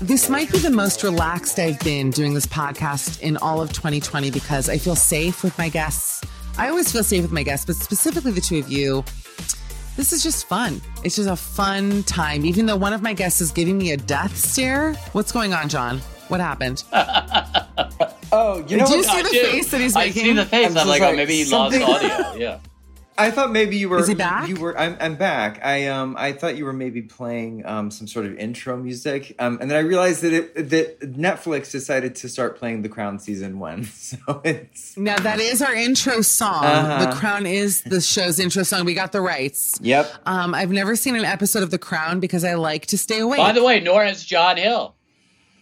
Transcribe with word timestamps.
This 0.00 0.28
might 0.30 0.50
be 0.52 0.58
the 0.58 0.70
most 0.70 1.02
relaxed 1.02 1.58
I've 1.58 1.78
been 1.80 2.10
doing 2.10 2.32
this 2.32 2.46
podcast 2.46 3.20
in 3.20 3.36
all 3.38 3.60
of 3.60 3.72
2020 3.72 4.30
because 4.30 4.68
I 4.68 4.78
feel 4.78 4.94
safe 4.94 5.42
with 5.42 5.56
my 5.58 5.68
guests. 5.68 6.22
I 6.56 6.68
always 6.68 6.90
feel 6.92 7.02
safe 7.02 7.22
with 7.22 7.32
my 7.32 7.42
guests, 7.42 7.66
but 7.66 7.74
specifically 7.76 8.30
the 8.32 8.40
two 8.40 8.58
of 8.58 8.70
you. 8.70 9.04
This 9.96 10.12
is 10.12 10.22
just 10.22 10.46
fun. 10.46 10.80
It's 11.02 11.16
just 11.16 11.28
a 11.28 11.34
fun 11.34 12.04
time. 12.04 12.44
Even 12.46 12.66
though 12.66 12.76
one 12.76 12.92
of 12.92 13.02
my 13.02 13.12
guests 13.12 13.40
is 13.40 13.50
giving 13.50 13.76
me 13.76 13.90
a 13.90 13.96
death 13.96 14.36
stare. 14.36 14.94
What's 15.12 15.32
going 15.32 15.52
on, 15.52 15.68
John? 15.68 15.98
What 16.28 16.40
happened? 16.40 16.84
Oh, 18.30 18.58
you 18.68 18.76
know 18.76 18.84
Did 18.86 18.90
you 18.90 18.96
what? 18.98 19.06
see 19.06 19.22
the 19.22 19.28
face 19.46 19.70
that 19.70 19.80
he's 19.80 19.96
I 19.96 20.04
making? 20.08 20.22
see 20.24 20.32
the 20.34 20.44
face. 20.44 20.66
I'm 20.72 20.76
I'm, 20.76 20.86
like, 20.86 21.00
like, 21.00 21.14
oh, 21.14 21.16
maybe 21.16 21.36
he 21.36 21.44
something- 21.44 21.80
lost 21.80 22.04
audio. 22.04 22.34
Yeah. 22.36 22.58
I 23.18 23.30
thought 23.32 23.50
maybe 23.50 23.76
you 23.76 23.88
were. 23.88 23.98
Is 23.98 24.06
he 24.06 24.14
back? 24.14 24.48
You 24.48 24.56
were. 24.56 24.78
I'm, 24.78 24.96
I'm 25.00 25.16
back. 25.16 25.64
I 25.64 25.88
um. 25.88 26.14
I 26.16 26.32
thought 26.32 26.56
you 26.56 26.64
were 26.64 26.72
maybe 26.72 27.02
playing 27.02 27.66
um 27.66 27.90
some 27.90 28.06
sort 28.06 28.26
of 28.26 28.38
intro 28.38 28.76
music. 28.76 29.34
Um, 29.38 29.58
and 29.60 29.70
then 29.70 29.76
I 29.76 29.80
realized 29.80 30.22
that 30.22 30.32
it 30.32 30.70
that 30.70 31.00
Netflix 31.00 31.70
decided 31.72 32.14
to 32.16 32.28
start 32.28 32.56
playing 32.56 32.82
The 32.82 32.88
Crown 32.88 33.18
season 33.18 33.58
one. 33.58 33.88
So 33.98 34.40
it's 34.44 34.96
Now 34.96 35.18
that 35.18 35.38
is 35.40 35.60
our 35.60 35.74
intro 35.74 36.22
song. 36.22 36.64
Uh-huh. 36.64 37.06
The 37.06 37.16
Crown 37.16 37.44
is 37.46 37.82
the 37.82 38.00
show's 38.00 38.38
intro 38.38 38.62
song. 38.62 38.84
We 38.86 38.94
got 38.94 39.12
the 39.12 39.20
rights. 39.20 39.78
yep. 39.82 40.10
Um, 40.24 40.54
I've 40.54 40.70
never 40.70 40.96
seen 40.96 41.14
an 41.16 41.24
episode 41.24 41.62
of 41.62 41.70
The 41.70 41.78
Crown 41.78 42.20
because 42.20 42.44
I 42.44 42.54
like 42.54 42.86
to 42.86 42.96
stay 42.98 43.18
awake. 43.18 43.38
By 43.38 43.52
the 43.52 43.62
way, 43.62 43.80
nor 43.80 44.04
has 44.04 44.24
John 44.24 44.56
Hill. 44.56 44.94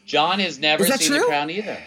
John 0.05 0.39
has 0.39 0.59
never 0.59 0.85
seen 0.87 0.99
true? 0.99 1.21
The 1.21 1.27
Crown 1.27 1.51
either. 1.51 1.79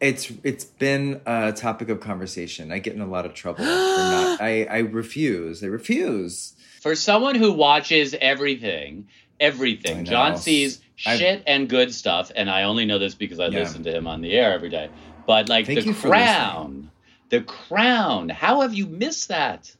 It's 0.00 0.32
it's 0.42 0.64
been 0.64 1.20
a 1.26 1.52
topic 1.52 1.88
of 1.90 2.00
conversation. 2.00 2.72
I 2.72 2.78
get 2.78 2.94
in 2.94 3.00
a 3.02 3.06
lot 3.06 3.26
of 3.26 3.34
trouble 3.34 3.58
for 3.64 3.64
not. 3.70 4.40
I 4.40 4.64
I 4.64 4.78
refuse. 4.78 5.62
I 5.62 5.66
refuse. 5.66 6.54
For 6.80 6.94
someone 6.94 7.34
who 7.34 7.52
watches 7.52 8.14
everything, 8.20 9.08
everything. 9.38 10.06
John 10.06 10.36
sees 10.38 10.80
I've- 11.04 11.18
shit 11.18 11.42
and 11.46 11.68
good 11.68 11.92
stuff, 11.94 12.32
and 12.34 12.48
I 12.50 12.62
only 12.62 12.86
know 12.86 12.98
this 12.98 13.14
because 13.14 13.38
I 13.38 13.48
Yeah. 13.48 13.58
listen 13.60 13.82
to 13.84 13.94
him 13.94 14.06
on 14.06 14.22
the 14.22 14.32
air 14.32 14.52
every 14.54 14.70
day. 14.70 14.88
But 15.26 15.48
like 15.50 15.66
Thank 15.66 15.84
the 15.84 15.92
Crown, 15.92 16.90
the 17.28 17.42
Crown. 17.42 18.30
How 18.30 18.62
have 18.62 18.72
you 18.74 18.86
missed 18.86 19.28
that? 19.28 19.70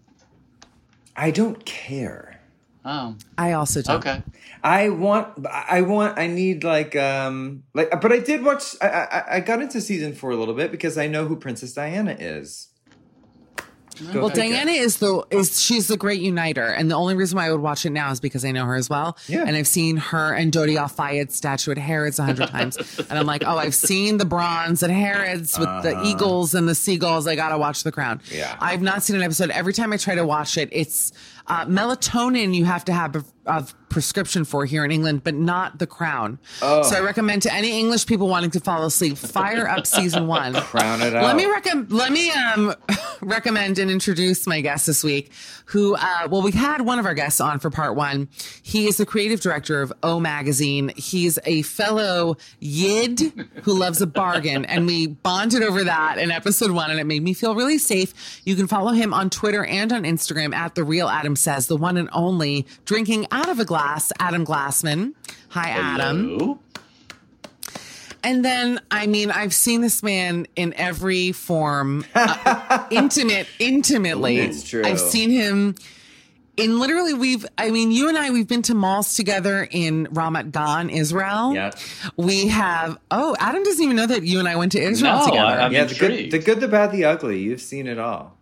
I 1.16 1.30
don't 1.30 1.64
care. 1.64 2.40
Oh, 2.84 3.16
I 3.36 3.52
also 3.52 3.82
don't. 3.82 3.96
okay. 4.06 4.22
I 4.62 4.88
want, 4.90 5.46
I 5.46 5.82
want, 5.82 6.18
I 6.18 6.26
need 6.26 6.64
like, 6.64 6.94
um, 6.96 7.64
like, 7.74 7.90
but 8.00 8.12
I 8.12 8.18
did 8.18 8.44
watch. 8.44 8.76
I, 8.80 8.86
I, 8.88 9.24
I 9.36 9.40
got 9.40 9.62
into 9.62 9.80
season 9.80 10.14
four 10.14 10.30
a 10.30 10.36
little 10.36 10.54
bit 10.54 10.70
because 10.70 10.98
I 10.98 11.06
know 11.06 11.26
who 11.26 11.36
Princess 11.36 11.72
Diana 11.72 12.16
is. 12.18 12.68
Go 14.12 14.20
Well. 14.20 14.28
Diana 14.30 14.70
is 14.70 14.96
the 14.98 15.26
is 15.30 15.60
she's 15.60 15.88
the 15.88 15.96
great 15.96 16.20
uniter, 16.22 16.64
and 16.64 16.90
the 16.90 16.94
only 16.94 17.14
reason 17.16 17.36
why 17.36 17.46
I 17.46 17.52
would 17.52 17.60
watch 17.60 17.84
it 17.84 17.90
now 17.90 18.10
is 18.10 18.20
because 18.20 18.44
I 18.44 18.50
know 18.50 18.64
her 18.64 18.76
as 18.76 18.88
well. 18.88 19.18
Yeah. 19.28 19.44
and 19.46 19.54
I've 19.56 19.66
seen 19.66 19.98
her 19.98 20.32
and 20.32 20.50
Dodi 20.50 20.76
Al 20.76 20.88
Fayed's 20.88 21.34
statue 21.34 21.72
at 21.72 21.78
Harrods 21.78 22.18
a 22.18 22.24
hundred 22.24 22.48
times, 22.48 22.76
and 23.10 23.18
I'm 23.18 23.26
like, 23.26 23.42
oh, 23.44 23.58
I've 23.58 23.74
seen 23.74 24.16
the 24.16 24.24
bronze 24.24 24.82
at 24.82 24.90
Harrods 24.90 25.58
with 25.58 25.68
the 25.82 26.00
eagles 26.04 26.54
and 26.54 26.66
the 26.68 26.74
seagulls. 26.74 27.26
I 27.26 27.34
gotta 27.34 27.58
watch 27.58 27.82
The 27.82 27.92
Crown. 27.92 28.18
Uh-huh. 28.18 28.34
Yeah. 28.38 28.56
I've 28.58 28.80
not 28.80 29.02
seen 29.02 29.16
an 29.16 29.22
episode. 29.22 29.50
Every 29.50 29.74
time 29.74 29.92
I 29.92 29.98
try 29.98 30.14
to 30.14 30.24
watch 30.24 30.56
it, 30.56 30.70
it's 30.72 31.12
uh, 31.46 31.66
melatonin 31.66 32.54
you 32.54 32.64
have 32.64 32.84
to 32.86 32.92
have 32.94 33.22
a 33.44 33.66
prescription 33.90 34.44
for 34.44 34.64
here 34.64 34.84
in 34.84 34.90
England, 34.90 35.22
but 35.24 35.34
not 35.34 35.78
The 35.78 35.86
Crown. 35.86 36.38
Oh. 36.62 36.82
So 36.82 36.96
I 36.96 37.00
recommend 37.00 37.42
to 37.42 37.52
any 37.52 37.78
English 37.78 38.06
people 38.06 38.28
wanting 38.28 38.50
to 38.52 38.60
fall 38.60 38.84
asleep, 38.84 39.18
fire 39.18 39.68
up 39.68 39.86
season 39.86 40.26
one. 40.26 40.54
Crown 40.54 41.02
it 41.02 41.12
Let 41.12 41.36
me 41.36 41.46
recommend. 41.46 41.92
Let 41.92 42.12
me 42.12 42.30
um 42.30 42.74
recommend 43.20 43.78
and 43.78 43.90
introduce 43.90 44.46
my 44.46 44.60
guest 44.60 44.86
this 44.86 45.04
week. 45.04 45.32
Who? 45.66 45.94
Uh, 45.94 46.28
well, 46.30 46.42
we 46.42 46.52
had 46.52 46.80
one 46.80 46.98
of 46.98 47.06
our 47.06 47.14
guests 47.14 47.40
on 47.40 47.58
for 47.58 47.70
part 47.70 47.94
one. 47.96 48.28
He 48.62 48.86
is 48.86 48.96
the 48.96 49.06
creative 49.06 49.40
director 49.40 49.82
of 49.82 49.92
O 50.02 50.18
Magazine. 50.18 50.92
He's 50.96 51.38
a 51.44 51.62
fellow 51.62 52.36
Yid 52.60 53.20
who 53.62 53.74
loves 53.74 54.00
a 54.00 54.06
bargain, 54.06 54.64
and 54.64 54.86
we 54.86 55.08
bonded 55.08 55.62
over 55.62 55.84
that 55.84 56.18
in 56.18 56.30
episode 56.30 56.70
one, 56.70 56.90
and 56.90 56.98
it 56.98 57.04
made 57.04 57.22
me 57.22 57.34
feel 57.34 57.54
really 57.54 57.78
safe. 57.78 58.40
You 58.44 58.56
can 58.56 58.66
follow 58.66 58.92
him 58.92 59.12
on 59.12 59.30
Twitter 59.30 59.64
and 59.64 59.92
on 59.92 60.04
Instagram 60.04 60.54
at 60.54 60.74
the 60.74 60.84
real 60.84 61.08
Adam 61.08 61.36
says, 61.36 61.66
the 61.66 61.76
one 61.76 61.96
and 61.96 62.08
only 62.12 62.66
drinking 62.84 63.26
out 63.30 63.48
of 63.48 63.58
a 63.58 63.64
glass. 63.64 63.79
Adam 64.18 64.44
Glassman. 64.44 65.14
Hi, 65.50 65.70
Adam. 65.70 66.28
Hello? 66.38 66.58
And 68.22 68.44
then, 68.44 68.80
I 68.90 69.06
mean, 69.06 69.30
I've 69.30 69.54
seen 69.54 69.80
this 69.80 70.02
man 70.02 70.46
in 70.54 70.74
every 70.74 71.32
form, 71.32 72.04
uh, 72.14 72.86
intimate, 72.90 73.46
intimately. 73.58 74.36
It's 74.38 74.68
true. 74.68 74.82
I've 74.84 75.00
seen 75.00 75.30
him 75.30 75.74
in 76.58 76.78
literally, 76.78 77.14
we've, 77.14 77.46
I 77.56 77.70
mean, 77.70 77.90
you 77.90 78.10
and 78.10 78.18
I, 78.18 78.28
we've 78.30 78.46
been 78.46 78.60
to 78.62 78.74
malls 78.74 79.14
together 79.14 79.66
in 79.70 80.06
Ramat 80.08 80.52
Gan, 80.52 80.90
Israel. 80.90 81.54
Yeah. 81.54 81.70
We 82.18 82.48
have, 82.48 82.98
oh, 83.10 83.34
Adam 83.38 83.62
doesn't 83.62 83.82
even 83.82 83.96
know 83.96 84.06
that 84.06 84.22
you 84.24 84.38
and 84.38 84.46
I 84.46 84.56
went 84.56 84.72
to 84.72 84.80
Israel 84.82 85.18
No, 85.20 85.24
together. 85.24 85.46
I- 85.46 85.64
I'm 85.64 85.72
yeah, 85.72 85.84
the 85.84 85.94
good, 85.94 86.30
the 86.30 86.38
good, 86.38 86.60
the 86.60 86.68
bad, 86.68 86.92
the 86.92 87.06
ugly. 87.06 87.38
You've 87.40 87.62
seen 87.62 87.86
it 87.86 87.98
all. 87.98 88.36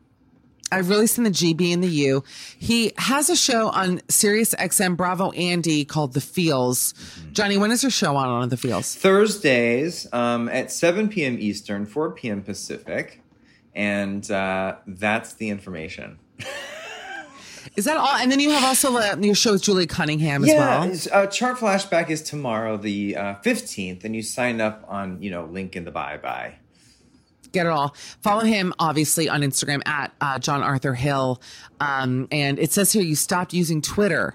I've 0.70 0.88
really 0.88 1.06
seen 1.06 1.25
the 1.25 1.31
GB 1.31 1.73
and 1.73 1.82
the 1.82 1.88
U. 1.88 2.25
He 2.59 2.93
has 2.99 3.31
a 3.31 3.37
show 3.37 3.69
on 3.69 4.00
Sirius 4.09 4.55
XM 4.55 4.99
Radio 4.99 5.31
Andy 5.31 5.85
called 5.85 6.12
The 6.12 6.20
Feels. 6.20 6.94
Johnny, 7.32 7.56
when 7.56 7.70
is 7.70 7.82
your 7.82 7.91
show 7.91 8.17
on 8.17 8.29
on 8.29 8.49
The 8.49 8.56
Feels? 8.56 8.94
Thursdays 8.94 10.12
um, 10.12 10.49
at 10.49 10.70
7 10.70 11.09
p.m. 11.09 11.37
Eastern, 11.38 11.87
4 11.87 12.12
p.m. 12.12 12.43
Pacific. 12.43 13.23
And 13.75 14.29
uh, 14.31 14.76
that's 14.87 15.35
the 15.35 15.50
information. 15.50 16.19
Is 17.76 17.85
that 17.85 17.97
all? 17.97 18.09
And 18.09 18.32
then 18.32 18.41
you 18.41 18.50
have 18.50 18.64
also 18.64 18.97
uh, 18.97 19.17
your 19.21 19.35
show 19.35 19.53
with 19.53 19.62
Julie 19.62 19.87
Cunningham 19.87 20.43
as 20.43 20.49
yeah, 20.49 20.85
well. 20.85 21.23
uh, 21.23 21.26
Chart 21.26 21.59
Flashback 21.59 22.11
is 22.11 22.23
tomorrow, 22.23 22.76
the 22.76 23.17
uh, 23.17 23.35
15th, 23.44 24.05
and 24.05 24.17
you 24.17 24.23
sign 24.23 24.61
up 24.61 24.85
on, 24.88 25.23
you 25.23 25.31
know, 25.31 25.44
link 25.44 25.76
in 25.76 25.85
the 25.85 25.91
bye-bye. 25.91 26.56
Get 27.53 27.67
it 27.67 27.71
all. 27.71 27.95
Follow 28.21 28.45
him, 28.45 28.75
obviously, 28.79 29.29
on 29.29 29.43
Instagram 29.43 29.87
at 29.87 30.12
uh, 30.21 30.39
John 30.39 30.62
Arthur 30.62 30.95
Hill. 30.95 31.41
Um, 31.81 32.29
and 32.31 32.59
it 32.59 32.73
says 32.73 32.93
here 32.93 33.03
you 33.03 33.17
stopped 33.17 33.53
using 33.53 33.81
Twitter. 33.81 34.35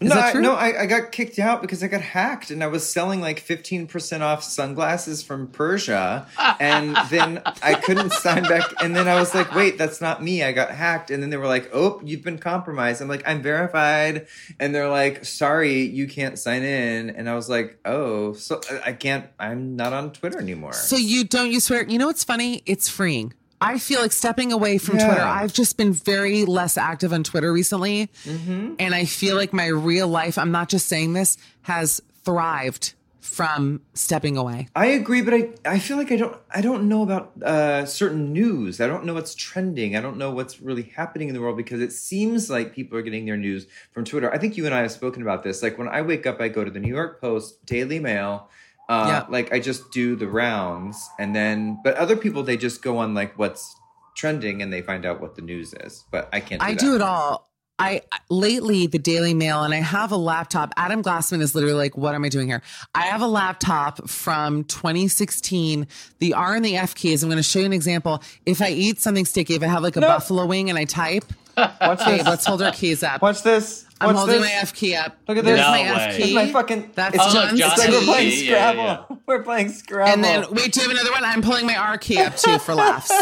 No, 0.00 0.16
I, 0.16 0.32
no, 0.32 0.54
I, 0.54 0.82
I 0.82 0.86
got 0.86 1.12
kicked 1.12 1.38
out 1.38 1.62
because 1.62 1.82
I 1.82 1.88
got 1.88 2.00
hacked, 2.00 2.50
and 2.50 2.62
I 2.62 2.66
was 2.66 2.88
selling 2.88 3.20
like 3.20 3.38
fifteen 3.38 3.86
percent 3.86 4.22
off 4.22 4.42
sunglasses 4.42 5.22
from 5.22 5.46
Persia, 5.46 6.26
and 6.58 6.96
then 7.08 7.42
I 7.62 7.74
couldn't 7.74 8.12
sign 8.24 8.42
back. 8.42 8.64
And 8.82 8.96
then 8.96 9.06
I 9.06 9.14
was 9.14 9.34
like, 9.34 9.54
"Wait, 9.54 9.78
that's 9.78 10.00
not 10.00 10.22
me. 10.22 10.42
I 10.42 10.52
got 10.52 10.70
hacked." 10.70 11.10
And 11.10 11.22
then 11.22 11.30
they 11.30 11.36
were 11.36 11.46
like, 11.46 11.70
"Oh, 11.72 12.00
you've 12.04 12.22
been 12.22 12.38
compromised." 12.38 13.00
I'm 13.00 13.08
like, 13.08 13.22
"I'm 13.26 13.42
verified," 13.42 14.26
and 14.58 14.74
they're 14.74 14.88
like, 14.90 15.24
"Sorry, 15.24 15.82
you 15.82 16.08
can't 16.08 16.38
sign 16.38 16.62
in." 16.62 17.10
And 17.10 17.28
I 17.28 17.34
was 17.34 17.48
like, 17.48 17.78
"Oh, 17.84 18.32
so 18.32 18.60
uh, 18.70 18.80
I 18.84 18.92
can't. 18.92 19.26
I'm 19.38 19.76
not 19.76 19.92
on 19.92 20.12
Twitter 20.12 20.40
anymore." 20.40 20.72
So 20.72 20.96
you 20.96 21.24
don't 21.24 21.52
use 21.52 21.66
Twitter. 21.66 21.88
You 21.90 21.98
know 21.98 22.08
what's 22.08 22.24
funny? 22.24 22.62
It's 22.66 22.88
freeing. 22.88 23.34
I 23.62 23.78
feel 23.78 24.00
like 24.00 24.12
stepping 24.12 24.52
away 24.52 24.78
from 24.78 24.98
Yeah. 24.98 25.06
Twitter. 25.06 25.22
I've 25.22 25.52
just 25.52 25.76
been 25.76 25.92
very 25.92 26.44
less 26.44 26.76
active 26.76 27.12
on 27.12 27.22
Twitter 27.24 27.52
recently. 27.52 28.08
Mm-hmm. 28.24 28.74
And 28.78 28.94
I 28.94 29.04
feel 29.04 29.36
like 29.36 29.52
my 29.52 29.66
real 29.66 30.08
life, 30.08 30.38
I'm 30.38 30.50
not 30.52 30.68
just 30.68 30.88
saying 30.88 31.12
this, 31.12 31.36
has 31.62 32.00
thrived 32.24 32.94
from 33.20 33.80
stepping 33.94 34.36
away. 34.36 34.68
I 34.74 34.86
agree, 34.86 35.22
but 35.22 35.32
I, 35.32 35.50
I 35.64 35.78
feel 35.78 35.96
like 35.96 36.10
I 36.10 36.16
don't 36.16 36.36
I 36.54 36.60
don't 36.60 36.88
know 36.88 37.02
about 37.02 37.32
uh, 37.42 37.86
certain 37.86 38.32
news. 38.32 38.80
I 38.80 38.88
don't 38.88 39.04
know 39.04 39.14
what's 39.14 39.34
trending. 39.34 39.96
I 39.96 40.00
don't 40.00 40.16
know 40.18 40.32
what's 40.32 40.60
really 40.60 40.82
happening 40.82 41.28
in 41.28 41.34
the 41.34 41.40
world 41.40 41.56
because 41.56 41.80
it 41.80 41.92
seems 41.92 42.50
like 42.50 42.74
people 42.74 42.98
are 42.98 43.02
getting 43.02 43.24
their 43.24 43.36
news 43.36 43.66
from 43.92 44.04
Twitter. 44.04 44.30
I 44.32 44.38
think 44.38 44.56
you 44.56 44.66
and 44.66 44.74
I 44.74 44.80
have 44.80 44.92
spoken 44.92 45.22
about 45.22 45.44
this. 45.44 45.62
Like 45.62 45.78
when 45.78 45.88
I 45.88 46.02
wake 46.02 46.26
up, 46.26 46.40
I 46.40 46.48
go 46.48 46.64
to 46.64 46.70
the 46.70 46.80
New 46.80 46.92
York 46.92 47.20
Post, 47.20 47.64
Daily 47.64 48.00
Mail. 48.00 48.50
Uh, 48.88 49.04
Yeah. 49.08 49.26
Like 49.28 49.52
I 49.52 49.60
just 49.60 49.90
do 49.92 50.16
the 50.16 50.28
rounds, 50.28 51.08
and 51.18 51.34
then 51.34 51.78
but 51.84 51.96
other 51.96 52.16
people 52.16 52.42
they 52.42 52.56
just 52.56 52.82
go 52.82 52.98
on 52.98 53.14
like 53.14 53.38
what's 53.38 53.76
trending 54.14 54.60
and 54.62 54.72
they 54.72 54.82
find 54.82 55.06
out 55.06 55.20
what 55.20 55.36
the 55.36 55.42
news 55.42 55.72
is. 55.74 56.04
But 56.10 56.28
I 56.32 56.40
can't. 56.40 56.60
Do 56.60 56.66
I 56.66 56.74
do 56.74 56.94
it 56.94 57.00
all. 57.02 57.48
I 57.78 58.02
lately 58.30 58.86
the 58.86 58.98
Daily 58.98 59.34
Mail 59.34 59.64
and 59.64 59.74
I 59.74 59.78
have 59.78 60.12
a 60.12 60.16
laptop. 60.16 60.72
Adam 60.76 61.02
Glassman 61.02 61.40
is 61.40 61.54
literally 61.54 61.74
like, 61.74 61.96
what 61.96 62.14
am 62.14 62.22
I 62.22 62.28
doing 62.28 62.46
here? 62.46 62.62
I 62.94 63.02
have 63.06 63.22
a 63.22 63.26
laptop 63.26 64.08
from 64.08 64.62
2016. 64.64 65.88
The 66.18 66.34
R 66.34 66.54
and 66.54 66.64
the 66.64 66.76
F 66.76 66.94
keys. 66.94 67.22
I'm 67.22 67.28
going 67.28 67.38
to 67.38 67.42
show 67.42 67.58
you 67.60 67.66
an 67.66 67.72
example. 67.72 68.22
If 68.46 68.62
I 68.62 68.68
eat 68.68 69.00
something 69.00 69.24
sticky, 69.24 69.54
if 69.54 69.62
I 69.62 69.66
have 69.66 69.82
like 69.82 69.96
a 69.96 70.00
buffalo 70.00 70.46
wing 70.46 70.70
and 70.70 70.78
I 70.78 70.84
type, 70.84 71.24
Watch 71.56 71.98
babe, 72.04 72.18
this. 72.18 72.26
let's 72.26 72.46
hold 72.46 72.62
our 72.62 72.72
keys 72.72 73.02
up. 73.02 73.20
Watch 73.22 73.42
this. 73.42 73.86
I'm 74.00 74.08
Watch 74.08 74.16
holding 74.16 74.40
this. 74.40 74.50
my 74.50 74.56
F 74.60 74.74
key 74.74 74.94
up. 74.96 75.16
Look 75.28 75.38
at 75.38 75.44
There's 75.44 75.58
this. 75.60 75.66
my 75.68 75.82
No 75.82 75.94
F 75.94 76.16
key. 76.16 76.22
It's 76.24 76.32
my 76.34 76.46
fucking. 76.52 76.90
That's 76.94 77.14
it's, 77.14 77.24
Oh, 77.26 77.32
John's 77.32 77.60
it's 77.60 77.78
like 77.78 77.88
we're 77.90 77.98
key. 78.00 78.06
playing 78.06 78.28
Yeah, 78.28 78.34
yeah, 78.34 78.70
Scrabble. 78.72 79.06
yeah. 79.10 79.16
We're 79.26 79.42
playing 79.42 79.68
Scrabble. 79.70 80.12
And 80.12 80.24
then 80.24 80.44
wait, 80.50 80.72
do 80.72 80.80
you 80.80 80.88
have 80.88 80.96
another 80.96 81.12
one? 81.12 81.24
I'm 81.24 81.42
pulling 81.42 81.66
my 81.66 81.76
R 81.76 81.98
key 81.98 82.18
up 82.18 82.36
too 82.36 82.58
for 82.58 82.74
laughs. 82.74 83.12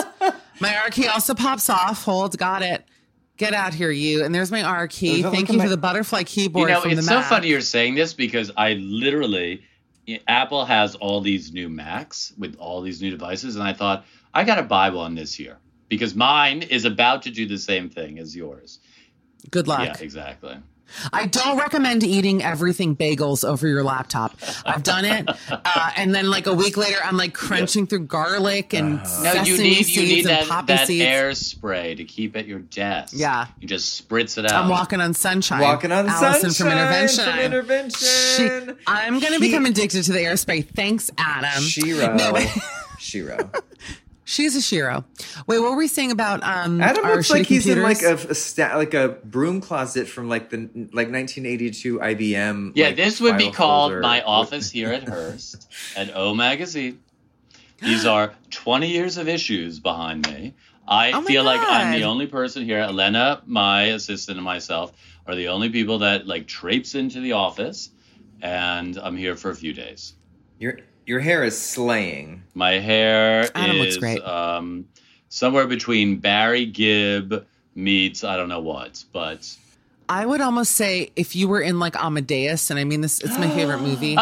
My 0.61 0.77
R 0.85 0.91
key 0.91 1.06
also 1.09 1.35
pops 1.35 1.69
off. 1.69 2.05
Hold, 2.05 2.37
got 2.38 2.62
it. 2.62 2.85
Get 3.37 3.55
out 3.55 3.73
here, 3.75 3.91
you. 3.91 4.25
And 4.25 4.35
there's 4.35 4.50
my 4.50 4.62
R 4.62 4.87
key. 4.88 5.23
Thank 5.23 5.49
at 5.49 5.53
you 5.53 5.59
my- 5.59 5.65
for 5.65 5.71
the 5.71 5.77
butterfly 5.77 6.23
keyboard. 6.25 6.69
You 6.69 6.75
know, 6.75 6.81
from 6.82 6.91
it's 6.93 7.00
the 7.00 7.06
so 7.06 7.17
Mac. 7.21 7.29
funny 7.29 7.49
you're 7.49 7.61
saying 7.61 7.94
this 7.94 8.12
because 8.15 8.50
I 8.56 8.75
literally, 8.75 9.62
Apple 10.29 10.65
has 10.65 10.94
all 10.97 11.21
these 11.21 11.53
new 11.53 11.69
Macs 11.69 12.32
with 12.38 12.56
all 12.59 12.81
these 12.82 13.00
new 13.03 13.11
devices, 13.11 13.56
and 13.56 13.65
I 13.65 13.73
thought 13.73 14.05
I 14.35 14.44
got 14.44 14.56
to 14.56 14.62
buy 14.62 14.91
one 14.91 15.15
this 15.15 15.38
year 15.38 15.59
because 15.90 16.14
mine 16.14 16.62
is 16.62 16.87
about 16.87 17.22
to 17.25 17.31
do 17.31 17.46
the 17.46 17.58
same 17.58 17.90
thing 17.90 18.19
as 18.19 18.34
yours. 18.34 18.78
Good 19.50 19.69
luck. 19.69 19.84
Yeah, 19.87 19.96
exactly. 20.00 20.56
I 21.12 21.26
don't 21.26 21.56
recommend 21.56 22.02
eating 22.02 22.42
everything 22.42 22.96
bagels 22.96 23.44
over 23.48 23.69
your 23.69 23.84
laptop. 23.84 24.37
I've 24.66 24.82
done 24.82 25.04
it, 25.04 25.25
uh, 25.48 25.90
and 25.96 26.12
then 26.12 26.28
like 26.28 26.48
a 26.48 26.52
week 26.52 26.76
later, 26.76 26.98
I'm 27.04 27.16
like 27.16 27.32
crunching 27.32 27.87
through 27.87 28.06
garlic 28.06 28.75
and 28.75 28.96
No, 28.96 29.04
sesame 29.04 29.48
you 29.48 29.58
need 29.58 29.76
you 29.78 29.84
seeds 29.84 29.96
need 30.10 30.19
and 30.26 30.28
that, 30.31 30.48
poppy 30.48 30.66
that 30.66 30.87
seeds. 30.88 31.04
air 31.04 31.32
spray 31.34 31.94
to 31.94 32.02
keep 32.04 32.36
at 32.36 32.48
your 32.48 32.58
desk. 32.58 33.14
Yeah. 33.16 33.46
you 33.60 33.69
just 33.69 34.08
spritz 34.08 34.36
it 34.36 34.46
out. 34.46 34.64
I'm 34.64 34.69
walking 34.69 35.00
on 35.00 35.14
sunshine. 35.14 35.60
Walking 35.60 35.93
on 35.93 36.08
Allison 36.08 36.50
sunshine 36.50 36.72
from 36.72 36.78
intervention. 36.78 37.25
from 37.25 37.38
intervention. 37.38 38.76
She- 38.76 38.84
I'm 38.88 39.20
gonna 39.20 39.36
She- 39.36 39.40
become 39.43 39.66
addicted 39.66 40.02
to 40.02 40.12
the 40.12 40.20
air 40.22 40.36
spray. 40.36 40.62
Thanks, 40.62 41.08
Adam. 41.16 41.62
Shiro. 41.62 42.16
No, 42.16 42.32
wait. 42.32 42.48
Shiro. 42.98 43.48
She's 44.31 44.55
a 44.55 44.62
Shiro. 44.62 45.05
Wait, 45.49 45.59
what 45.59 45.73
were 45.73 45.77
we 45.77 45.88
saying 45.88 46.12
about 46.12 46.44
um? 46.44 46.81
Adam 46.81 47.05
our 47.05 47.17
looks 47.17 47.31
like 47.31 47.43
shitty 47.43 47.47
he's 47.47 47.67
in 47.67 47.82
like 47.82 48.03
a, 48.03 48.15
a 48.15 48.35
sta- 48.37 48.77
like 48.77 48.94
a 48.94 49.09
broom 49.25 49.61
closet 49.61 50.06
from 50.06 50.29
like 50.29 50.50
the 50.50 50.59
like 50.93 51.11
1982 51.11 51.99
IBM. 51.99 52.73
Yeah, 52.77 52.87
like, 52.87 52.97
this 52.97 53.21
would 53.21 53.37
be 53.37 53.50
called 53.50 53.91
folder. 53.91 54.00
my 54.03 54.23
office 54.23 54.71
here 54.71 54.93
at 54.93 55.09
Hearst 55.09 55.67
at 55.97 56.15
O 56.15 56.32
Magazine. 56.32 57.00
These 57.82 58.06
are 58.06 58.32
20 58.50 58.87
years 58.87 59.17
of 59.17 59.27
issues 59.27 59.81
behind 59.81 60.29
me. 60.29 60.55
I 60.87 61.11
Oh 61.11 61.23
my 61.23 61.27
feel 61.27 61.43
like 61.43 61.61
I'm 61.61 61.99
the 61.99 62.05
only 62.05 62.29
person 62.29 62.65
here. 62.65 62.79
Elena, 62.79 63.43
my 63.47 63.87
assistant, 63.87 64.38
and 64.38 64.44
myself 64.44 64.93
are 65.27 65.35
the 65.35 65.49
only 65.49 65.71
people 65.71 65.99
that 65.99 66.29
like 66.29 66.47
traipse 66.47 66.94
into 66.94 67.19
the 67.19 67.32
office, 67.32 67.91
and 68.41 68.97
I'm 68.97 69.17
here 69.17 69.35
for 69.35 69.50
a 69.50 69.56
few 69.56 69.73
days. 69.73 70.15
Your 70.61 70.79
your 71.10 71.18
hair 71.18 71.42
is 71.42 71.60
slaying. 71.60 72.40
My 72.55 72.74
hair 72.79 73.50
Adam 73.56 73.79
looks 73.79 73.94
is 73.94 73.98
great. 73.98 74.22
um, 74.22 74.86
somewhere 75.29 75.67
between 75.67 76.19
Barry 76.19 76.67
Gibb 76.67 77.44
meets 77.74 78.22
I 78.22 78.36
don't 78.36 78.48
know 78.48 78.60
what, 78.60 79.05
but 79.12 79.44
I 80.10 80.26
would 80.26 80.40
almost 80.40 80.72
say 80.72 81.10
if 81.14 81.36
you 81.36 81.46
were 81.46 81.60
in 81.60 81.79
like 81.79 81.94
Amadeus, 81.96 82.70
and 82.70 82.79
I 82.81 82.84
mean 82.84 83.00
this, 83.00 83.20
it's 83.20 83.38
my 83.38 83.48
favorite 83.48 83.81
movie. 83.81 84.17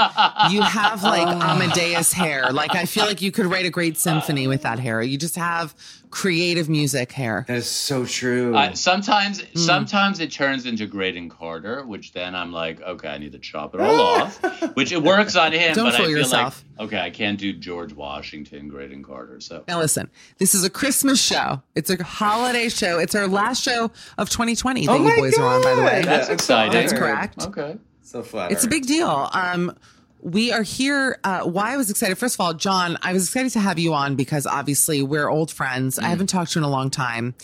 You 0.51 0.63
have 0.63 1.03
like 1.03 1.27
Amadeus 1.43 2.13
hair. 2.13 2.53
Like 2.53 2.75
I 2.75 2.85
feel 2.85 3.07
like 3.07 3.23
you 3.23 3.33
could 3.33 3.47
write 3.47 3.65
a 3.67 3.71
great 3.71 3.97
symphony 3.97 4.47
with 4.47 4.63
that 4.63 4.79
hair. 4.79 5.01
You 5.01 5.17
just 5.17 5.37
have 5.37 5.75
creative 6.11 6.69
music 6.71 7.13
hair. 7.13 7.45
That 7.49 7.59
is 7.59 7.69
so 7.69 8.05
true. 8.07 8.57
I, 8.57 8.73
sometimes 8.73 9.41
Hmm. 9.43 9.59
sometimes 9.59 10.21
it 10.21 10.31
turns 10.31 10.65
into 10.67 10.87
Graydon 10.87 11.29
Carter, 11.29 11.85
which 11.85 12.13
then 12.13 12.35
I'm 12.35 12.53
like, 12.53 12.81
okay, 12.81 13.09
I 13.09 13.19
need 13.19 13.33
to 13.33 13.39
chop 13.39 13.75
it 13.75 13.81
all 13.81 14.01
off. 14.01 14.39
Which 14.75 14.91
it 14.93 15.03
works 15.03 15.37
on 15.37 15.53
him, 15.53 15.75
Don't 15.75 15.87
but 15.87 15.95
I 15.95 15.97
fool 15.99 16.07
feel 16.07 16.17
yourself. 16.19 16.65
like 16.79 16.87
okay, 16.87 17.01
I 17.01 17.11
can't 17.11 17.39
do 17.39 17.53
George 17.53 17.93
Washington, 17.93 18.69
Graydon 18.69 19.03
Carter. 19.03 19.41
So 19.41 19.65
Now 19.69 19.81
listen, 19.81 20.09
this 20.39 20.55
is 20.55 20.65
a 20.65 20.71
Christmas 20.71 21.21
show. 21.21 21.61
It's 21.75 21.91
a 21.91 22.03
holiday 22.03 22.69
show. 22.69 22.99
It's 22.99 23.15
our 23.15 23.27
last 23.29 23.63
show 23.63 23.91
of 24.17 24.31
2020 24.31 24.87
that 24.87 24.93
Oh 24.93 24.97
you 24.97 25.03
my 25.03 25.17
boys 25.17 25.37
are 25.39 25.45
on, 25.45 25.63
by 25.63 25.75
the 25.79 25.85
way. 25.85 26.03
That's 26.03 26.29
I'm 26.29 26.35
exciting. 26.35 26.73
That's 26.73 26.93
correct. 26.93 27.47
okay. 27.47 27.77
So 28.03 28.23
flattered. 28.23 28.55
It's 28.55 28.65
a 28.65 28.69
big 28.69 28.87
deal. 28.87 29.29
Um, 29.33 29.77
we 30.21 30.51
are 30.51 30.63
here. 30.63 31.19
Uh, 31.25 31.43
why 31.43 31.75
I 31.75 31.77
was 31.77 31.91
excited. 31.91 32.17
First 32.19 32.37
of 32.37 32.41
all, 32.41 32.55
John, 32.55 32.97
I 33.03 33.13
was 33.13 33.25
excited 33.25 33.53
to 33.53 33.61
have 33.61 33.79
you 33.79 33.95
on 33.95 34.17
because 34.17 34.47
obviously 34.47 35.03
we're 35.03 35.29
old 35.29 35.51
friends. 35.51 35.99
I 35.99 36.09
haven't 36.09 36.29
talked 36.29 36.53
to 36.53 36.59
you 36.59 36.65
in 36.65 36.69
a 36.69 36.73
long 36.73 36.91
time, 36.91 37.35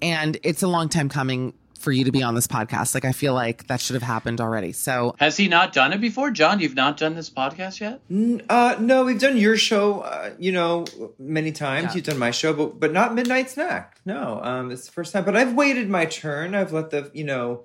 and 0.00 0.38
it's 0.42 0.62
a 0.62 0.68
long 0.68 0.88
time 0.88 1.08
coming 1.08 1.52
for 1.84 1.92
you 1.92 2.04
to 2.04 2.10
be 2.10 2.22
on 2.22 2.34
this 2.34 2.46
podcast. 2.46 2.94
Like 2.94 3.04
I 3.04 3.12
feel 3.12 3.34
like 3.34 3.66
that 3.68 3.80
should 3.80 3.94
have 3.94 4.02
happened 4.02 4.40
already. 4.40 4.72
So 4.72 5.14
Has 5.18 5.36
he 5.36 5.46
not 5.46 5.72
done 5.72 5.92
it 5.92 6.00
before, 6.00 6.30
John? 6.30 6.58
You've 6.58 6.74
not 6.74 6.96
done 6.96 7.14
this 7.14 7.30
podcast 7.30 7.78
yet? 7.78 8.00
Uh, 8.48 8.76
no, 8.80 9.04
we've 9.04 9.20
done 9.20 9.36
your 9.36 9.56
show, 9.56 10.00
uh, 10.00 10.30
you 10.38 10.50
know, 10.50 10.86
many 11.18 11.52
times. 11.52 11.88
Yeah. 11.88 11.94
You've 11.96 12.04
done 12.04 12.18
my 12.18 12.30
show, 12.30 12.52
but 12.54 12.80
but 12.80 12.92
not 12.92 13.14
Midnight 13.14 13.50
Snack. 13.50 14.00
No, 14.04 14.40
um, 14.42 14.70
it's 14.70 14.86
the 14.86 14.92
first 14.92 15.12
time. 15.12 15.24
But 15.24 15.36
I've 15.36 15.54
waited 15.54 15.88
my 15.88 16.06
turn. 16.06 16.54
I've 16.54 16.72
let 16.72 16.90
the 16.90 17.10
you 17.12 17.24
know 17.24 17.64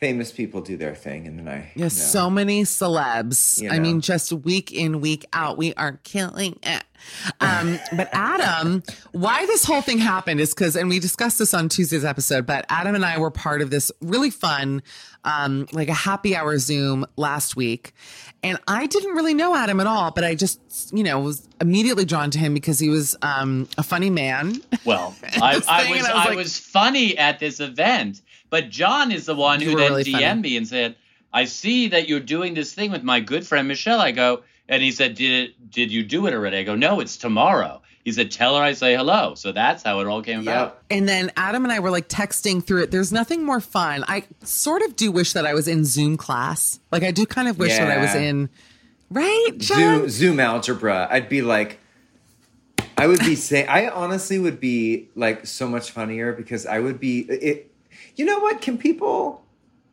famous 0.00 0.32
people 0.32 0.62
do 0.62 0.76
their 0.76 0.94
thing, 0.94 1.26
and 1.26 1.38
then 1.38 1.46
I 1.46 1.70
Yes, 1.74 1.96
yeah. 1.98 2.06
so 2.06 2.30
many 2.30 2.62
celebs. 2.62 3.60
You 3.60 3.70
I 3.70 3.78
mean, 3.78 4.00
just 4.00 4.32
week 4.32 4.72
in, 4.72 5.00
week 5.00 5.26
out, 5.32 5.58
we 5.58 5.74
are 5.74 6.00
killing 6.04 6.58
it. 6.62 6.84
Um, 7.40 7.78
but 7.96 8.08
Adam, 8.12 8.82
why 9.12 9.46
this 9.46 9.64
whole 9.64 9.82
thing 9.82 9.98
happened 9.98 10.40
is 10.40 10.54
because, 10.54 10.74
and 10.74 10.88
we 10.88 10.98
discussed 10.98 11.38
this 11.38 11.52
on 11.52 11.68
Tuesday's 11.68 12.04
episode, 12.04 12.46
but 12.46 12.64
Adam 12.68 12.94
and 12.94 13.04
I 13.04 13.18
were 13.18 13.30
part 13.30 13.60
of 13.60 13.70
this 13.70 13.92
really 14.00 14.30
fun, 14.30 14.82
um, 15.24 15.66
like 15.72 15.88
a 15.88 15.94
happy 15.94 16.34
hour 16.34 16.58
Zoom 16.58 17.06
last 17.16 17.56
week. 17.56 17.92
And 18.42 18.58
I 18.66 18.86
didn't 18.86 19.14
really 19.14 19.34
know 19.34 19.54
Adam 19.54 19.80
at 19.80 19.86
all, 19.86 20.12
but 20.12 20.24
I 20.24 20.34
just, 20.34 20.60
you 20.94 21.04
know, 21.04 21.20
was 21.20 21.46
immediately 21.60 22.06
drawn 22.06 22.30
to 22.30 22.38
him 22.38 22.54
because 22.54 22.78
he 22.78 22.88
was 22.88 23.14
um, 23.20 23.68
a 23.76 23.82
funny 23.82 24.08
man. 24.08 24.62
Well, 24.86 25.14
I, 25.34 25.60
I 25.68 25.90
was 25.90 26.04
and 26.04 26.06
I 26.06 26.24
I 26.24 26.28
was 26.30 26.36
was, 26.36 26.58
funny 26.58 27.18
at 27.18 27.38
this 27.38 27.60
event, 27.60 28.22
but 28.50 28.68
John 28.70 29.10
is 29.10 29.26
the 29.26 29.34
one 29.34 29.60
You 29.60 29.70
who 29.70 29.76
then 29.76 29.90
really 29.90 30.04
DM'd 30.04 30.20
funny. 30.20 30.40
me 30.42 30.56
and 30.56 30.68
said, 30.68 30.96
"I 31.32 31.44
see 31.44 31.88
that 31.88 32.08
you're 32.08 32.20
doing 32.20 32.54
this 32.54 32.72
thing 32.74 32.90
with 32.90 33.02
my 33.02 33.20
good 33.20 33.46
friend 33.46 33.66
Michelle." 33.68 34.00
I 34.00 34.10
go, 34.12 34.42
and 34.68 34.82
he 34.82 34.90
said, 34.90 35.14
"Did 35.14 35.30
it, 35.44 35.70
did 35.70 35.90
you 35.92 36.02
do 36.02 36.26
it 36.26 36.34
already?" 36.34 36.58
I 36.58 36.64
go, 36.64 36.74
"No, 36.74 37.00
it's 37.00 37.16
tomorrow." 37.16 37.80
He 38.04 38.12
said, 38.12 38.30
"Tell 38.30 38.56
her 38.56 38.62
I 38.62 38.72
say 38.72 38.96
hello." 38.96 39.34
So 39.34 39.52
that's 39.52 39.82
how 39.82 40.00
it 40.00 40.06
all 40.06 40.22
came 40.22 40.40
about. 40.40 40.82
And 40.90 41.08
then 41.08 41.30
Adam 41.36 41.64
and 41.64 41.72
I 41.72 41.80
were 41.80 41.90
like 41.90 42.08
texting 42.08 42.64
through 42.64 42.84
it. 42.84 42.90
There's 42.90 43.12
nothing 43.12 43.44
more 43.44 43.60
fun. 43.60 44.04
I 44.08 44.24
sort 44.42 44.82
of 44.82 44.96
do 44.96 45.12
wish 45.12 45.34
that 45.34 45.44
I 45.46 45.52
was 45.54 45.68
in 45.68 45.84
Zoom 45.84 46.16
class. 46.16 46.80
Like 46.90 47.02
I 47.02 47.10
do 47.10 47.26
kind 47.26 47.46
of 47.48 47.58
wish 47.58 47.76
that 47.76 47.90
I 47.90 48.00
was 48.00 48.14
in 48.14 48.48
right 49.10 49.50
John? 49.58 49.78
Zoom 49.78 50.08
Zoom 50.08 50.40
algebra. 50.40 51.08
I'd 51.10 51.28
be 51.28 51.42
like, 51.42 51.78
I 52.96 53.06
would 53.06 53.20
be 53.20 53.34
saying, 53.34 53.68
I 53.68 53.88
honestly 53.88 54.38
would 54.38 54.60
be 54.60 55.08
like 55.14 55.46
so 55.46 55.68
much 55.68 55.90
funnier 55.90 56.32
because 56.32 56.64
I 56.66 56.78
would 56.80 57.00
be 57.00 57.20
it. 57.20 57.69
You 58.20 58.26
know 58.26 58.38
what? 58.40 58.60
Can 58.60 58.76
people? 58.76 59.42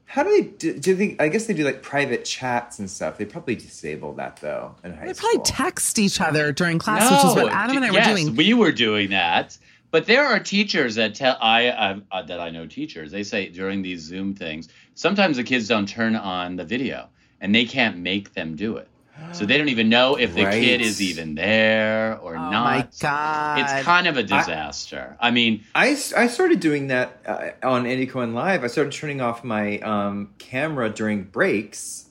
How 0.03 0.21
do 0.23 0.29
they 0.31 0.49
do? 0.49 0.77
do 0.77 0.95
they, 0.95 1.15
I 1.17 1.29
guess 1.29 1.45
they 1.45 1.53
do 1.53 1.63
like 1.63 1.81
private 1.81 2.25
chats 2.25 2.77
and 2.77 2.91
stuff. 2.91 3.17
They 3.17 3.23
probably 3.23 3.55
disable 3.55 4.11
that 4.15 4.35
though 4.41 4.75
in 4.83 4.93
high 4.93 5.05
They 5.05 5.13
school. 5.13 5.29
probably 5.29 5.49
text 5.49 5.97
each 5.97 6.19
other 6.19 6.51
during 6.51 6.77
class, 6.77 7.09
which 7.09 7.31
is 7.31 7.41
what 7.41 7.53
Adam 7.53 7.77
and 7.77 7.85
I 7.85 7.91
were 7.91 7.95
yes, 7.95 8.07
doing. 8.21 8.35
we 8.35 8.53
were 8.53 8.73
doing 8.73 9.11
that. 9.11 9.57
But 9.91 10.07
there 10.07 10.25
are 10.25 10.41
teachers 10.41 10.95
that 10.95 11.15
tell 11.15 11.37
I 11.39 11.69
uh, 11.69 12.21
that 12.23 12.41
I 12.41 12.49
know 12.49 12.67
teachers. 12.67 13.11
They 13.11 13.23
say 13.23 13.47
during 13.47 13.81
these 13.81 14.01
Zoom 14.01 14.35
things, 14.35 14.67
sometimes 14.93 15.37
the 15.37 15.45
kids 15.45 15.69
don't 15.69 15.87
turn 15.87 16.13
on 16.17 16.57
the 16.57 16.65
video, 16.65 17.07
and 17.39 17.55
they 17.55 17.63
can't 17.63 17.97
make 17.97 18.33
them 18.33 18.57
do 18.57 18.75
it. 18.75 18.89
So 19.31 19.45
they 19.45 19.57
don't 19.57 19.69
even 19.69 19.87
know 19.89 20.15
if 20.17 20.33
the 20.33 20.45
Right. 20.45 20.59
kid 20.59 20.81
is 20.81 20.99
even 21.01 21.35
there 21.35 22.17
or 22.19 22.35
not. 22.35 22.47
oh 22.47 22.49
not. 22.51 22.63
my 22.65 22.87
god! 22.99 23.59
It's 23.59 23.85
kind 23.85 24.07
of 24.07 24.17
a 24.17 24.23
disaster. 24.23 25.15
I, 25.19 25.29
mean, 25.31 25.63
I, 25.75 25.89
I 26.15 26.27
started 26.27 26.59
doing 26.59 26.87
that 26.87 27.19
uh, 27.25 27.49
on 27.61 27.85
Andy 27.85 28.07
Cohen 28.07 28.33
Live. 28.33 28.63
I 28.63 28.67
started 28.67 28.93
turning 28.93 29.21
off 29.21 29.43
my 29.43 29.77
um, 29.79 30.33
camera 30.39 30.89
during 30.89 31.23
breaks 31.23 32.09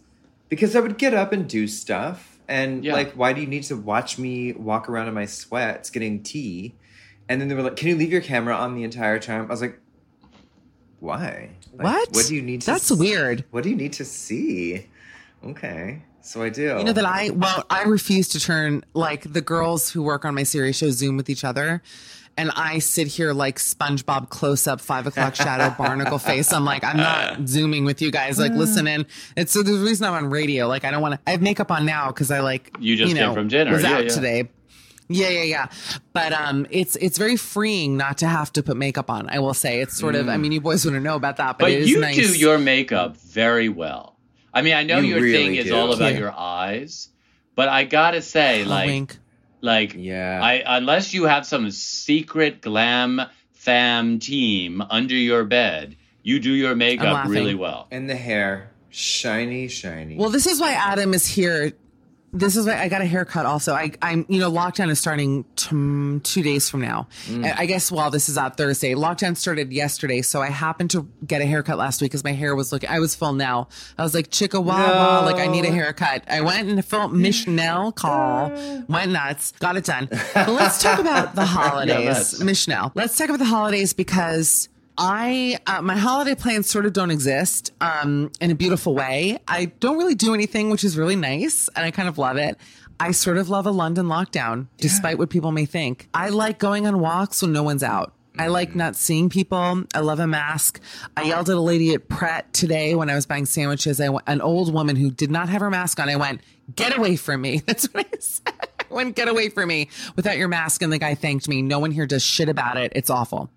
because 0.48 0.76
I 0.76 0.80
would 0.80 0.98
get 0.98 1.14
up 1.14 1.32
and 1.32 1.48
do 1.48 1.66
stuff. 1.66 2.38
And 2.48 2.84
Yeah. 2.84 2.92
like, 2.92 3.14
why 3.14 3.32
do 3.32 3.40
you 3.40 3.48
need 3.48 3.64
to 3.64 3.76
watch 3.76 4.18
me 4.18 4.52
walk 4.52 4.88
around 4.88 5.08
in 5.08 5.14
my 5.14 5.26
sweats 5.26 5.90
getting 5.90 6.22
tea? 6.22 6.76
And 7.28 7.40
then 7.40 7.48
they 7.48 7.56
were 7.56 7.62
like, 7.62 7.74
"Can 7.74 7.88
you 7.88 7.96
leave 7.96 8.12
your 8.12 8.20
camera 8.20 8.54
on 8.54 8.76
the 8.76 8.84
entire 8.84 9.18
time?" 9.18 9.42
I 9.42 9.46
was 9.46 9.60
like, 9.60 9.80
"Why? 11.00 11.50
Like, 11.72 11.82
What? 11.84 12.08
What 12.12 12.26
do 12.26 12.34
you 12.36 12.42
need? 12.42 12.60
to 12.62 12.66
That's 12.66 12.90
s- 12.92 12.96
weird. 12.96 13.44
What 13.50 13.64
do 13.64 13.70
you 13.70 13.76
need 13.76 13.94
to 13.94 14.04
see?" 14.04 14.86
Okay, 15.44 16.02
so 16.26 16.42
I 16.42 16.48
do. 16.48 16.76
You 16.78 16.84
know 16.84 16.92
that 16.92 17.04
I 17.06 17.30
well, 17.30 17.64
I 17.70 17.84
refuse 17.84 18.28
to 18.28 18.40
turn 18.40 18.84
like 18.94 19.32
the 19.32 19.40
girls 19.40 19.90
who 19.90 20.02
work 20.02 20.24
on 20.24 20.34
my 20.34 20.42
series 20.42 20.76
show 20.76 20.90
Zoom 20.90 21.16
with 21.16 21.30
each 21.30 21.44
other. 21.44 21.82
And 22.38 22.50
I 22.54 22.80
sit 22.80 23.06
here 23.06 23.32
like 23.32 23.56
SpongeBob 23.56 24.28
close 24.28 24.66
up, 24.66 24.82
five 24.82 25.06
o'clock 25.06 25.34
shadow, 25.34 25.74
barnacle 25.78 26.18
face. 26.18 26.52
I'm 26.52 26.66
like, 26.66 26.84
I'm 26.84 26.98
not 26.98 27.38
zooming 27.48 27.86
with 27.86 28.02
you 28.02 28.10
guys. 28.10 28.38
Like, 28.38 28.52
listen 28.52 28.86
in. 28.86 29.06
It's 29.38 29.52
so 29.52 29.62
the 29.62 29.72
reason 29.72 30.06
I'm 30.06 30.12
on 30.12 30.28
radio. 30.28 30.68
Like, 30.68 30.84
I 30.84 30.90
don't 30.90 31.00
want 31.00 31.14
to. 31.14 31.20
I 31.26 31.30
have 31.30 31.40
makeup 31.40 31.70
on 31.70 31.86
now 31.86 32.08
because 32.08 32.30
I 32.30 32.40
like. 32.40 32.76
You 32.78 32.94
just 32.94 33.14
came 33.14 33.22
know, 33.22 33.32
from 33.32 33.48
dinner. 33.48 33.72
Was 33.72 33.84
Yeah, 33.84 33.92
out 33.92 34.04
yeah. 34.04 34.10
today. 34.10 34.48
Yeah, 35.08 35.28
yeah, 35.28 35.42
yeah. 35.44 35.66
But 36.12 36.32
um, 36.34 36.66
it's 36.70 36.96
it's 36.96 37.16
very 37.16 37.36
freeing 37.36 37.96
not 37.96 38.18
to 38.18 38.26
have 38.26 38.52
to 38.54 38.62
put 38.62 38.76
makeup 38.76 39.08
on. 39.08 39.30
I 39.30 39.38
will 39.38 39.54
say 39.54 39.80
it's 39.80 39.96
sort 39.96 40.14
of. 40.14 40.28
I 40.28 40.36
mean, 40.36 40.52
you 40.52 40.60
boys 40.60 40.84
wouldn't 40.84 41.04
know 41.04 41.16
about 41.16 41.36
that, 41.36 41.58
but, 41.58 41.64
but 41.66 41.70
it 41.70 41.82
is 41.82 41.90
you 41.90 42.00
nice. 42.00 42.16
do 42.16 42.36
your 42.36 42.58
makeup 42.58 43.16
very 43.16 43.68
well. 43.70 44.15
I 44.56 44.62
mean, 44.62 44.72
I 44.74 44.84
know 44.84 44.98
You 45.00 45.14
your 45.14 45.20
really 45.20 45.32
thing 45.36 45.54
is 45.56 45.70
all 45.70 45.92
about 45.92 46.12
Yeah. 46.14 46.18
your 46.18 46.32
eyes, 46.32 47.08
but 47.54 47.68
I 47.68 47.84
gotta 47.84 48.22
say, 48.22 48.62
A 48.62 48.64
like, 48.66 48.86
wink. 48.86 49.18
like, 49.60 49.94
Yeah. 49.96 50.40
I 50.42 50.62
unless 50.78 51.12
you 51.12 51.24
have 51.24 51.44
some 51.46 51.70
secret 51.70 52.62
glam 52.62 53.20
fam 53.52 54.18
team 54.18 54.82
under 54.88 55.14
your 55.14 55.44
bed, 55.44 55.96
you 56.22 56.40
do 56.40 56.52
your 56.52 56.74
makeup 56.74 57.28
really 57.28 57.54
well. 57.54 57.86
and 57.90 58.08
the 58.08 58.16
hair, 58.16 58.70
shiny, 58.88 59.68
shiny. 59.68 60.16
Well, 60.16 60.30
this 60.30 60.46
is 60.46 60.58
why 60.60 60.72
Adam 60.72 61.12
is 61.12 61.26
here. 61.26 61.72
This 62.32 62.56
is 62.56 62.66
why 62.66 62.78
I 62.78 62.88
got 62.88 63.00
a 63.00 63.06
haircut. 63.06 63.46
Also, 63.46 63.72
I, 63.72 63.92
I'm, 64.02 64.26
you 64.28 64.38
know, 64.40 64.50
lockdown 64.50 64.90
is 64.90 64.98
starting 64.98 65.44
t- 65.56 66.20
two 66.22 66.42
days 66.42 66.68
from 66.68 66.82
now. 66.82 67.08
Mm. 67.26 67.54
I 67.56 67.64
guess 67.64 67.90
while 67.90 68.10
this 68.10 68.28
is 68.28 68.36
out 68.36 68.58
Thursday, 68.58 68.94
lockdown 68.94 69.36
started 69.36 69.72
yesterday. 69.72 70.20
So 70.20 70.42
I 70.42 70.50
happened 70.50 70.90
to 70.90 71.08
get 71.26 71.40
a 71.40 71.46
haircut 71.46 71.78
last 71.78 72.02
week 72.02 72.10
because 72.10 72.24
my 72.24 72.32
hair 72.32 72.54
was 72.54 72.72
looking. 72.72 72.90
I 72.90 72.98
was 72.98 73.14
full 73.14 73.32
now. 73.32 73.68
I 73.96 74.02
was 74.02 74.12
like 74.12 74.28
chicka 74.30 74.62
wah 74.62 74.76
wah, 74.76 75.20
like 75.24 75.36
I 75.36 75.46
need 75.46 75.64
a 75.64 75.70
haircut. 75.70 76.24
I 76.28 76.42
went 76.42 76.68
and 76.68 76.84
felt 76.84 77.12
Mishnell 77.26 77.92
call, 77.92 78.50
went 78.86 79.12
nuts, 79.12 79.52
got 79.52 79.76
it 79.76 79.84
done. 79.84 80.08
But 80.34 80.48
let's 80.48 80.82
talk 80.82 80.98
about 80.98 81.34
the 81.36 81.44
holidays, 81.46 82.04
that's- 82.04 82.40
Mishnell. 82.40 82.92
Let's 82.94 83.16
talk 83.16 83.28
about 83.28 83.38
the 83.38 83.44
holidays 83.46 83.92
because. 83.94 84.68
I 84.98 85.58
uh, 85.66 85.82
my 85.82 85.96
holiday 85.96 86.34
plans 86.34 86.70
sort 86.70 86.86
of 86.86 86.92
don't 86.92 87.10
exist 87.10 87.72
um, 87.80 88.30
in 88.40 88.50
a 88.50 88.54
beautiful 88.54 88.94
way. 88.94 89.38
I 89.46 89.66
don't 89.66 89.98
really 89.98 90.14
do 90.14 90.34
anything, 90.34 90.70
which 90.70 90.84
is 90.84 90.96
really 90.96 91.16
nice, 91.16 91.68
and 91.76 91.84
I 91.84 91.90
kind 91.90 92.08
of 92.08 92.18
love 92.18 92.36
it. 92.36 92.56
I 92.98 93.10
sort 93.10 93.36
of 93.36 93.50
love 93.50 93.66
a 93.66 93.70
London 93.70 94.06
lockdown, 94.06 94.68
despite 94.78 95.18
what 95.18 95.28
people 95.28 95.52
may 95.52 95.66
think. 95.66 96.08
I 96.14 96.30
like 96.30 96.58
going 96.58 96.86
on 96.86 97.00
walks 97.00 97.42
when 97.42 97.52
no 97.52 97.62
one's 97.62 97.82
out. 97.82 98.14
I 98.38 98.48
like 98.48 98.74
not 98.74 98.96
seeing 98.96 99.28
people. 99.28 99.84
I 99.94 100.00
love 100.00 100.18
a 100.18 100.26
mask. 100.26 100.80
I 101.16 101.22
yelled 101.22 101.48
at 101.48 101.56
a 101.56 101.60
lady 101.60 101.94
at 101.94 102.08
Pret 102.08 102.52
today 102.52 102.94
when 102.94 103.08
I 103.08 103.14
was 103.14 103.26
buying 103.26 103.46
sandwiches. 103.46 104.00
I 104.00 104.10
went, 104.10 104.24
an 104.26 104.40
old 104.40 104.72
woman 104.72 104.96
who 104.96 105.10
did 105.10 105.30
not 105.30 105.48
have 105.48 105.60
her 105.60 105.70
mask 105.70 106.00
on. 106.00 106.08
I 106.08 106.16
went, 106.16 106.40
"Get 106.74 106.96
away 106.96 107.16
from 107.16 107.42
me!" 107.42 107.58
That's 107.66 107.86
what 107.92 108.06
I 108.06 108.18
said. 108.18 108.54
I 108.90 108.94
went, 108.94 109.16
"Get 109.16 109.28
away 109.28 109.50
from 109.50 109.68
me!" 109.68 109.88
Without 110.16 110.38
your 110.38 110.48
mask, 110.48 110.80
and 110.82 110.92
the 110.92 110.98
guy 110.98 111.14
thanked 111.14 111.48
me. 111.48 111.60
No 111.60 111.78
one 111.78 111.90
here 111.90 112.06
does 112.06 112.22
shit 112.22 112.48
about 112.48 112.76
it. 112.76 112.92
It's 112.94 113.10
awful. 113.10 113.50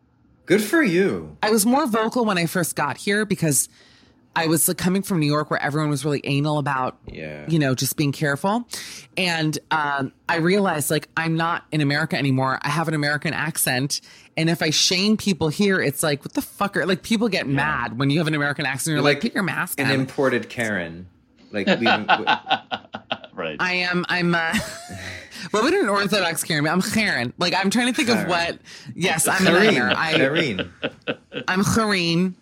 Good 0.49 0.63
for 0.63 0.81
you. 0.81 1.37
I 1.43 1.51
was 1.51 1.63
more 1.65 1.85
vocal 1.85 2.25
when 2.25 2.37
I 2.39 2.47
first 2.47 2.75
got 2.75 2.97
here 2.97 3.23
because 3.23 3.69
I 4.35 4.47
was 4.47 4.67
like 4.67 4.77
coming 4.77 5.03
from 5.03 5.19
New 5.19 5.27
York 5.27 5.51
where 5.51 5.61
everyone 5.61 5.89
was 5.91 6.03
really 6.03 6.21
anal 6.23 6.57
about, 6.57 6.97
Yeah. 7.07 7.45
you 7.47 7.59
know, 7.59 7.75
just 7.75 7.95
being 7.97 8.11
careful. 8.11 8.67
And 9.15 9.57
um, 9.69 10.11
I 10.27 10.37
realized 10.37 10.89
like 10.89 11.07
I'm 11.15 11.35
not 11.37 11.65
in 11.71 11.81
America 11.81 12.17
anymore. 12.17 12.57
I 12.63 12.69
have 12.69 12.87
an 12.87 12.95
American 12.95 13.31
accent. 13.33 14.01
And 14.37 14.49
if 14.49 14.63
I 14.63 14.71
shame 14.71 15.17
people 15.17 15.49
here, 15.49 15.79
it's 15.81 16.01
like, 16.01 16.23
what 16.25 16.33
the 16.33 16.41
fuck 16.41 16.75
are 16.77 16.85
like 16.87 17.03
people 17.03 17.27
get 17.29 17.47
mad 17.47 17.99
when 17.99 18.09
you 18.09 18.17
have 18.17 18.27
an 18.27 18.33
American 18.35 18.65
accent. 18.65 18.95
You're 18.95 19.03
like, 19.03 19.21
put 19.21 19.35
your 19.35 19.43
mask 19.43 19.79
an 19.79 19.85
on. 19.87 19.91
imported 19.93 20.49
Karen. 20.49 21.07
Like 21.51 21.67
Right. 23.33 23.55
I 23.59 23.73
am. 23.73 24.03
I'm. 24.09 24.35
Uh, 24.35 24.53
what 25.51 25.63
would 25.63 25.73
an 25.73 25.89
Orthodox 25.89 26.43
Karen 26.43 26.63
be? 26.63 26.69
I'm 26.69 26.81
Karen. 26.81 27.33
Like 27.37 27.53
I'm 27.55 27.69
trying 27.69 27.87
to 27.87 27.93
think 27.93 28.09
of 28.09 28.27
what. 28.27 28.59
Yes, 28.95 29.27
I'm 29.27 29.45
an 29.47 29.53
Kareen. 29.53 29.81
honor. 29.81 29.93
I, 29.95 30.13
Kareen. 30.13 30.69
I'm 31.47 31.63
Karen. 31.63 32.35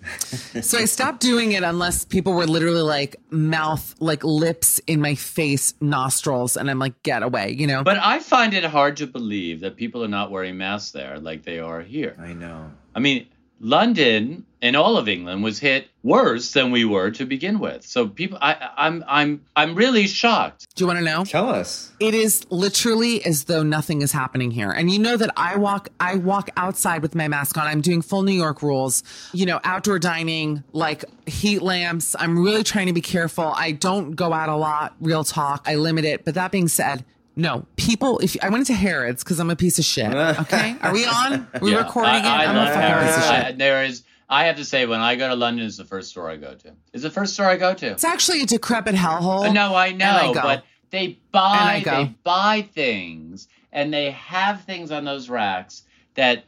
So 0.61 0.77
I 0.77 0.85
stopped 0.85 1.19
doing 1.19 1.51
it 1.53 1.63
unless 1.63 2.05
people 2.05 2.33
were 2.33 2.45
literally 2.47 2.81
like 2.81 3.15
mouth, 3.29 3.95
like 3.99 4.23
lips 4.23 4.79
in 4.87 5.01
my 5.01 5.15
face, 5.15 5.73
nostrils, 5.81 6.57
and 6.57 6.69
I'm 6.69 6.79
like, 6.79 7.01
get 7.03 7.23
away, 7.23 7.51
you 7.51 7.67
know? 7.67 7.83
But 7.83 7.97
I 7.97 8.19
find 8.19 8.53
it 8.53 8.63
hard 8.63 8.97
to 8.97 9.07
believe 9.07 9.59
that 9.61 9.75
people 9.75 10.03
are 10.03 10.09
not 10.09 10.31
wearing 10.31 10.57
masks 10.57 10.91
there 10.91 11.19
like 11.19 11.43
they 11.43 11.59
are 11.59 11.81
here. 11.81 12.15
I 12.19 12.33
know. 12.33 12.71
I 12.95 12.99
mean, 12.99 13.27
London 13.59 14.45
and 14.61 14.75
all 14.75 14.97
of 14.97 15.07
England 15.07 15.43
was 15.43 15.59
hit 15.59 15.87
worse 16.03 16.51
than 16.53 16.71
we 16.71 16.83
were 16.83 17.11
to 17.11 17.25
begin 17.25 17.59
with. 17.59 17.85
So 17.85 18.07
people, 18.07 18.37
I, 18.41 18.71
I'm, 18.75 19.03
I'm, 19.07 19.45
I'm 19.55 19.75
really 19.75 20.07
shocked. 20.07 20.65
Do 20.75 20.83
you 20.83 20.87
want 20.87 20.99
to 20.99 21.05
know? 21.05 21.25
Tell 21.25 21.49
us. 21.49 21.91
It 21.99 22.13
is 22.13 22.45
literally 22.49 23.23
as 23.23 23.43
though 23.43 23.61
nothing 23.61 24.01
is 24.01 24.11
happening 24.11 24.49
here. 24.49 24.71
And 24.71 24.89
you 24.89 24.99
know 24.99 25.17
that 25.17 25.31
I 25.37 25.57
walk 25.57 25.89
I 25.99 26.15
walk 26.15 26.49
outside 26.57 27.01
with 27.01 27.13
my 27.13 27.27
mask 27.27 27.57
on. 27.57 27.67
I'm 27.67 27.81
doing 27.81 28.01
full 28.01 28.23
New 28.23 28.31
York 28.33 28.61
rules. 28.63 29.03
You 29.33 29.45
know, 29.45 29.59
outdoor 29.63 29.99
dining, 29.99 30.63
like 30.73 31.05
heat 31.27 31.61
lamps. 31.61 32.15
I'm 32.17 32.39
really 32.39 32.63
trying 32.63 32.87
to 32.87 32.93
be 32.93 33.01
careful. 33.01 33.53
I 33.55 33.73
don't 33.73 34.11
go 34.15 34.33
out 34.33 34.49
a 34.49 34.55
lot, 34.55 34.95
real 34.99 35.23
talk. 35.23 35.63
I 35.67 35.75
limit 35.75 36.05
it. 36.05 36.25
But 36.25 36.33
that 36.35 36.51
being 36.51 36.67
said, 36.67 37.05
no, 37.37 37.65
people, 37.77 38.19
if 38.19 38.35
I 38.43 38.49
went 38.49 38.61
into 38.67 38.73
Harrods 38.73 39.23
because 39.23 39.39
I'm 39.39 39.49
a 39.49 39.55
piece 39.55 39.79
of 39.79 39.85
shit. 39.85 40.11
Okay. 40.41 40.75
Are 40.81 40.91
we 40.91 41.05
on? 41.05 41.47
Are 41.53 41.59
we 41.61 41.71
Yeah, 41.71 41.77
recording 41.77 42.15
it? 42.15 42.25
I, 42.25 42.43
I 42.43 42.45
I'm 42.47 42.55
love 42.55 42.67
a 42.67 42.73
fucking 42.73 42.81
Harrods. 42.81 43.15
piece 43.15 43.17
of 43.17 43.23
shit. 43.35 43.45
I- 43.45 43.51
there 43.53 43.83
is. 43.85 44.03
I 44.29 44.45
have 44.47 44.57
to 44.57 44.65
say, 44.65 44.85
when 44.85 44.99
I 44.99 45.15
go 45.15 45.29
to 45.29 45.35
London, 45.35 45.65
it's 45.65 45.77
the 45.77 45.85
first 45.85 46.09
store 46.09 46.29
I 46.29 46.35
go 46.35 46.53
to. 46.53 46.73
It's 46.91 47.03
the 47.03 47.09
first 47.09 47.33
store 47.35 47.45
I 47.45 47.55
go 47.55 47.73
to. 47.73 47.91
It's 47.91 48.03
actually 48.03 48.41
a 48.41 48.45
decrepit 48.45 48.93
hellhole. 48.93 49.45
Uh, 49.47 49.53
No, 49.53 49.73
I 49.73 49.87
And 49.87 50.03
I 50.03 50.25
know, 50.27 50.33
go. 50.33 50.41
but 50.41 50.63
they 50.89 51.05
And 51.05 51.15
buy 51.31 51.57
I 51.75 51.79
go. 51.79 51.91
they 52.03 52.15
buy 52.25 52.67
things 52.73 53.47
and 53.71 53.93
they 53.93 54.11
have 54.11 54.63
things 54.65 54.91
on 54.91 55.05
those 55.05 55.29
racks 55.29 55.83
that 56.15 56.43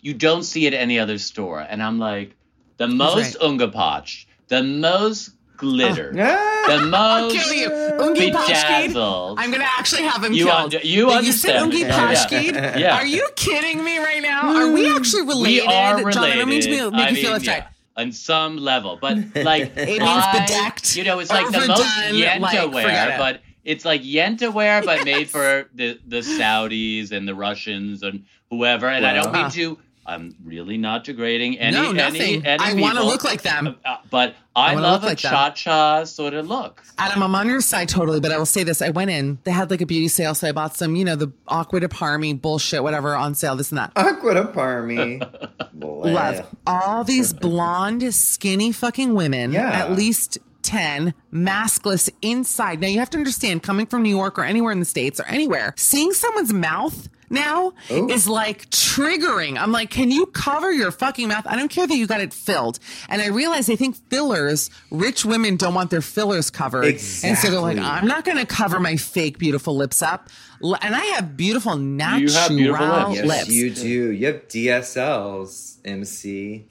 you 0.00 0.14
don't 0.14 0.42
see 0.44 0.66
at 0.68 0.72
any 0.72 0.98
other 0.98 1.18
store. 1.18 1.60
And 1.60 1.82
I'm 1.82 1.98
like, 1.98 2.34
the 2.78 2.88
most 2.88 3.36
right. 3.42 3.50
ungepatched, 3.58 4.24
the 4.48 4.62
most 4.62 5.32
glitter, 5.58 6.14
Ah! 6.18 6.64
the 6.68 6.86
most 6.86 7.34
Kill 7.36 7.52
you, 7.52 7.68
Ungi 7.68 8.32
bedazzled. 8.32 9.38
I'm 9.38 9.50
gonna 9.50 9.64
actually 9.78 10.02
have 10.04 10.24
him 10.24 10.32
You 10.32 10.46
killed. 10.46 10.74
under- 10.74 10.78
you 10.86 11.10
said 11.32 11.56
understand. 11.56 11.72
Ungi 11.72 11.80
Yeah. 11.80 12.14
Pashkid. 12.14 12.80
Yeah. 12.80 12.96
Are 12.96 13.06
you 13.06 13.28
kidding 13.36 13.84
me 13.84 13.98
right 13.98 14.22
now? 14.22 14.54
Are 14.56 14.70
we 14.72 14.88
actually 14.88 15.22
related? 15.22 15.66
we 15.66 15.74
are 15.74 15.96
related. 15.96 16.12
John, 16.14 16.24
I 16.24 16.36
don't 16.36 16.48
mean 16.48 16.62
to 16.62 16.90
make 16.90 17.00
I 17.00 17.08
you 17.10 17.16
feel 17.16 17.32
mean, 17.32 17.42
yeah, 17.42 17.66
on 17.96 18.12
some 18.12 18.56
level, 18.56 18.96
but 19.00 19.18
like 19.36 19.72
It 19.76 20.00
means 20.00 20.24
bedecked, 20.32 20.96
You 20.96 21.04
know, 21.04 21.18
it's 21.18 21.30
like 21.30 21.50
the 21.50 21.66
most 21.66 21.82
Yenta 21.82 22.40
like, 22.40 22.72
wear, 22.72 23.10
it. 23.10 23.18
but 23.18 23.40
it's 23.64 23.84
like 23.84 24.02
Yenta 24.02 24.52
wear, 24.52 24.80
but 24.82 25.04
made 25.04 25.28
for 25.36 25.68
the 25.74 25.98
the 26.06 26.18
Saudis 26.20 27.12
and 27.12 27.26
the 27.28 27.34
Russians 27.34 28.02
and 28.02 28.24
whoever. 28.50 28.88
And 28.88 29.04
I 29.04 29.12
don't 29.14 29.32
mean 29.32 29.50
to. 29.50 29.78
I'm 30.08 30.34
really 30.42 30.78
not 30.78 31.04
degrading 31.04 31.58
any 31.58 31.76
No, 31.76 31.92
nothing. 31.92 32.44
any 32.46 32.58
I 32.62 32.72
wanna 32.80 33.02
look 33.04 33.24
like 33.24 33.42
them. 33.42 33.76
Uh, 33.84 33.96
but 34.10 34.34
I, 34.56 34.72
I 34.72 34.74
love 34.74 35.02
look 35.02 35.12
a 35.12 35.16
cha 35.16 35.50
cha 35.50 36.04
sort 36.04 36.32
of 36.34 36.48
look. 36.48 36.82
Adam, 36.96 37.22
I'm 37.22 37.34
on 37.34 37.46
your 37.48 37.60
side 37.60 37.88
totally, 37.90 38.18
but 38.18 38.32
I 38.32 38.38
will 38.38 38.46
say 38.46 38.62
this. 38.64 38.80
I 38.80 38.88
went 38.90 39.10
in, 39.10 39.38
they 39.44 39.50
had 39.50 39.70
like 39.70 39.82
a 39.82 39.86
beauty 39.86 40.08
sale, 40.08 40.34
so 40.34 40.48
I 40.48 40.52
bought 40.52 40.74
some, 40.76 40.96
you 40.96 41.04
know, 41.04 41.14
the 41.14 41.30
Acqua 41.50 41.80
di 41.80 41.88
Parma 41.88 42.34
bullshit, 42.34 42.82
whatever, 42.82 43.14
on 43.14 43.34
sale, 43.34 43.54
this 43.54 43.70
and 43.70 43.78
that. 43.78 43.92
Acqua 43.96 44.34
di 44.34 44.44
Parma. 44.52 45.30
Love 45.74 46.46
all 46.66 47.04
these 47.04 47.32
blonde, 47.32 48.14
skinny 48.14 48.72
fucking 48.72 49.14
women, 49.14 49.52
Yeah. 49.52 49.68
at 49.70 49.92
least 49.92 50.38
10, 50.62 51.14
maskless 51.32 52.10
inside. 52.22 52.80
Now, 52.80 52.88
you 52.88 52.98
have 52.98 53.10
to 53.10 53.18
understand, 53.18 53.62
coming 53.62 53.86
from 53.86 54.02
New 54.02 54.14
York 54.14 54.38
or 54.38 54.44
anywhere 54.44 54.72
in 54.72 54.80
the 54.80 54.84
States 54.84 55.20
or 55.20 55.26
anywhere, 55.26 55.72
seeing 55.76 56.12
someone's 56.12 56.52
mouth 56.52 57.08
now 57.30 57.72
Ooh. 57.90 58.08
is 58.08 58.28
like 58.28 58.68
triggering. 58.70 59.58
I'm 59.58 59.72
like, 59.72 59.90
can 59.90 60.10
you 60.10 60.26
cover 60.26 60.72
your 60.72 60.90
fucking 60.90 61.28
mouth? 61.28 61.46
I 61.46 61.56
don't 61.56 61.68
care 61.68 61.86
that 61.86 61.96
you 61.96 62.06
got 62.06 62.20
it 62.20 62.32
filled. 62.32 62.78
And 63.08 63.20
I 63.22 63.28
realize 63.28 63.66
they 63.66 63.76
think 63.76 63.96
fillers, 64.08 64.70
rich 64.90 65.24
women 65.24 65.56
don't 65.56 65.74
want 65.74 65.90
their 65.90 66.02
fillers 66.02 66.50
covered. 66.50 66.84
Exactly. 66.84 67.28
And 67.30 67.38
so 67.38 67.50
they're 67.50 67.60
like, 67.60 67.78
I'm 67.78 68.06
not 68.06 68.24
going 68.24 68.38
to 68.38 68.46
cover 68.46 68.80
my 68.80 68.96
fake 68.96 69.38
beautiful 69.38 69.76
lips 69.76 70.02
up. 70.02 70.28
And 70.60 70.94
I 70.94 71.04
have 71.16 71.36
beautiful 71.36 71.76
natural 71.76 72.20
You 72.20 72.32
have 72.32 72.48
beautiful 72.48 72.86
lips. 72.86 73.14
Yes, 73.14 73.26
lips. 73.26 73.52
you 73.52 73.70
do. 73.74 74.10
You 74.12 74.26
have 74.26 74.48
DSLs, 74.48 75.78
MC. 75.84 76.66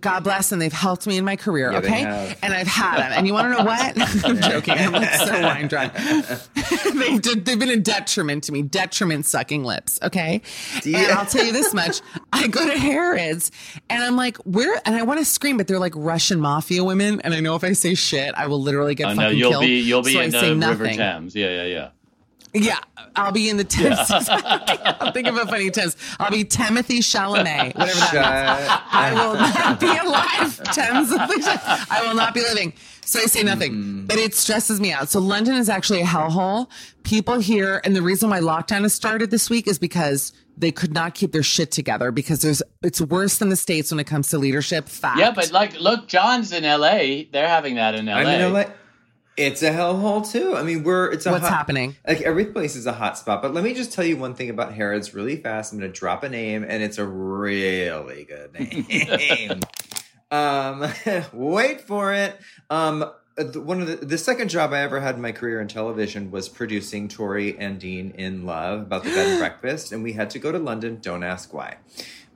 God 0.00 0.24
bless 0.24 0.50
them. 0.50 0.58
They've 0.58 0.72
helped 0.72 1.06
me 1.06 1.16
in 1.16 1.24
my 1.24 1.36
career. 1.36 1.72
Yeah, 1.72 1.78
okay. 1.78 2.36
And 2.42 2.52
I've 2.52 2.66
had 2.66 2.98
them. 2.98 3.12
And 3.12 3.26
you 3.26 3.32
want 3.32 3.52
to 3.52 3.58
know 3.58 3.64
what? 3.64 4.24
I'm 4.24 4.40
joking. 4.40 4.74
I'm 4.74 4.92
like 4.92 5.12
so 5.14 5.42
wine 5.42 5.68
drunk. 5.68 5.92
they've, 7.24 7.44
they've 7.44 7.58
been 7.58 7.70
a 7.70 7.76
detriment 7.76 8.44
to 8.44 8.52
me, 8.52 8.62
detriment 8.62 9.26
sucking 9.26 9.64
lips. 9.64 9.98
Okay. 10.02 10.42
Yeah. 10.84 10.98
And 10.98 11.12
I'll 11.12 11.26
tell 11.26 11.44
you 11.44 11.52
this 11.52 11.72
much. 11.74 12.00
I 12.32 12.48
go 12.48 12.66
to 12.66 12.78
Harrods 12.78 13.50
and 13.88 14.02
I'm 14.02 14.16
like, 14.16 14.36
where? 14.38 14.80
And 14.84 14.94
I 14.96 15.02
want 15.02 15.18
to 15.20 15.24
scream, 15.24 15.56
but 15.56 15.66
they're 15.66 15.78
like 15.78 15.94
Russian 15.96 16.40
mafia 16.40 16.84
women. 16.84 17.20
And 17.22 17.34
I 17.34 17.40
know 17.40 17.54
if 17.56 17.64
I 17.64 17.72
say 17.72 17.94
shit, 17.94 18.34
I 18.34 18.46
will 18.46 18.60
literally 18.60 18.94
get 18.94 19.06
I 19.08 19.14
fucking 19.14 19.22
know 19.22 19.30
you'll 19.30 19.50
killed. 19.50 19.62
be 19.62 19.80
you'll 19.80 20.02
be 20.02 20.12
so 20.14 20.20
in 20.20 20.34
I 20.34 20.54
the 20.54 20.66
uh, 20.66 20.70
River. 20.70 20.86
Thames. 20.88 21.34
Yeah, 21.34 21.48
yeah, 21.48 21.64
yeah. 21.64 21.88
Yeah, 22.62 22.78
I'll 23.14 23.32
be 23.32 23.48
in 23.48 23.56
the 23.56 23.64
Thames. 23.64 23.98
I'll 24.10 25.12
think 25.12 25.26
of 25.26 25.36
a 25.36 25.46
funny 25.46 25.70
Thames. 25.70 25.96
I'll 26.18 26.30
be 26.30 26.44
Timothée 26.44 26.98
Chalamet, 26.98 27.76
whatever 27.76 27.98
that 27.98 28.58
means. 28.58 28.68
Shut 28.68 28.82
I 28.92 29.12
will 29.14 29.34
not 29.34 29.80
be 29.80 29.86
alive. 29.86 30.62
Tens 30.72 31.12
of 31.12 31.20
I 31.20 32.02
will 32.06 32.14
not 32.14 32.34
be 32.34 32.40
living. 32.40 32.72
So 33.02 33.20
I 33.20 33.26
say 33.26 33.42
nothing, 33.44 34.04
but 34.06 34.16
it 34.16 34.34
stresses 34.34 34.80
me 34.80 34.92
out. 34.92 35.08
So 35.10 35.20
London 35.20 35.54
is 35.54 35.68
actually 35.68 36.00
a 36.00 36.04
hellhole. 36.04 36.68
People 37.04 37.38
here, 37.38 37.80
and 37.84 37.94
the 37.94 38.02
reason 38.02 38.30
why 38.30 38.40
lockdown 38.40 38.82
has 38.82 38.94
started 38.94 39.30
this 39.30 39.48
week 39.48 39.68
is 39.68 39.78
because 39.78 40.32
they 40.56 40.72
could 40.72 40.92
not 40.92 41.14
keep 41.14 41.32
their 41.32 41.42
shit 41.42 41.70
together 41.70 42.10
because 42.10 42.42
there's 42.42 42.62
it's 42.82 43.00
worse 43.00 43.38
than 43.38 43.50
the 43.50 43.56
states 43.56 43.90
when 43.92 44.00
it 44.00 44.06
comes 44.08 44.28
to 44.30 44.38
leadership. 44.38 44.88
Fact. 44.88 45.18
Yeah, 45.20 45.30
but 45.30 45.52
like, 45.52 45.78
look, 45.78 46.08
John's 46.08 46.50
in 46.52 46.64
L.A. 46.64 47.28
They're 47.30 47.46
having 47.48 47.76
that 47.76 47.94
in 47.94 48.08
L.A. 48.08 48.72
I 49.38 49.42
mean, 49.42 49.48
like, 49.48 49.52
it's 49.52 49.62
a 49.62 49.70
hellhole 49.70 50.30
too. 50.30 50.56
I 50.56 50.62
mean, 50.62 50.82
we're 50.84 51.10
it's 51.12 51.26
a 51.26 51.30
What's 51.32 51.44
hot- 51.44 51.52
happening? 51.52 51.96
Like 52.06 52.20
every 52.22 52.46
place 52.46 52.76
is 52.76 52.86
a 52.86 52.92
hot 52.92 53.18
spot. 53.18 53.42
But 53.42 53.54
let 53.54 53.64
me 53.64 53.74
just 53.74 53.92
tell 53.92 54.04
you 54.04 54.16
one 54.16 54.34
thing 54.34 54.50
about 54.50 54.74
Harrods 54.74 55.14
really 55.14 55.36
fast. 55.36 55.72
I'm 55.72 55.78
going 55.78 55.92
to 55.92 55.98
drop 55.98 56.22
a 56.24 56.28
name, 56.28 56.64
and 56.66 56.82
it's 56.82 56.98
a 56.98 57.04
really 57.06 58.24
good 58.24 58.52
name. 58.54 59.60
um, 60.30 60.90
wait 61.32 61.80
for 61.82 62.12
it. 62.14 62.38
Um, 62.70 63.10
one 63.54 63.82
of 63.82 63.86
the 63.86 63.96
the 64.06 64.18
second 64.18 64.48
job 64.48 64.72
I 64.72 64.80
ever 64.80 65.00
had 65.00 65.16
in 65.16 65.20
my 65.20 65.32
career 65.32 65.60
in 65.60 65.68
television 65.68 66.30
was 66.30 66.48
producing 66.48 67.08
Tori 67.08 67.58
and 67.58 67.78
Dean 67.78 68.12
Inn 68.12 68.46
Love 68.46 68.80
about 68.82 69.04
the 69.04 69.10
bed 69.10 69.28
and 69.28 69.38
breakfast, 69.40 69.92
and 69.92 70.02
we 70.02 70.14
had 70.14 70.30
to 70.30 70.38
go 70.38 70.50
to 70.52 70.58
London. 70.58 70.98
Don't 71.02 71.22
ask 71.22 71.52
why. 71.52 71.76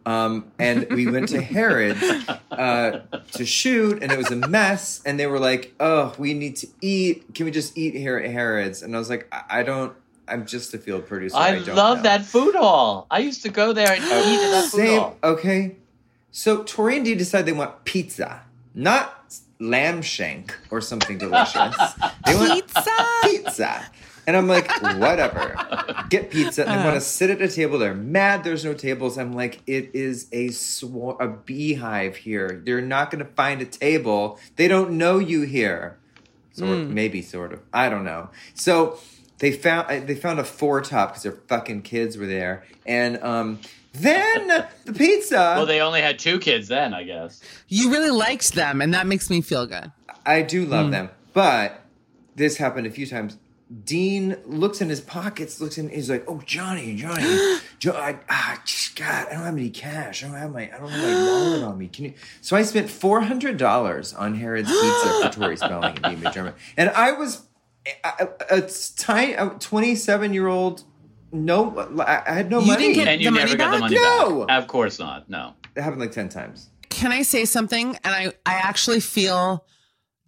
Um, 0.06 0.50
and 0.58 0.88
we 0.90 1.06
went 1.06 1.28
to 1.30 1.42
Harrods 1.42 2.02
uh, 2.50 3.00
to 3.32 3.46
shoot, 3.46 4.02
and 4.02 4.10
it 4.10 4.18
was 4.18 4.30
a 4.30 4.36
mess. 4.36 5.02
And 5.04 5.18
they 5.20 5.26
were 5.26 5.38
like, 5.38 5.74
"Oh, 5.80 6.14
we 6.18 6.34
need 6.34 6.56
to 6.56 6.68
eat. 6.80 7.34
Can 7.34 7.46
we 7.46 7.50
just 7.52 7.76
eat 7.76 7.94
here 7.94 8.18
at 8.18 8.30
Harrods?" 8.30 8.82
And 8.82 8.94
I 8.94 8.98
was 8.98 9.10
like, 9.10 9.28
"I, 9.32 9.60
I 9.60 9.62
don't. 9.62 9.94
I'm 10.26 10.46
just 10.46 10.72
a 10.74 10.78
field 10.78 11.06
producer. 11.06 11.36
I, 11.36 11.48
I 11.48 11.58
don't 11.58 11.76
love 11.76 11.98
know." 11.98 12.02
that 12.04 12.24
food 12.24 12.54
hall. 12.54 13.06
I 13.10 13.18
used 13.18 13.42
to 13.42 13.48
go 13.50 13.72
there 13.72 13.92
and 13.92 14.02
eat 14.02 14.06
at 14.06 14.50
that 14.50 14.68
food 14.70 14.78
Same. 14.80 15.00
hall. 15.00 15.16
Okay. 15.22 15.76
So 16.32 16.62
Tori 16.62 16.96
and 16.96 17.04
Dee 17.04 17.14
decide 17.14 17.44
they 17.44 17.52
want 17.52 17.84
pizza, 17.84 18.42
not 18.74 19.20
lamb 19.60 20.00
shank 20.02 20.56
or 20.70 20.80
something 20.80 21.18
delicious. 21.18 21.76
They 22.24 22.34
want 22.34 22.66
Pizza? 22.66 22.90
Pizza. 23.24 23.90
And 24.26 24.36
I'm 24.36 24.46
like, 24.46 24.70
whatever. 24.82 25.54
Get 26.08 26.30
pizza. 26.30 26.68
And 26.68 26.80
they 26.80 26.84
want 26.84 26.96
to 26.96 27.00
sit 27.00 27.30
at 27.30 27.40
a 27.40 27.48
table. 27.48 27.78
They're 27.78 27.94
mad 27.94 28.44
there's 28.44 28.64
no 28.64 28.74
tables. 28.74 29.18
I'm 29.18 29.32
like, 29.32 29.60
it 29.66 29.90
is 29.94 30.26
a 30.32 30.48
swar- 30.48 31.20
a 31.20 31.28
beehive 31.28 32.16
here. 32.16 32.62
They're 32.64 32.80
not 32.80 33.10
going 33.10 33.24
to 33.24 33.30
find 33.32 33.62
a 33.62 33.66
table. 33.66 34.38
They 34.56 34.68
don't 34.68 34.92
know 34.92 35.18
you 35.18 35.42
here. 35.42 35.98
Sort 36.52 36.78
hmm. 36.78 36.94
maybe 36.94 37.22
sort 37.22 37.52
of. 37.52 37.60
I 37.72 37.88
don't 37.88 38.04
know. 38.04 38.30
So 38.54 38.98
they 39.38 39.52
found 39.52 40.06
they 40.06 40.14
found 40.14 40.38
a 40.38 40.44
four 40.44 40.80
top 40.80 41.10
because 41.10 41.22
their 41.22 41.32
fucking 41.32 41.82
kids 41.82 42.16
were 42.16 42.26
there. 42.26 42.64
And 42.86 43.22
um 43.22 43.60
then 43.92 44.66
the 44.84 44.92
pizza 44.92 45.36
Well, 45.56 45.66
they 45.66 45.80
only 45.80 46.00
had 46.00 46.18
two 46.18 46.38
kids 46.38 46.68
then, 46.68 46.94
I 46.94 47.02
guess. 47.02 47.40
You 47.68 47.90
really 47.90 48.10
liked 48.10 48.52
them, 48.52 48.80
and 48.80 48.94
that 48.94 49.06
makes 49.06 49.30
me 49.30 49.40
feel 49.40 49.66
good. 49.66 49.90
I 50.24 50.42
do 50.42 50.64
love 50.66 50.86
hmm. 50.86 50.92
them, 50.92 51.10
but 51.32 51.82
this 52.36 52.56
happened 52.56 52.86
a 52.86 52.90
few 52.90 53.06
times. 53.06 53.36
Dean 53.84 54.36
looks 54.46 54.80
in 54.80 54.88
his 54.88 55.00
pockets, 55.00 55.60
looks 55.60 55.78
in. 55.78 55.88
He's 55.90 56.10
like, 56.10 56.24
"Oh, 56.28 56.42
Johnny, 56.44 56.96
Johnny, 56.96 57.58
jo- 57.78 57.92
I, 57.92 58.18
ah, 58.28 58.60
God, 58.96 59.28
I 59.28 59.32
don't 59.34 59.44
have 59.44 59.54
any 59.56 59.70
cash. 59.70 60.24
I 60.24 60.28
don't 60.28 60.36
have 60.36 60.52
my, 60.52 60.62
I 60.74 60.78
don't 60.78 60.88
have 60.90 61.00
my 61.00 61.24
wallet 61.30 61.62
on 61.62 61.78
me. 61.78 61.86
Can 61.88 62.06
you?" 62.06 62.14
So 62.40 62.56
I 62.56 62.62
spent 62.62 62.90
four 62.90 63.20
hundred 63.20 63.56
dollars 63.58 64.12
on 64.12 64.34
Harrods 64.34 64.68
pizza 64.68 65.20
for 65.22 65.28
Tori 65.40 65.56
Spelling 65.56 65.98
and 66.02 66.02
Dean 66.02 66.16
McDermott, 66.20 66.54
and 66.76 66.90
I 66.90 67.12
was 67.12 67.42
a, 68.04 68.28
a, 68.50 68.56
a 68.58 68.70
tiny, 68.96 69.36
twenty-seven 69.60 70.34
year 70.34 70.48
old. 70.48 70.82
No, 71.32 71.78
I 72.00 72.22
I 72.26 72.34
had 72.34 72.50
no 72.50 72.58
You 72.60 72.66
money. 72.66 72.82
didn't 72.92 72.94
get- 72.96 73.08
And 73.08 73.20
you 73.20 73.30
The 73.30 73.36
never 73.36 73.46
money 73.46 73.56
got 73.56 73.66
the 73.66 73.72
back? 73.72 73.80
money 73.80 73.94
No! 73.94 74.46
back. 74.46 74.62
Of 74.62 74.66
course 74.68 74.98
not. 74.98 75.30
No. 75.30 75.54
it 75.76 75.80
happened 75.82 76.00
like 76.00 76.10
ten 76.10 76.28
times. 76.28 76.70
Can 76.88 77.12
I 77.12 77.22
say 77.22 77.44
something? 77.44 77.96
And 78.02 78.12
I, 78.12 78.26
I 78.44 78.54
actually 78.54 78.98
feel 78.98 79.64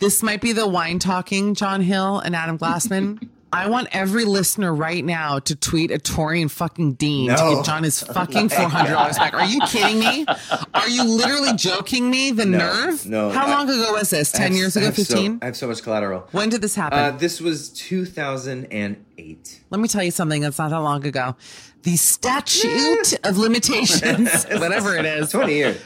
this 0.03 0.23
might 0.23 0.41
be 0.41 0.53
the 0.53 0.67
wine 0.67 0.99
talking 0.99 1.55
John 1.55 1.81
Hill 1.81 2.19
and 2.19 2.35
Adam 2.37 2.59
Glassman. 2.59 3.29
I 3.55 3.69
want 3.69 3.89
every 3.93 4.25
listener 4.25 4.75
right 4.75 5.05
now 5.05 5.39
to 5.41 5.55
tweet 5.55 5.91
a 5.91 5.99
Tori 5.99 6.41
and 6.41 6.51
fucking 6.51 6.95
Dean 6.95 7.29
to 7.29 7.37
get 7.37 7.65
John 7.67 7.83
his 7.85 8.01
fucking 8.19 8.49
four 8.49 8.67
hundred 8.71 8.93
dollars 8.93 9.19
back. 9.19 9.35
Are 9.35 9.45
you 9.45 9.61
kidding 9.67 9.99
me? 9.99 10.25
Are 10.73 10.89
you 10.89 11.05
literally 11.05 11.53
joking 11.53 12.11
me? 12.11 12.31
The 12.31 12.47
No, 12.47 12.57
nerve? 12.59 13.05
no, 13.05 13.29
How 13.31 13.47
I- 13.47 13.51
long 13.51 13.69
ago 13.69 13.93
was 13.93 14.09
this? 14.09 14.33
Ten 14.33 14.41
have- 14.43 14.53
years 14.55 14.75
I 14.75 14.81
ago? 14.81 14.87
have 14.87 14.97
so- 14.97 15.05
Fifteen? 15.05 15.39
I 15.43 15.45
have 15.47 15.57
so 15.59 15.69
much 15.69 15.83
collateral. 15.83 16.27
when 16.33 16.49
did 16.49 16.63
this 16.63 16.75
happen? 16.75 16.99
Uh, 16.99 17.11
this 17.11 17.43
was 17.43 17.69
2008. 17.69 19.61
Let 19.71 19.81
me 19.81 19.89
tell 19.89 20.03
you 20.03 20.11
something 20.11 20.41
that's 20.43 20.59
not 20.59 20.71
that 20.71 20.79
long 20.81 21.05
ago. 21.07 21.37
The 21.83 21.97
statute 21.97 23.19
of 23.25 23.37
limitations, 23.37 24.45
whatever 24.47 24.97
it 24.97 25.05
is, 25.05 25.31
20 25.31 25.53
years. 25.53 25.79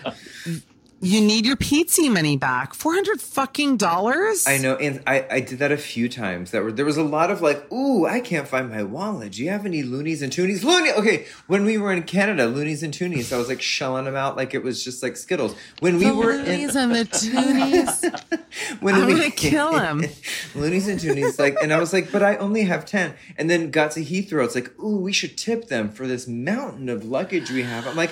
You 1.07 1.21
need 1.21 1.47
your 1.47 1.57
pizza 1.57 2.03
money 2.11 2.37
back. 2.37 2.75
Four 2.75 2.95
hundred 2.95 3.21
fucking 3.21 3.77
dollars. 3.77 4.47
I 4.47 4.59
know, 4.59 4.77
and 4.77 5.03
I, 5.07 5.27
I 5.31 5.41
did 5.41 5.61
that 5.61 5.71
a 5.73 5.77
few 5.77 6.09
times. 6.09 6.51
That 6.51 6.63
were 6.63 6.73
there 6.73 6.85
was 6.85 6.97
a 6.97 7.03
lot 7.03 7.31
of 7.31 7.41
like, 7.41 7.71
ooh, 7.73 8.07
I 8.07 8.21
can't 8.21 8.49
find 8.49 8.69
my 8.71 8.83
wallet. 8.83 9.33
Do 9.33 9.43
you 9.45 9.51
have 9.51 9.65
any 9.65 9.83
loonies 9.83 10.23
and 10.23 10.33
toonies? 10.33 10.65
Looney. 10.65 10.93
Okay, 10.93 11.27
when 11.47 11.65
we 11.65 11.79
were 11.79 11.93
in 11.93 12.03
Canada, 12.03 12.47
loonies 12.47 12.83
and 12.83 12.93
toonies, 12.93 13.33
I 13.33 13.37
was 13.37 13.49
like 13.49 13.63
shelling 13.63 14.05
them 14.07 14.17
out 14.17 14.37
like 14.37 14.53
it 14.55 14.63
was 14.63 14.83
just 14.83 15.03
like 15.03 15.17
Skittles. 15.17 15.55
When 15.81 15.99
we 15.99 16.07
The 16.07 16.15
were 16.15 16.33
loonies 16.35 16.75
in, 16.77 16.91
and 16.91 16.95
the 16.95 17.05
toonies. 17.05 18.81
when 18.81 18.95
I'm 18.97 19.07
we, 19.07 19.15
gonna 19.15 19.31
kill 19.31 19.77
'em. 19.77 20.03
loonies 20.55 20.89
and 20.89 20.99
toonies, 21.01 21.39
like, 21.39 21.57
and 21.63 21.73
I 21.73 21.79
was 21.79 21.93
like, 21.93 22.11
but 22.11 22.23
I 22.23 22.37
only 22.37 22.65
have 22.65 22.85
ten. 22.85 23.15
And 23.39 23.49
then 23.49 23.71
got 23.71 23.93
to 23.93 24.01
Heathrow. 24.01 24.45
It's 24.45 24.55
like, 24.55 24.77
ooh, 24.81 24.99
we 24.99 25.13
should 25.13 25.39
tip 25.39 25.69
them 25.69 25.91
for 25.91 26.07
this 26.07 26.27
mountain 26.27 26.89
of 26.89 27.05
luggage 27.05 27.51
we 27.51 27.63
have. 27.63 27.87
I'm 27.87 27.97
like. 27.97 28.11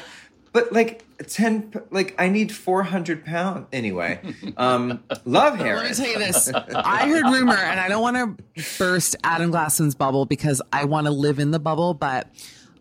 But 0.55 0.73
like 0.73 1.05
ten, 1.27 1.71
like 1.91 2.15
I 2.19 2.29
need 2.29 2.53
four 2.53 2.83
hundred 2.85 3.25
pounds 3.27 3.67
anyway. 3.73 4.21
Um, 4.57 5.03
love 5.27 5.57
hair. 5.59 5.77
Let 5.77 5.91
me 5.91 5.95
tell 5.97 6.07
you 6.07 6.19
this. 6.19 6.49
I 6.75 7.09
heard 7.09 7.25
rumor, 7.25 7.57
and 7.57 7.79
I 7.81 7.89
don't 7.89 8.01
want 8.01 8.39
to 8.57 8.65
burst 8.79 9.17
Adam 9.25 9.51
Glassman's 9.51 9.95
bubble 9.97 10.25
because 10.27 10.63
I 10.73 10.85
want 10.85 11.07
to 11.09 11.11
live 11.11 11.39
in 11.41 11.51
the 11.51 11.59
bubble, 11.59 11.93
but 11.93 12.29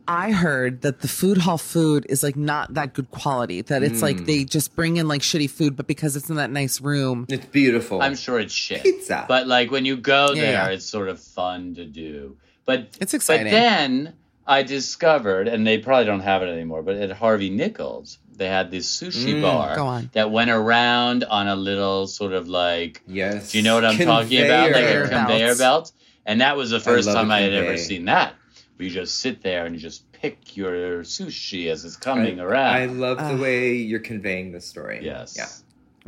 I 0.07 0.31
heard 0.31 0.81
that 0.83 1.01
the 1.01 1.07
food 1.07 1.37
hall 1.39 1.57
food 1.57 2.05
is 2.09 2.21
like 2.21 2.35
not 2.35 2.75
that 2.75 2.93
good 2.93 3.09
quality. 3.09 3.61
That 3.61 3.81
it's 3.81 3.99
Mm. 3.99 4.03
like 4.03 4.25
they 4.25 4.43
just 4.43 4.75
bring 4.75 4.97
in 4.97 5.07
like 5.07 5.21
shitty 5.21 5.49
food, 5.49 5.75
but 5.75 5.87
because 5.87 6.15
it's 6.15 6.29
in 6.29 6.35
that 6.35 6.51
nice 6.51 6.79
room, 6.79 7.25
It's 7.27 7.45
beautiful. 7.47 8.01
I'm 8.03 8.15
sure 8.15 8.37
it's 8.39 8.53
shit. 8.53 8.83
Pizza. 8.83 9.25
But 9.27 9.47
like 9.47 9.71
when 9.71 9.83
you 9.85 9.97
go 9.97 10.33
Yeah, 10.33 10.41
there, 10.41 10.51
yeah. 10.51 10.67
it's 10.67 10.85
sort 10.85 11.09
of 11.09 11.19
fun 11.19 11.73
to 11.75 11.85
do. 11.85 12.37
But 12.65 12.89
It's 13.01 13.13
exciting. 13.15 13.45
But 13.47 13.51
then 13.51 14.13
I 14.45 14.63
discovered, 14.63 15.47
and 15.47 15.65
they 15.65 15.77
probably 15.77 16.05
don't 16.05 16.19
have 16.21 16.41
it 16.43 16.47
anymore, 16.47 16.81
but 16.83 16.95
at 16.97 17.11
Harvey 17.11 17.49
Nichols, 17.49 18.17
they 18.35 18.47
had 18.47 18.71
this 18.71 18.89
sushi 18.91 19.35
Mm, 19.35 19.41
bar 19.41 19.75
go 19.75 19.85
on. 19.87 20.09
that 20.13 20.31
went 20.31 20.49
around 20.49 21.23
on 21.23 21.47
a 21.47 21.55
little 21.55 22.07
sort 22.07 22.33
of 22.33 22.47
like 22.49 23.01
yes. 23.07 23.51
do 23.51 23.57
you 23.59 23.63
know 23.63 23.75
what 23.75 23.85
I'm 23.85 23.97
talking 23.97 24.43
about? 24.43 24.71
Like 24.71 24.83
a 24.83 25.01
Conveyor 25.01 25.07
conveyor 25.07 25.55
belt. 25.55 25.91
And 26.25 26.41
that 26.41 26.57
was 26.57 26.71
the 26.71 26.79
first 26.79 27.05
love 27.07 27.15
a 27.15 27.19
time 27.19 27.31
I 27.31 27.41
had 27.41 27.53
ever 27.53 27.77
seen 27.77 28.05
that. 28.05 28.33
Where 28.77 28.87
you 28.87 28.93
just 28.93 29.19
sit 29.19 29.43
there 29.43 29.65
and 29.65 29.75
you 29.75 29.79
just 29.81 30.11
pick 30.13 30.57
your 30.57 31.03
sushi 31.03 31.69
as 31.69 31.85
it's 31.85 31.95
coming 31.97 32.39
I, 32.39 32.43
around. 32.43 32.75
I 32.75 32.85
love 32.87 33.17
the 33.17 33.33
Ugh. 33.35 33.39
way 33.39 33.75
you're 33.75 33.99
conveying 33.99 34.51
the 34.51 34.61
story. 34.61 35.01
yes. 35.03 35.35
Yeah. 35.37 35.47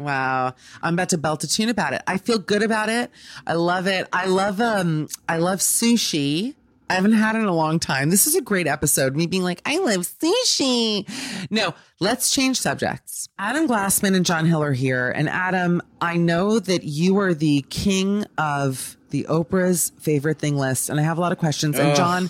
Wow. 0.04 0.56
I'm 0.82 0.94
about 0.96 1.10
to 1.10 1.18
belt 1.18 1.44
a 1.44 1.48
tune 1.48 1.70
about 1.70 1.94
it. 1.94 2.02
I 2.08 2.18
feel 2.18 2.40
good 2.40 2.64
about 2.64 2.90
it. 2.90 3.12
I 3.48 3.54
love 3.54 3.88
it. 3.88 4.08
I 4.12 4.26
love 4.26 4.60
um 4.60 5.08
I 5.30 5.38
love 5.38 5.60
sushi. 5.60 6.56
I 6.90 6.94
haven't 6.94 7.14
had 7.14 7.36
it 7.36 7.40
in 7.40 7.46
a 7.46 7.56
long 7.56 7.80
time. 7.80 8.12
This 8.12 8.28
is 8.28 8.36
a 8.36 8.42
great 8.42 8.68
episode. 8.68 9.16
Me 9.16 9.26
being 9.26 9.44
like, 9.44 9.62
I 9.66 9.80
love 9.80 10.02
sushi. 10.02 11.08
No, 11.50 11.74
let's 12.00 12.30
change 12.30 12.60
subjects. 12.60 13.28
Adam 13.40 13.68
Glassman 13.68 14.16
and 14.16 14.26
John 14.26 14.46
Hill 14.46 14.62
are 14.62 14.74
here. 14.74 15.10
And 15.10 15.28
Adam, 15.28 15.82
I 16.00 16.18
know 16.18 16.60
that 16.60 16.84
you 16.84 17.18
are 17.18 17.34
the 17.34 17.66
king 17.70 18.26
of 18.38 18.98
the 19.10 19.26
Oprah's 19.30 19.94
favorite 20.00 20.38
thing 20.38 20.58
list. 20.58 20.90
And 20.90 21.00
I 21.00 21.04
have 21.04 21.18
a 21.18 21.22
lot 21.22 21.32
of 21.32 21.40
questions. 21.40 21.80
And 21.80 21.96
John, 21.96 22.30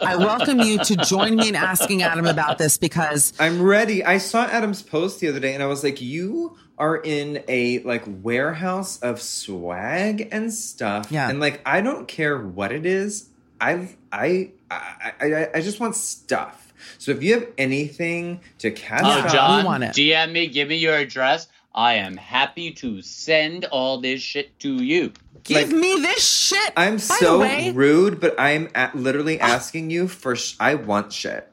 I 0.00 0.16
welcome 0.16 0.60
you 0.60 0.78
to 0.78 0.96
join 0.96 1.36
me 1.36 1.48
in 1.48 1.56
asking 1.56 2.02
Adam 2.02 2.26
about 2.26 2.58
this 2.58 2.76
because 2.76 3.32
I'm 3.38 3.62
ready. 3.62 4.04
I 4.04 4.18
saw 4.18 4.44
Adam's 4.44 4.82
post 4.82 5.20
the 5.20 5.28
other 5.28 5.40
day 5.40 5.54
and 5.54 5.62
I 5.62 5.66
was 5.66 5.82
like, 5.82 6.02
you 6.02 6.58
are 6.78 6.96
in 6.98 7.42
a 7.48 7.78
like 7.78 8.04
warehouse 8.06 8.98
of 8.98 9.22
swag 9.22 10.28
and 10.32 10.52
stuff. 10.52 11.10
Yeah. 11.10 11.30
And 11.30 11.40
like 11.40 11.62
I 11.64 11.80
don't 11.80 12.06
care 12.06 12.38
what 12.38 12.72
it 12.72 12.84
is. 12.84 13.30
I 13.60 13.88
I 14.12 14.50
I 14.70 15.12
I, 15.20 15.48
I 15.54 15.60
just 15.60 15.80
want 15.80 15.94
stuff. 15.96 16.72
So 16.98 17.10
if 17.10 17.22
you 17.22 17.34
have 17.34 17.46
anything 17.58 18.40
to 18.58 18.70
catch 18.70 19.02
Oh, 19.02 19.08
Yeah, 19.08 19.24
up, 19.24 19.32
John, 19.32 19.64
want 19.64 19.84
it. 19.84 19.92
DM 19.92 20.32
me, 20.32 20.46
give 20.46 20.68
me 20.68 20.76
your 20.76 20.94
address. 20.96 21.48
I 21.74 21.94
am 21.94 22.16
happy 22.16 22.70
to 22.72 23.02
send 23.02 23.66
all 23.66 24.00
this 24.00 24.20
shit 24.22 24.58
to 24.60 24.82
you. 24.82 25.12
give 25.44 25.68
Like- 25.70 25.76
me 25.76 26.00
this 26.00 26.26
shit. 26.26 26.72
I'm 26.76 26.94
By 26.94 26.96
the 26.96 27.00
so 27.00 27.40
way- 27.40 27.70
rude, 27.72 28.18
but 28.20 28.34
I'm 28.38 28.68
at, 28.74 28.94
literally 28.96 29.38
asking 29.40 29.90
you 29.90 30.08
for. 30.08 30.36
Sh- 30.36 30.54
I 30.58 30.74
want 30.74 31.12
shit. 31.12 31.46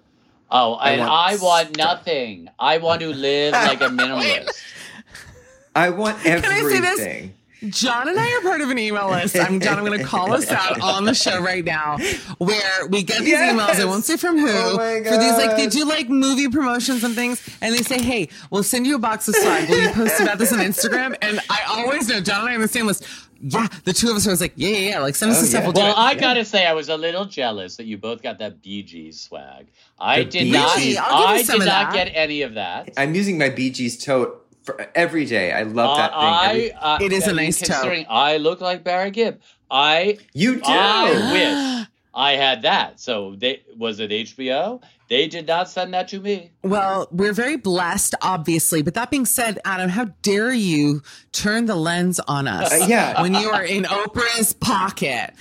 Oh, 0.49 0.73
I 0.75 0.91
and 0.91 0.99
want 1.01 1.11
I 1.11 1.35
want 1.37 1.67
stuff. 1.75 1.77
nothing. 1.77 2.47
I 2.59 2.77
want 2.77 3.01
to 3.01 3.09
live 3.13 3.53
like 3.53 3.81
a 3.81 3.85
minimalist. 3.89 4.49
I 5.75 5.89
want 5.89 6.17
I 6.25 6.39
say 6.41 6.79
this? 6.79 7.29
Everything. 7.63 7.71
John 7.71 8.09
and 8.09 8.19
I 8.19 8.37
are 8.37 8.41
part 8.41 8.61
of 8.61 8.69
an 8.69 8.77
email 8.77 9.09
list. 9.09 9.37
I'm 9.37 9.59
John. 9.59 9.77
I'm 9.79 9.85
going 9.85 9.97
to 9.99 10.05
call 10.05 10.33
us 10.33 10.49
out 10.51 10.79
on 10.81 11.05
the 11.05 11.13
show 11.13 11.39
right 11.41 11.63
now, 11.63 11.97
where 12.37 12.87
we 12.89 13.03
get 13.03 13.19
these 13.19 13.29
Yes! 13.29 13.53
emails. 13.53 13.81
I 13.81 13.85
won't 13.85 14.03
say 14.05 14.17
from 14.17 14.37
who. 14.37 14.47
Oh 14.49 14.77
for 14.77 15.17
these, 15.17 15.33
like 15.37 15.55
they 15.55 15.65
gosh. 15.65 15.73
do 15.73 15.85
like 15.85 16.09
movie 16.09 16.49
promotions 16.49 17.03
and 17.03 17.15
things, 17.15 17.41
and 17.61 17.73
they 17.73 17.81
say, 17.83 18.01
"Hey, 18.01 18.29
we'll 18.51 18.63
send 18.63 18.85
you 18.87 18.95
a 18.95 18.99
box 18.99 19.27
of 19.27 19.35
swag. 19.35 19.69
Will 19.69 19.81
you 19.81 19.89
post 19.89 20.19
about 20.19 20.37
this 20.37 20.51
on 20.53 20.59
Instagram?" 20.59 21.15
And 21.21 21.39
I 21.49 21.61
always 21.67 22.07
know 22.07 22.19
John 22.21 22.41
and 22.41 22.49
I 22.49 22.51
are 22.53 22.55
on 22.55 22.61
the 22.61 22.67
same 22.67 22.85
list. 22.87 23.05
Yeah, 23.45 23.67
the 23.83 23.91
two 23.91 24.09
of 24.09 24.15
us 24.15 24.25
are 24.25 24.29
always 24.29 24.39
like, 24.41 24.53
"Yeah, 24.55 24.69
yeah, 24.69 24.89
yeah." 24.91 24.99
Like 24.99 25.15
send 25.15 25.31
us 25.31 25.39
Oh, 25.39 25.41
the 25.41 25.47
stuff. 25.47 25.61
yeah. 25.63 25.67
We'll 25.67 25.83
Well, 25.83 25.91
it. 25.91 25.97
I 25.97 26.15
gotta 26.15 26.45
say, 26.45 26.65
I 26.65 26.71
was 26.73 26.87
a 26.89 26.95
little 26.95 27.25
jealous 27.25 27.75
that 27.75 27.85
you 27.85 27.97
both 27.97 28.21
got 28.21 28.39
that 28.39 28.61
BG 28.61 29.13
swag. 29.13 29.67
I 29.99 30.19
The 30.19 30.25
did 30.25 30.43
Bee 30.45 30.51
not. 30.51 30.77
Gees? 30.77 30.97
I'll 30.97 31.27
give 31.27 31.29
you 31.29 31.35
I 31.35 31.43
some 31.43 31.59
did 31.59 31.67
of 31.67 31.73
not 31.73 31.91
that. 31.93 32.05
get 32.05 32.15
any 32.15 32.41
of 32.43 32.53
that. 32.53 32.91
I'm 32.97 33.13
using 33.15 33.37
my 33.37 33.49
BG's 33.49 33.97
tote 34.03 34.42
for 34.63 34.87
every 34.95 35.25
day. 35.25 35.51
I 35.51 35.63
love 35.63 35.97
that 35.97 36.11
Uh, 36.13 36.19
thing. 36.41 36.49
Every- 36.49 36.73
I, 36.73 36.95
uh, 36.95 36.99
it 37.01 37.11
is 37.13 37.27
a 37.27 37.33
nice 37.33 37.59
tote. 37.59 37.67
Considering 37.69 38.05
I 38.09 38.37
look 38.37 38.61
like 38.61 38.83
Barry 38.83 39.11
Gibb, 39.11 39.39
I 39.69 40.17
you 40.33 40.55
do. 40.55 40.61
I 40.65 41.11
wish 41.33 41.87
I 42.13 42.31
had 42.33 42.61
that. 42.63 42.99
So 42.99 43.35
they 43.37 43.61
was 43.77 43.99
it 43.99 44.11
HBO? 44.11 44.81
They 45.09 45.27
did 45.27 45.45
not 45.47 45.69
send 45.69 45.93
that 45.93 46.07
to 46.07 46.19
me. 46.19 46.51
Well, 46.63 47.07
we're 47.11 47.33
very 47.33 47.57
blessed, 47.57 48.15
obviously. 48.23 48.81
But 48.81 48.95
that 48.95 49.11
being 49.11 49.25
said, 49.25 49.59
Adam, 49.63 49.89
how 49.89 50.05
dare 50.23 50.51
you 50.53 51.03
turn 51.31 51.65
the 51.67 51.75
lens 51.75 52.19
on 52.21 52.47
us? 52.47 52.71
Uh, 52.71 52.85
yeah. 52.87 53.21
when 53.21 53.35
you 53.35 53.49
are 53.49 53.63
in 53.63 53.83
Oprah's 53.83 54.53
pocket. 54.53 55.33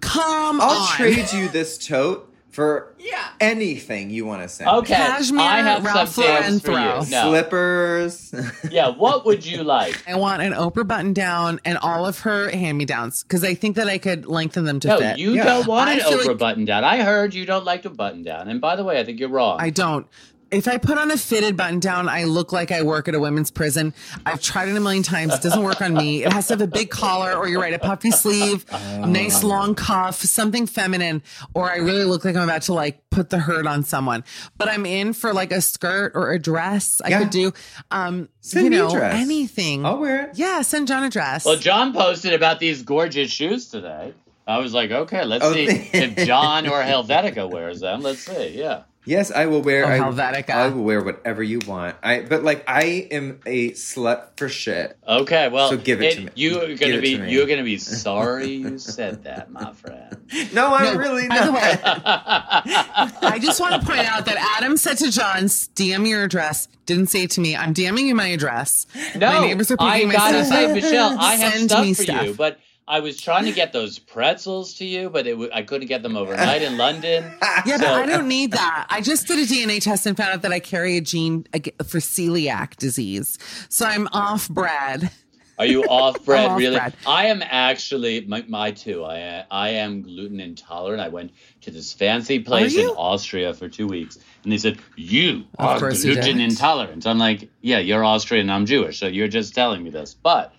Come 0.00 0.60
I'll 0.60 0.82
on. 0.82 0.88
trade 0.96 1.32
you 1.32 1.48
this 1.48 1.84
tote 1.84 2.32
for 2.56 2.94
Yeah. 2.98 3.22
anything 3.38 4.08
you 4.08 4.24
want 4.24 4.40
to 4.42 4.48
send. 4.48 4.70
Okay, 4.70 4.94
Cashmere, 4.94 5.40
I 5.42 5.58
have 5.60 5.84
Ralph 5.84 6.08
some 6.08 6.24
Lauren 6.24 6.58
for 6.58 6.66
throw. 6.72 7.00
you. 7.02 7.10
No. 7.10 7.28
Slippers. 7.28 8.34
Yeah, 8.70 8.88
what 8.88 9.24
would 9.26 9.44
you 9.46 9.62
like? 9.62 10.02
I 10.08 10.16
want 10.16 10.40
an 10.42 10.52
Oprah 10.52 10.86
button 10.88 11.12
down 11.12 11.60
and 11.64 11.76
all 11.78 12.06
of 12.06 12.20
her 12.20 12.48
hand 12.50 12.78
me 12.78 12.84
downs 12.86 13.22
because 13.22 13.44
I 13.44 13.54
think 13.54 13.76
that 13.76 13.86
I 13.88 13.98
could 13.98 14.24
lengthen 14.26 14.64
them 14.64 14.80
to 14.80 14.88
fit. 14.88 15.00
No, 15.00 15.08
fit. 15.10 15.18
you 15.18 15.34
Yeah. 15.34 15.44
don't 15.44 15.66
want 15.66 15.90
an 15.90 16.00
I 16.00 16.08
feel 16.08 16.18
Oprah 16.18 16.26
like- 16.28 16.38
button 16.38 16.64
down. 16.64 16.82
I 16.84 17.02
heard 17.02 17.34
you 17.34 17.44
don't 17.44 17.64
like 17.66 17.82
to 17.82 17.90
button 17.90 18.22
down. 18.22 18.48
And 18.48 18.60
by 18.60 18.74
the 18.74 18.84
way, 18.84 18.98
I 18.98 19.04
think 19.04 19.20
you're 19.20 19.28
wrong. 19.28 19.58
I 19.60 19.68
don't. 19.70 20.06
If 20.50 20.68
I 20.68 20.78
put 20.78 20.96
on 20.96 21.10
a 21.10 21.16
fitted 21.16 21.56
button 21.56 21.80
down, 21.80 22.08
I 22.08 22.22
look 22.24 22.52
like 22.52 22.70
I 22.70 22.82
work 22.82 23.08
at 23.08 23.16
a 23.16 23.20
women's 23.20 23.50
prison. 23.50 23.92
I've 24.24 24.40
tried 24.40 24.68
it 24.68 24.76
a 24.76 24.80
million 24.80 25.02
times. 25.02 25.34
It 25.34 25.42
doesn't 25.42 25.62
work 25.62 25.82
on 25.82 25.92
me. 25.94 26.22
It 26.22 26.32
has 26.32 26.46
to 26.48 26.52
have 26.54 26.60
a 26.60 26.68
big 26.68 26.88
collar, 26.90 27.32
or 27.34 27.48
you're 27.48 27.60
right, 27.60 27.74
a 27.74 27.80
puffy 27.80 28.12
sleeve, 28.12 28.64
nice 28.72 29.42
long 29.42 29.74
cuff, 29.74 30.16
something 30.22 30.66
feminine, 30.68 31.22
or 31.54 31.70
I 31.70 31.78
really 31.78 32.04
look 32.04 32.24
like 32.24 32.36
I'm 32.36 32.44
about 32.44 32.62
to 32.62 32.74
like 32.74 33.00
put 33.10 33.30
the 33.30 33.38
hurt 33.40 33.66
on 33.66 33.82
someone. 33.82 34.22
But 34.56 34.68
I'm 34.68 34.86
in 34.86 35.14
for 35.14 35.32
like 35.34 35.50
a 35.50 35.60
skirt 35.60 36.12
or 36.14 36.30
a 36.30 36.38
dress. 36.38 37.00
I 37.04 37.08
Yeah. 37.08 37.18
could 37.20 37.30
do, 37.30 37.52
um, 37.90 38.28
Send 38.40 38.66
you 38.66 38.70
me 38.70 38.76
a 38.76 38.80
know, 38.82 38.90
dress. 38.90 39.14
anything. 39.20 39.84
I'll 39.84 39.98
wear 39.98 40.26
it. 40.26 40.30
Yeah, 40.34 40.62
send 40.62 40.86
John 40.86 41.02
a 41.02 41.10
dress. 41.10 41.44
Well, 41.44 41.56
John 41.56 41.92
posted 41.92 42.32
about 42.32 42.60
these 42.60 42.82
gorgeous 42.82 43.32
shoes 43.32 43.66
today. 43.68 44.14
I 44.46 44.58
was 44.58 44.72
like, 44.72 44.92
okay, 44.92 45.24
let's 45.24 45.44
Oh, 45.44 45.52
see 45.52 45.66
if 45.92 46.24
John 46.24 46.68
or 46.68 46.80
Helvetica 46.82 47.50
wears 47.50 47.80
them. 47.80 48.02
Let's 48.02 48.20
see. 48.20 48.56
Yeah. 48.56 48.82
Yes, 49.06 49.30
I 49.30 49.46
will 49.46 49.62
wear. 49.62 49.84
Oh, 49.84 49.88
I, 49.88 49.98
Helvetica. 50.00 50.50
I 50.50 50.68
will 50.68 50.82
wear 50.82 51.02
whatever 51.02 51.42
you 51.42 51.60
want. 51.66 51.94
I 52.02 52.20
but 52.20 52.42
like 52.42 52.64
I 52.68 53.06
am 53.10 53.40
a 53.46 53.70
slut 53.70 54.36
for 54.36 54.48
shit. 54.48 54.98
Okay. 55.06 55.48
Well, 55.48 55.70
So 55.70 55.76
give 55.76 56.02
it 56.02 56.14
to 56.16 56.20
me. 56.22 56.30
You're 56.34 56.60
gonna 56.76 56.94
it 56.94 57.00
be 57.00 57.16
to 57.16 57.30
you're 57.30 57.46
gonna 57.46 57.62
be 57.62 57.78
sorry 57.78 58.48
you 58.48 58.78
said 58.78 59.24
that, 59.24 59.50
my 59.50 59.72
friend. 59.72 60.12
No, 60.52 60.74
I'm 60.74 60.94
No, 60.94 61.00
really 61.00 61.28
by 61.28 61.46
the 61.46 61.52
way, 61.52 61.60
I 61.84 63.38
just 63.40 63.60
want 63.60 63.80
to 63.80 63.86
point 63.86 64.00
out 64.00 64.26
that 64.26 64.36
Adam 64.58 64.76
said 64.76 64.98
to 64.98 65.10
John, 65.10 65.44
DM 65.44 66.08
your 66.08 66.24
address. 66.24 66.66
Didn't 66.86 67.06
say 67.06 67.22
it 67.24 67.30
to 67.32 67.40
me. 67.40 67.56
I'm 67.56 67.74
DMing 67.74 68.06
you 68.06 68.14
my 68.14 68.28
address. 68.28 68.86
No, 69.16 69.32
my 69.32 69.46
neighbors 69.46 69.70
are 69.70 69.76
I 69.78 69.94
picking 69.94 70.08
my 70.08 70.14
gotta 70.14 70.44
stuff 70.44 70.56
say. 70.58 70.72
Michelle, 70.74 71.16
I 71.18 71.34
have 71.36 71.52
Send 71.52 71.70
stuff 71.70 71.84
me 71.84 71.94
for 71.94 72.02
stuff. 72.02 72.24
you, 72.26 72.34
but 72.34 72.58
I 72.88 73.00
was 73.00 73.20
trying 73.20 73.44
to 73.46 73.52
get 73.52 73.72
those 73.72 73.98
pretzels 73.98 74.74
to 74.74 74.84
you, 74.84 75.10
but 75.10 75.26
it 75.26 75.32
w- 75.32 75.50
I 75.52 75.62
couldn't 75.62 75.88
get 75.88 76.02
them 76.04 76.16
overnight 76.16 76.62
in 76.62 76.76
London. 76.76 77.24
Yeah, 77.66 77.78
but 77.78 77.88
I 77.88 78.06
don't 78.06 78.28
need 78.28 78.52
that. 78.52 78.86
I 78.90 79.00
just 79.00 79.26
did 79.26 79.38
a 79.38 79.42
DNA 79.52 79.80
test 79.80 80.06
and 80.06 80.16
found 80.16 80.32
out 80.34 80.42
that 80.42 80.52
I 80.52 80.60
carry 80.60 80.96
a 80.96 81.00
gene 81.00 81.44
for 81.84 81.98
celiac 81.98 82.76
disease. 82.76 83.38
So 83.68 83.86
I'm 83.86 84.06
off 84.12 84.48
bread. 84.48 85.10
Are 85.58 85.66
you 85.66 85.82
off 85.82 86.24
bread? 86.24 86.50
Off 86.50 86.58
really? 86.58 86.76
bread. 86.76 86.94
I 87.06 87.26
am 87.26 87.42
actually 87.42 88.24
my, 88.26 88.44
my 88.46 88.70
too. 88.70 89.04
I 89.04 89.44
I 89.50 89.70
am 89.70 90.02
gluten 90.02 90.38
intolerant. 90.38 91.00
I 91.00 91.08
went 91.08 91.32
to 91.62 91.70
this 91.72 91.92
fancy 91.92 92.38
place 92.38 92.76
in? 92.76 92.86
Austria 92.90 93.52
for 93.54 93.68
two 93.68 93.88
weeks, 93.88 94.18
and 94.44 94.52
they 94.52 94.58
said 94.58 94.78
you 94.96 95.44
Of 95.58 95.66
are 95.66 95.78
course 95.80 96.04
you 96.04 96.14
gluten 96.14 96.38
intolerant. 96.40 97.06
I'm 97.06 97.18
like, 97.18 97.48
yeah, 97.62 97.78
you're 97.78 98.04
Austrian. 98.04 98.48
I'm 98.50 98.66
Jewish, 98.66 99.00
so 99.00 99.06
you're 99.08 99.28
just 99.28 99.54
telling 99.54 99.82
me 99.82 99.90
this. 99.90 100.14
But 100.14 100.52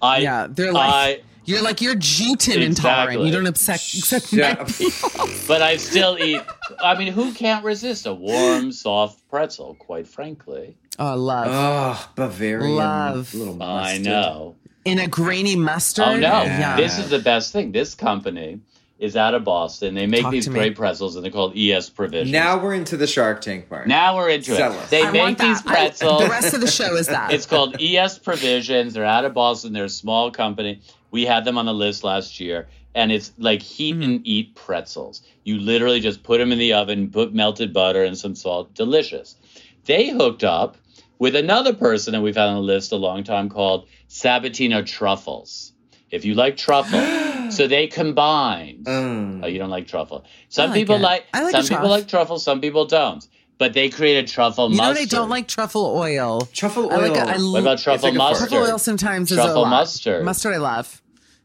I 0.00 0.18
Yeah, 0.18 0.46
they're 0.48 0.72
like, 0.72 0.92
I, 0.92 1.20
you're 1.44 1.62
like, 1.62 1.80
you're 1.80 1.94
gluten 1.96 2.62
intolerant. 2.62 3.10
Exactly. 3.20 3.26
You 3.26 3.32
don't 3.32 3.46
accept, 3.46 3.94
accept 3.94 4.32
Yeah. 4.32 4.54
but 5.48 5.62
I 5.62 5.76
still 5.76 6.18
eat. 6.18 6.40
I 6.82 6.96
mean, 6.98 7.12
who 7.12 7.32
can't 7.32 7.64
resist 7.64 8.06
a 8.06 8.14
warm, 8.14 8.72
soft 8.72 9.28
pretzel? 9.28 9.74
Quite 9.78 10.06
frankly, 10.06 10.76
Oh, 10.98 11.16
love. 11.16 11.46
Oh, 11.50 12.10
Bavarian 12.16 12.76
Love. 12.76 13.32
little 13.34 13.54
I 13.62 13.84
mustard. 13.98 14.04
know. 14.04 14.56
In 14.84 14.98
a 14.98 15.06
grainy 15.06 15.56
mustard. 15.56 16.04
Oh 16.04 16.14
no! 16.16 16.42
Yeah. 16.42 16.76
This 16.76 16.98
is 16.98 17.08
the 17.08 17.20
best 17.20 17.52
thing. 17.52 17.70
This 17.72 17.94
company 17.94 18.60
is 18.98 19.16
out 19.16 19.32
of 19.32 19.42
Boston. 19.44 19.94
They 19.94 20.06
make 20.08 20.22
Talk 20.22 20.32
these 20.32 20.44
to 20.46 20.50
me. 20.50 20.58
great 20.58 20.76
pretzels, 20.76 21.14
and 21.16 21.24
they're 21.24 21.30
called 21.32 21.56
ES 21.56 21.88
Provisions. 21.90 22.30
Now 22.32 22.60
we're 22.62 22.74
into 22.74 22.96
the 22.96 23.06
Shark 23.06 23.40
Tank 23.40 23.68
part. 23.68 23.86
Now 23.86 24.16
we're 24.16 24.28
into 24.30 24.54
Sell 24.56 24.72
it. 24.72 24.78
us. 24.78 24.90
They 24.90 25.02
I 25.04 25.10
make 25.12 25.20
want 25.22 25.38
that. 25.38 25.44
these 25.44 25.58
I- 25.66 25.74
pretzels. 25.74 26.22
the 26.22 26.28
rest 26.28 26.52
of 26.54 26.60
the 26.60 26.66
show 26.66 26.96
is 26.96 27.06
that. 27.06 27.32
it's 27.32 27.46
called 27.46 27.80
ES 27.80 28.18
Provisions. 28.18 28.94
They're 28.94 29.04
out 29.04 29.24
of 29.24 29.32
Boston. 29.34 29.72
They're 29.72 29.84
a 29.84 29.88
small 29.88 30.30
company. 30.32 30.80
We 31.12 31.24
had 31.24 31.44
them 31.44 31.56
on 31.58 31.66
the 31.66 31.74
list 31.74 32.02
last 32.02 32.40
year, 32.40 32.68
and 32.94 33.12
it's 33.12 33.32
like 33.38 33.62
heat 33.62 33.94
Mm-hmm. 33.94 34.02
and 34.02 34.26
eat 34.26 34.54
pretzels. 34.56 35.22
You 35.44 35.58
literally 35.58 36.00
just 36.00 36.22
put 36.24 36.38
them 36.38 36.50
in 36.52 36.58
the 36.58 36.72
oven, 36.72 37.10
put 37.10 37.32
melted 37.32 37.72
butter 37.72 38.02
and 38.02 38.18
some 38.18 38.34
salt. 38.34 38.74
Delicious. 38.74 39.36
They 39.84 40.08
hooked 40.10 40.42
up 40.42 40.76
with 41.18 41.36
another 41.36 41.72
person 41.74 42.12
that 42.12 42.20
we've 42.22 42.34
had 42.36 42.48
on 42.48 42.54
the 42.56 42.60
list 42.62 42.90
a 42.92 42.96
long 42.96 43.22
time 43.24 43.48
called 43.48 43.86
Sabatino 44.08 44.84
Truffles. 44.84 45.72
If 46.10 46.24
you 46.24 46.34
like 46.34 46.56
truffle, 46.56 47.00
so 47.50 47.66
they 47.66 47.86
combined. 47.86 48.84
Mm. 48.86 49.44
Oh, 49.44 49.46
you 49.46 49.58
don't 49.58 49.70
like 49.70 49.86
truffle. 49.86 50.24
Some 50.48 50.70
like 50.70 50.78
people 50.78 50.96
it. 50.96 51.00
like. 51.02 51.26
I 51.34 51.42
like 51.42 51.52
some 51.52 51.62
people 51.62 51.78
truff. 51.78 51.90
like 51.90 52.08
truffle. 52.08 52.38
Some 52.38 52.60
people 52.60 52.86
don't. 52.86 53.26
But 53.58 53.74
they 53.74 53.88
created 53.90 54.26
truffle 54.28 54.70
You 54.70 54.76
know 54.76 54.82
mustard. 54.88 55.06
what? 55.12 55.14
I 55.14 55.16
don't 55.20 55.28
like 55.30 55.46
truffle 55.48 55.84
oil. 55.96 56.40
Truffle 56.52 56.90
I 56.90 56.96
like. 56.96 57.12
oil. 57.12 57.18
I 57.28 57.36
What 57.52 57.60
about 57.60 57.78
truffle 57.78 58.08
like 58.08 58.16
mustard? 58.16 58.48
truffle 58.50 58.68
oil 58.72 58.78
sometimes 58.78 59.30
is 59.30 59.38
a 59.38 59.42
Truffle 59.42 59.62
lot. 59.62 59.70
mustard. 59.70 60.24
Mustard 60.24 60.54
I 60.54 60.58
love. 60.58 61.01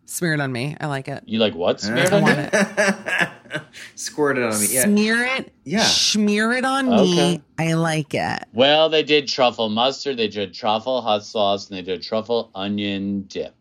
Smear 0.10 0.34
it 0.36 0.40
on 0.40 0.52
me. 0.52 0.76
I 0.80 0.88
like 0.88 1.08
it. 1.10 1.22
You 1.26 1.38
like 1.40 1.54
what 1.54 1.82
smeared 1.82 2.12
I 2.14 2.16
on 2.18 2.22
want 2.24 2.38
you? 2.38 2.50
it. 2.54 3.30
Squirt 3.96 4.38
it 4.38 4.44
on 4.44 4.60
me. 4.60 4.68
Yeah. 4.70 4.84
Smear 4.86 5.24
it. 5.26 5.54
Yeah. 5.66 5.84
Smear 5.84 6.54
it 6.54 6.66
on 6.66 6.92
Okay. 6.92 7.38
me. 7.38 7.42
I 7.60 7.74
like 7.74 8.14
it. 8.14 8.44
Well, 8.54 8.90
they 8.90 9.04
did 9.04 9.28
truffle 9.28 9.70
mustard, 9.70 10.18
they 10.18 10.28
did 10.30 10.54
truffle 10.54 11.02
hot 11.02 11.26
sauce, 11.26 11.70
and 11.70 11.78
they 11.78 11.82
did 11.82 12.02
truffle 12.04 12.50
onion 12.56 13.24
dip. 13.24 13.54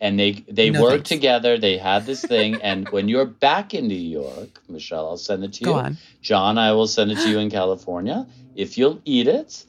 And 0.00 0.18
they 0.18 0.44
they 0.48 0.70
No 0.70 0.80
worked 0.82 0.94
thanks. 1.08 1.08
together. 1.10 1.56
They 1.58 1.76
had 1.78 2.04
this 2.06 2.22
thing. 2.24 2.54
and 2.62 2.88
when 2.88 3.08
you're 3.08 3.26
back 3.26 3.72
in 3.74 3.86
New 3.86 3.94
York, 3.94 4.60
Michelle, 4.68 5.06
I'll 5.08 5.16
send 5.18 5.44
it 5.44 5.52
to 5.54 5.64
Go 5.64 5.72
you. 5.72 5.76
on. 5.78 5.98
John, 6.22 6.58
I 6.58 6.72
will 6.72 6.86
send 6.88 7.12
it 7.12 7.16
to 7.18 7.28
you 7.28 7.38
in 7.38 7.50
California 7.60 8.26
if 8.56 8.76
you'll 8.78 9.00
eat 9.04 9.28
it. 9.28 9.64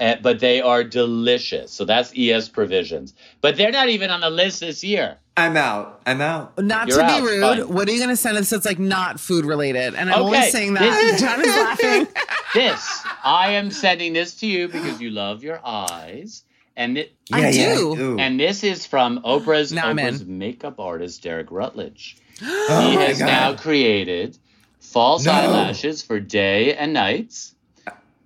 Uh, 0.00 0.16
but 0.20 0.40
they 0.40 0.60
are 0.60 0.82
delicious. 0.82 1.70
So 1.70 1.84
that's 1.84 2.12
ES 2.16 2.48
Provisions. 2.48 3.14
But 3.40 3.56
they're 3.56 3.70
not 3.70 3.88
even 3.90 4.10
on 4.10 4.20
the 4.22 4.30
list 4.30 4.58
this 4.60 4.82
year. 4.82 5.18
I'm 5.36 5.56
out. 5.56 6.00
I'm 6.06 6.20
out. 6.20 6.56
Not 6.62 6.86
You're 6.88 6.98
to 6.98 7.04
out. 7.04 7.20
be 7.20 7.26
rude, 7.26 7.40
Fine. 7.42 7.74
what 7.74 7.88
are 7.88 7.92
you 7.92 7.98
going 7.98 8.10
to 8.10 8.16
send 8.16 8.36
us 8.36 8.50
that's 8.50 8.64
like 8.64 8.78
not 8.78 9.18
food 9.18 9.44
related? 9.44 9.94
And 9.94 10.08
I'm 10.10 10.22
only 10.22 10.38
Okay, 10.38 10.50
saying 10.50 10.74
this 10.74 11.20
John 11.20 11.40
is 11.40 11.46
laughing. 11.56 12.06
This, 12.54 13.02
I 13.24 13.52
am 13.52 13.72
sending 13.72 14.12
this 14.12 14.34
to 14.36 14.46
you 14.46 14.68
because 14.68 15.00
you 15.00 15.10
love 15.10 15.42
your 15.42 15.60
eyes. 15.66 16.44
And 16.76 16.98
it, 16.98 17.12
I 17.32 17.40
Yeah, 17.40 17.48
yeah. 17.50 17.74
do. 17.74 17.96
Ooh. 17.98 18.18
And 18.18 18.38
this 18.38 18.62
is 18.62 18.86
from 18.86 19.22
Oprah's 19.22 19.72
Now 19.72 19.92
Oprah's 19.92 20.24
makeup 20.24 20.78
artist 20.78 21.22
Derek 21.22 21.50
Rutledge. 21.50 22.16
oh 22.42 22.90
he 22.90 22.96
has 22.96 23.18
God. 23.18 23.26
now 23.26 23.54
created 23.56 24.38
false 24.80 25.24
No. 25.24 25.32
eyelashes 25.32 26.02
for 26.02 26.20
day 26.20 26.74
and 26.76 26.92
nights 26.92 27.54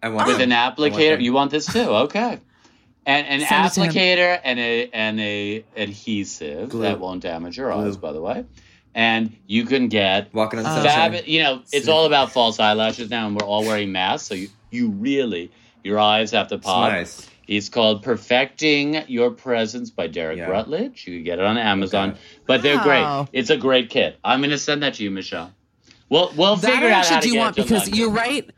I 0.02 0.10
want 0.10 0.26
with 0.28 0.38
them. 0.38 0.50
an 0.50 0.52
I 0.52 0.68
want 0.68 0.78
applicator. 0.78 1.20
You 1.22 1.32
want 1.32 1.50
this 1.52 1.66
too? 1.66 1.80
Okay. 1.80 2.38
And 3.08 3.26
an 3.26 3.48
Send 3.48 3.66
it 3.66 3.72
to 3.72 3.80
him. 3.84 3.90
applicator 3.92 4.40
and 4.44 4.58
a 4.60 4.90
and 4.92 5.18
a 5.20 5.64
adhesive 5.76 6.68
Glue. 6.68 6.82
that 6.82 7.00
won't 7.00 7.22
damage 7.22 7.56
your 7.56 7.72
Glue. 7.72 7.86
eyes, 7.88 7.96
by 7.96 8.12
the 8.12 8.20
way. 8.20 8.44
And 8.94 9.34
you 9.46 9.64
can 9.64 9.88
get 9.88 10.32
Walking 10.34 10.58
on 10.58 10.64
the 10.64 10.70
Uh, 10.70 10.74
sunshine. 10.82 11.12
fab. 11.12 11.26
You 11.26 11.42
know, 11.42 11.62
it's 11.72 11.86
See. 11.86 11.90
all 11.90 12.04
about 12.04 12.32
false 12.32 12.60
eyelashes 12.60 13.10
now, 13.10 13.26
and 13.26 13.34
we're 13.34 13.46
all 13.46 13.64
wearing 13.64 13.92
masks, 13.92 14.28
so 14.28 14.34
you 14.34 14.48
you 14.70 14.88
really 14.90 15.50
your 15.82 15.98
eyes 15.98 16.30
have 16.32 16.48
to 16.48 16.56
It's 16.56 16.66
pop. 16.66 16.92
nice. 16.92 17.26
It's 17.46 17.70
called 17.70 18.02
Perfecting 18.02 19.04
Your 19.08 19.30
Presence 19.30 19.88
by 19.90 20.06
Derek 20.06 20.36
Yeah. 20.36 20.50
Rutledge. 20.50 21.06
You 21.06 21.14
can 21.14 21.24
get 21.24 21.38
it 21.38 21.44
on 21.46 21.56
Amazon, 21.56 22.10
Okay. 22.10 22.18
but 22.46 22.62
they're 22.62 22.76
Wow. 22.76 23.22
great. 23.32 23.38
It's 23.40 23.48
a 23.48 23.56
great 23.56 23.88
kit. 23.88 24.18
I'm 24.22 24.40
going 24.40 24.50
to 24.50 24.58
send 24.58 24.82
that 24.82 24.94
to 24.94 25.02
you, 25.04 25.10
Michelle. 25.10 25.50
We'll 26.10 26.30
we'll 26.36 26.56
that 26.56 26.70
figure 26.72 26.88
out 26.88 27.06
how 27.06 27.16
actually 27.16 27.20
to 27.20 27.26
do 27.28 27.32
get 27.32 27.38
want 27.38 27.58
it 27.58 27.62
to 27.62 27.68
because 27.74 27.88
you're 27.98 28.10
right. 28.10 28.50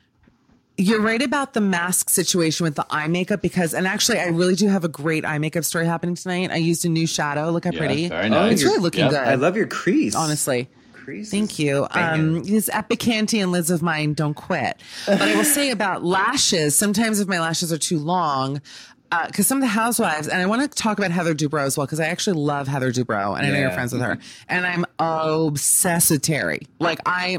You're 0.83 1.03
right 1.03 1.21
about 1.21 1.53
the 1.53 1.61
mask 1.61 2.09
situation 2.09 2.64
with 2.64 2.75
the 2.75 2.87
eye 2.88 3.07
makeup 3.07 3.43
because, 3.43 3.75
and 3.75 3.87
actually, 3.87 4.19
I 4.19 4.27
really 4.29 4.55
do 4.55 4.66
have 4.69 4.83
a 4.83 4.88
great 4.88 5.27
eye 5.27 5.37
makeup 5.37 5.64
story 5.64 5.85
happening 5.85 6.14
tonight. 6.14 6.51
I 6.51 6.57
used 6.57 6.87
a 6.87 6.88
new 6.88 7.07
shadow. 7.07 7.51
Look 7.51 7.64
how 7.66 7.71
Yeah, 7.73 7.79
pretty. 7.79 8.09
very 8.09 8.27
Oh, 8.27 8.29
nice. 8.29 8.53
It's 8.55 8.62
really 8.64 8.79
looking 8.81 9.01
Yep. 9.01 9.11
good. 9.11 9.19
I 9.21 9.35
love 9.35 9.57
your 9.57 9.66
crease. 9.66 10.14
honestly. 10.14 10.71
Crease. 10.95 11.31
Thank 11.31 11.59
you. 11.59 11.87
Um, 11.90 12.45
these 12.45 12.71
Epicanti 12.71 13.43
and 13.43 13.53
Lids 13.53 13.71
of 13.71 13.83
mine 13.83 14.14
don't 14.14 14.33
quit. 14.35 14.81
But 15.07 15.21
I 15.21 15.35
will 15.37 15.45
say 15.45 15.71
about 15.71 16.03
lashes, 16.03 16.77
sometimes 16.77 17.21
if 17.21 17.29
my 17.29 17.40
lashes 17.40 17.73
are 17.73 17.79
too 17.79 17.99
long, 17.99 18.62
because 19.27 19.47
some 19.47 19.59
of 19.59 19.62
the 19.62 19.69
housewives, 19.69 20.29
and 20.29 20.40
I 20.40 20.47
want 20.47 20.62
to 20.62 20.69
talk 20.69 20.99
about 20.99 21.11
Heather 21.11 21.35
Dubrow 21.35 21.64
as 21.66 21.77
well, 21.77 21.87
because 21.87 22.01
I 22.01 22.07
actually 22.07 22.38
love 22.40 22.69
Heather 22.69 22.90
Dubrow, 22.90 23.37
and 23.37 23.47
I 23.47 23.51
know 23.51 23.59
you're 23.59 23.71
friends 23.73 23.93
with 23.93 24.01
her. 24.03 24.16
And 24.49 24.64
I'm 24.66 24.87
obsessed 24.99 26.11
with 26.11 26.23
Terry. 26.23 26.61
Like, 26.79 27.01
I, 27.05 27.38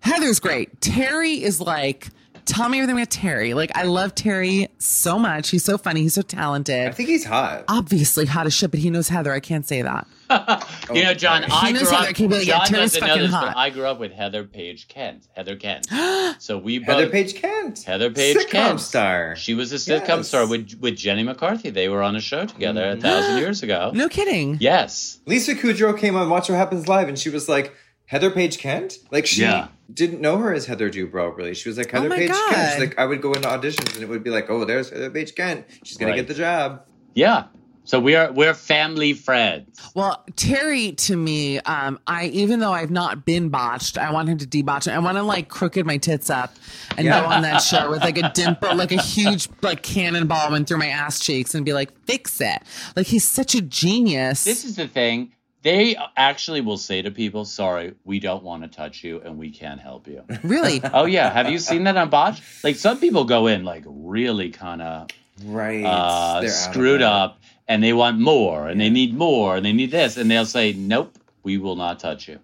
Heather's 0.00 0.40
great. 0.40 0.80
Terry 0.82 1.42
is 1.42 1.60
like, 1.60 2.08
tell 2.48 2.68
me 2.68 2.78
everything 2.78 2.96
about 2.96 3.10
Terry. 3.10 3.54
Like, 3.54 3.76
I 3.76 3.84
love 3.84 4.14
Terry 4.14 4.68
so 4.78 5.18
much. 5.18 5.50
He's 5.50 5.64
so 5.64 5.78
funny. 5.78 6.02
He's 6.02 6.14
so 6.14 6.22
talented. 6.22 6.88
I 6.88 6.92
think 6.92 7.08
he's 7.08 7.24
hot. 7.24 7.64
Obviously 7.68 8.26
hot 8.26 8.46
as 8.46 8.54
shit, 8.54 8.70
but 8.70 8.80
he 8.80 8.90
knows 8.90 9.08
Heather. 9.08 9.32
I 9.32 9.40
can't 9.40 9.66
say 9.66 9.82
that. 9.82 10.06
you 10.92 11.04
know, 11.04 11.14
John, 11.14 11.44
I 11.50 11.72
knows 11.72 11.82
grew 11.82 11.90
Heather 11.90 12.08
up. 12.08 12.14
can 12.14 12.28
be 12.28 12.38
like, 12.38 12.46
yeah, 12.46 12.58
John 12.58 12.66
Terry's 12.66 12.92
doesn't 12.92 13.00
know 13.00 13.14
fucking 13.14 13.22
this, 13.22 13.30
hot. 13.32 13.46
but 13.46 13.56
I 13.56 13.70
grew 13.70 13.84
up 13.84 13.98
with 13.98 14.12
Heather 14.12 14.44
Paige 14.44 14.88
Kent. 14.88 15.26
Heather 15.34 15.56
Kent. 15.56 15.86
so 16.38 16.58
we 16.58 16.78
both. 16.78 16.88
Heather 16.88 17.08
Paige 17.10 17.34
Kent. 17.34 17.82
Heather 17.82 18.10
Paige 18.10 18.36
Sitcom 18.36 18.50
Kent. 18.50 18.80
star. 18.80 19.36
She 19.36 19.54
was 19.54 19.72
a 19.72 19.76
sitcom 19.76 20.18
Yes. 20.18 20.28
star 20.28 20.46
with 20.46 20.74
with 20.80 20.96
Jenny 20.96 21.22
McCarthy. 21.22 21.70
They 21.70 21.88
were 21.88 22.02
on 22.02 22.16
a 22.16 22.20
show 22.20 22.44
together 22.44 22.82
a 22.82 22.92
mm-hmm. 22.92 23.00
thousand 23.00 23.38
years 23.38 23.62
ago. 23.62 23.90
No 23.94 24.08
kidding. 24.08 24.58
Yes. 24.60 25.18
Lisa 25.26 25.54
Kudrow 25.54 25.98
came 25.98 26.14
on 26.16 26.28
Watch 26.28 26.48
What 26.48 26.56
Happens 26.56 26.88
Live, 26.88 27.08
and 27.08 27.18
she 27.18 27.30
was 27.30 27.48
like, 27.48 27.74
Heather 28.08 28.30
Paige 28.30 28.58
Kent? 28.58 28.98
Like, 29.10 29.26
she 29.26 29.42
Yeah. 29.42 29.68
didn't 29.92 30.20
know 30.22 30.38
her 30.38 30.52
as 30.54 30.64
Heather 30.66 30.88
Dubrow, 30.90 31.36
really. 31.36 31.54
She 31.54 31.68
was 31.68 31.76
like, 31.76 31.90
Heather 31.90 32.08
Oh 32.10 32.16
Paige 32.16 32.30
God. 32.30 32.54
Kent. 32.54 32.70
She's 32.72 32.80
like, 32.80 32.98
I 32.98 33.04
would 33.04 33.20
go 33.20 33.32
into 33.34 33.48
auditions, 33.48 33.94
and 33.94 34.02
it 34.02 34.08
would 34.08 34.24
be 34.24 34.30
like, 34.30 34.48
oh, 34.48 34.64
there's 34.64 34.88
Heather 34.90 35.10
Paige 35.10 35.34
Kent. 35.34 35.66
She's 35.84 35.98
going 35.98 36.10
Right. 36.10 36.16
to 36.16 36.22
get 36.22 36.28
the 36.28 36.34
job. 36.34 36.86
Yeah. 37.14 37.44
So 37.84 37.98
we 38.00 38.14
are 38.16 38.30
we're 38.32 38.52
family 38.52 39.14
friends. 39.14 39.78
Well, 39.94 40.22
Terry, 40.36 40.92
to 40.92 41.16
me, 41.16 41.58
um, 41.60 41.98
I 42.06 42.26
even 42.26 42.60
though 42.60 42.72
I've 42.72 42.90
not 42.90 43.24
been 43.24 43.48
botched, 43.48 43.96
I 43.96 44.10
want 44.12 44.28
him 44.28 44.36
to 44.38 44.46
debotch 44.46 44.86
it. 44.86 44.90
I 44.90 44.98
want 44.98 45.16
to 45.16 45.22
like 45.22 45.48
crooked 45.48 45.86
my 45.86 45.96
tits 45.96 46.28
up 46.28 46.54
and 46.98 47.06
Yeah. 47.06 47.20
go 47.22 47.26
on 47.28 47.40
that 47.42 47.58
show 47.62 47.88
with 47.90 48.00
like 48.02 48.18
a 48.18 48.30
dimple, 48.34 48.74
like 48.74 48.92
a 48.92 49.00
huge 49.00 49.48
like 49.62 49.82
cannonball 49.82 50.50
went 50.50 50.68
through 50.68 50.76
my 50.78 50.88
ass 50.88 51.18
cheeks 51.20 51.54
and 51.54 51.64
be 51.64 51.72
like, 51.72 51.90
fix 52.06 52.42
it. 52.42 52.58
Like 52.94 53.06
he's 53.06 53.26
such 53.26 53.54
a 53.54 53.62
genius. 53.62 54.44
This 54.44 54.66
is 54.66 54.76
the 54.76 54.86
thing. 54.86 55.32
They 55.62 55.96
actually 56.16 56.60
will 56.60 56.76
say 56.76 57.02
to 57.02 57.10
people, 57.10 57.44
"Sorry, 57.44 57.94
we 58.04 58.20
don't 58.20 58.42
want 58.44 58.62
to 58.62 58.68
touch 58.68 59.02
you, 59.02 59.20
and 59.24 59.38
we 59.38 59.50
can't 59.50 59.80
help 59.80 60.06
you." 60.06 60.22
really. 60.44 60.80
oh 60.92 61.04
yeah, 61.06 61.30
have 61.30 61.50
you 61.50 61.58
seen 61.58 61.84
that 61.84 61.96
on 61.96 62.10
Botch? 62.10 62.40
Like 62.62 62.76
some 62.76 63.00
people 63.00 63.24
go 63.24 63.46
in 63.48 63.64
like 63.64 63.84
really 63.86 64.50
kind 64.50 64.82
of 64.82 65.08
Right. 65.44 65.84
uh, 65.84 66.40
They're 66.40 66.40
out 66.40 66.44
of 66.44 66.50
screwed 66.50 67.02
up, 67.02 67.40
and 67.68 67.82
they 67.82 67.92
want 67.92 68.18
more, 68.18 68.68
and 68.68 68.80
they 68.80 68.90
need 68.90 69.14
more, 69.14 69.56
and 69.56 69.64
they 69.64 69.72
need 69.72 69.90
this, 69.90 70.16
and 70.16 70.30
they'll 70.30 70.46
say, 70.46 70.72
"Nope, 70.72 71.16
we 71.42 71.58
will 71.58 71.76
not 71.76 71.98
touch 72.00 72.28
you." 72.28 72.38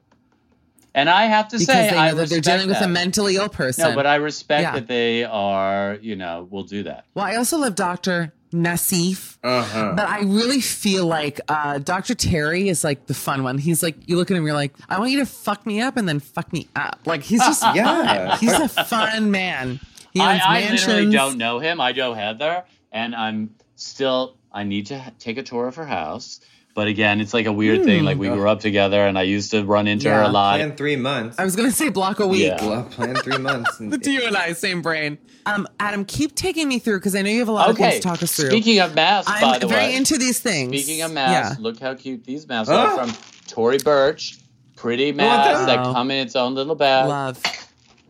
And 0.94 1.10
I 1.10 1.24
have 1.26 1.48
to 1.48 1.58
Because 1.58 1.74
say, 1.74 1.90
they 1.90 1.96
I 1.96 2.10
know 2.10 2.16
that 2.18 2.28
they're 2.28 2.38
respect 2.38 2.44
dealing 2.44 2.68
with 2.68 2.80
a 2.80 2.88
mentally 2.88 3.36
ill 3.36 3.48
person. 3.48 3.90
No, 3.90 3.94
but 3.96 4.06
I 4.06 4.14
respect 4.16 4.62
Yeah. 4.62 4.72
that 4.74 4.86
they 4.86 5.24
are, 5.24 5.98
you 6.00 6.14
know, 6.16 6.46
will 6.50 6.62
do 6.62 6.84
that. 6.84 7.06
well, 7.14 7.24
I 7.24 7.34
also 7.36 7.58
love 7.58 7.74
Dr. 7.74 8.32
Nassif. 8.52 9.36
Uh-huh. 9.42 9.94
But 9.96 10.08
I 10.08 10.20
really 10.20 10.60
feel 10.60 11.06
like 11.06 11.40
uh, 11.48 11.78
Dr. 11.78 12.14
Terry 12.14 12.68
is 12.68 12.84
like 12.84 13.06
the 13.06 13.14
fun 13.14 13.42
one. 13.42 13.58
He's 13.58 13.82
like, 13.82 13.96
you 14.08 14.16
look 14.16 14.30
at 14.30 14.36
him, 14.36 14.44
you're 14.46 14.54
like, 14.54 14.72
I 14.88 14.98
want 15.00 15.10
you 15.10 15.18
to 15.18 15.26
fuck 15.26 15.66
me 15.66 15.80
up 15.80 15.96
and 15.96 16.08
then 16.08 16.20
fuck 16.20 16.52
me 16.52 16.68
up. 16.76 17.00
Like 17.04 17.22
he's 17.24 17.40
just 17.40 17.62
Yeah. 17.74 18.36
fun. 18.36 18.38
He's 18.40 18.52
a 18.52 18.68
fun 18.68 19.30
man. 19.32 19.80
He 20.12 20.20
I, 20.20 20.34
owns 20.34 20.42
I 20.46 20.70
literally 20.70 21.10
don't 21.12 21.38
know 21.38 21.58
him. 21.58 21.80
I 21.80 21.90
know 21.90 22.14
Heather, 22.14 22.62
and 22.92 23.16
I'm 23.16 23.56
still. 23.74 24.36
I 24.52 24.62
need 24.62 24.86
to 24.86 24.98
ha- 25.00 25.10
take 25.18 25.36
a 25.38 25.42
tour 25.42 25.66
of 25.66 25.74
her 25.74 25.86
house. 25.86 26.38
But 26.74 26.88
again, 26.88 27.20
it's 27.20 27.32
like 27.32 27.46
a 27.46 27.52
weird 27.52 27.84
thing. 27.84 28.02
Like 28.04 28.18
we 28.18 28.26
grew 28.28 28.48
up 28.48 28.58
together, 28.58 29.06
and 29.06 29.16
I 29.16 29.22
used 29.22 29.52
to 29.52 29.64
run 29.64 29.86
into 29.86 30.10
her 30.10 30.22
Hmm. 30.24 30.30
A 30.30 30.32
lot. 30.32 30.56
Plan 30.58 30.76
three 30.76 30.96
months. 30.96 31.38
I 31.38 31.44
was 31.44 31.54
gonna 31.54 31.70
say 31.70 31.88
block 31.88 32.18
a 32.18 32.26
week. 32.26 32.42
Yeah. 32.42 32.66
Well, 32.66 32.82
plan 32.84 33.14
three 33.14 33.38
months. 33.38 33.78
The 33.78 34.10
you 34.10 34.26
and 34.26 34.36
I, 34.36 34.52
same 34.54 34.82
brain. 34.82 35.18
Um, 35.46 35.68
Adam, 35.78 36.04
keep 36.04 36.34
taking 36.34 36.66
me 36.68 36.80
through 36.80 36.98
because 36.98 37.14
I 37.14 37.22
know 37.22 37.30
you 37.30 37.38
have 37.38 37.48
a 37.48 37.52
lot 37.52 37.68
of 37.68 37.76
Okay. 37.76 37.90
things 37.90 38.02
to 38.02 38.08
talk 38.08 38.22
us 38.24 38.34
through. 38.34 38.50
Speaking 38.50 38.80
of 38.80 38.94
masks, 38.94 39.30
I'm 39.30 39.40
by 39.40 39.58
the 39.58 39.66
very 39.68 39.88
way. 39.88 39.94
into 39.96 40.18
these 40.18 40.40
things. 40.40 40.70
Speaking 40.70 41.02
of 41.02 41.12
masks, 41.12 41.58
yeah. 41.58 41.62
look 41.62 41.78
how 41.78 41.94
cute 41.94 42.24
these 42.24 42.48
masks 42.48 42.70
Ah. 42.72 42.96
are 42.98 43.06
from 43.06 43.16
Tory 43.46 43.78
Burch. 43.78 44.38
Pretty 44.74 45.12
masks 45.12 45.58
them. 45.60 45.66
that 45.68 45.94
come 45.94 46.10
in 46.10 46.26
its 46.26 46.34
own 46.34 46.54
little 46.54 46.74
bag. 46.74 47.06
love. 47.08 47.40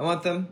I 0.00 0.05
want 0.05 0.22
them. 0.22 0.48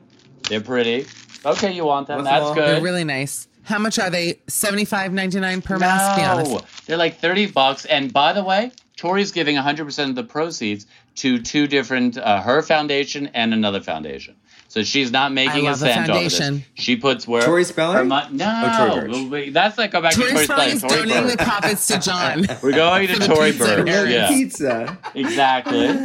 They're 0.50 0.60
pretty. 0.60 1.06
Okay, 1.46 1.72
you 1.72 1.84
want 1.86 2.08
them? 2.08 2.16
Want 2.16 2.28
That's 2.28 2.54
good. 2.54 2.68
They're 2.76 2.82
really 2.82 3.04
nice. 3.04 3.48
How 3.64 3.78
much 3.78 3.98
are 3.98 4.10
they? 4.10 4.40
Seventy 4.48 4.84
five 4.84 5.12
ninety 5.12 5.38
nine 5.40 5.62
per 5.62 5.78
mask. 5.78 6.20
Be 6.20 6.24
honest. 6.24 6.50
No, 6.50 6.60
they're 6.86 6.96
like 6.96 7.18
30 7.18 7.46
bucks. 7.52 7.84
And 7.84 8.12
by 8.12 8.32
the 8.32 8.42
way, 8.44 8.72
Tori's 8.96 9.30
giving 9.32 9.56
100% 9.56 10.08
of 10.10 10.14
the 10.14 10.24
proceeds 10.24 10.86
to 11.16 11.40
two 11.40 11.66
different, 11.66 12.18
uh, 12.18 12.40
her 12.42 12.62
foundation 12.62 13.28
and 13.34 13.52
another 13.54 13.80
foundation. 13.80 14.36
So 14.68 14.82
she's 14.82 15.12
not 15.12 15.32
making 15.32 15.66
a 15.66 15.70
love 15.70 15.80
the 15.80 15.86
cent 15.92 16.08
off 16.10 16.16
of 16.16 16.22
this. 16.24 16.38
foundation. 16.38 16.64
She 16.74 16.96
puts 16.96 17.28
where 17.28 17.42
Tori 17.42 17.62
Spelling? 17.64 17.96
her 17.98 18.04
mon- 18.06 18.36
no, 18.38 18.62
Oh, 18.64 19.00
Tory 19.00 19.24
Burch. 19.28 19.52
That's 19.52 19.76
like 19.76 19.90
go 19.92 20.00
back 20.00 20.14
Tori 20.14 20.28
to 20.28 20.32
Tori 20.32 20.44
Spelling 20.44 20.78
Spelling. 20.78 20.96
is 20.96 20.96
Tori 20.96 21.08
donating 21.08 21.36
the 21.36 21.44
profits 21.44 21.86
to 21.88 21.98
John. 22.00 22.46
We're 22.62 22.72
going 22.72 23.06
to 23.08 23.14
For 23.14 23.20
the 23.20 23.26
Tori 23.26 23.52
pizza 23.52 23.64
Burch. 23.84 24.08
Yeah, 24.10 24.28
Pizza. 24.28 24.98
exactly. 25.14 25.88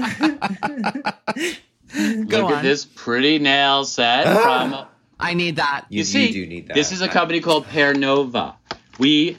Go 1.95 2.41
Look 2.41 2.43
on. 2.47 2.53
at 2.55 2.63
this 2.63 2.83
pretty 2.85 3.39
nail 3.39 3.85
set 3.85 4.25
from 4.41 4.85
I 5.19 5.33
need 5.33 5.55
that. 5.57 5.85
You, 5.89 5.99
You- 5.99 6.03
see, 6.03 6.27
you 6.27 6.33
do 6.45 6.49
need 6.49 6.67
that. 6.67 6.75
this 6.75 6.91
is 6.91 7.01
a 7.01 7.07
company 7.07 7.39
called 7.41 7.65
Pernova. 7.67 8.55
We 8.99 9.35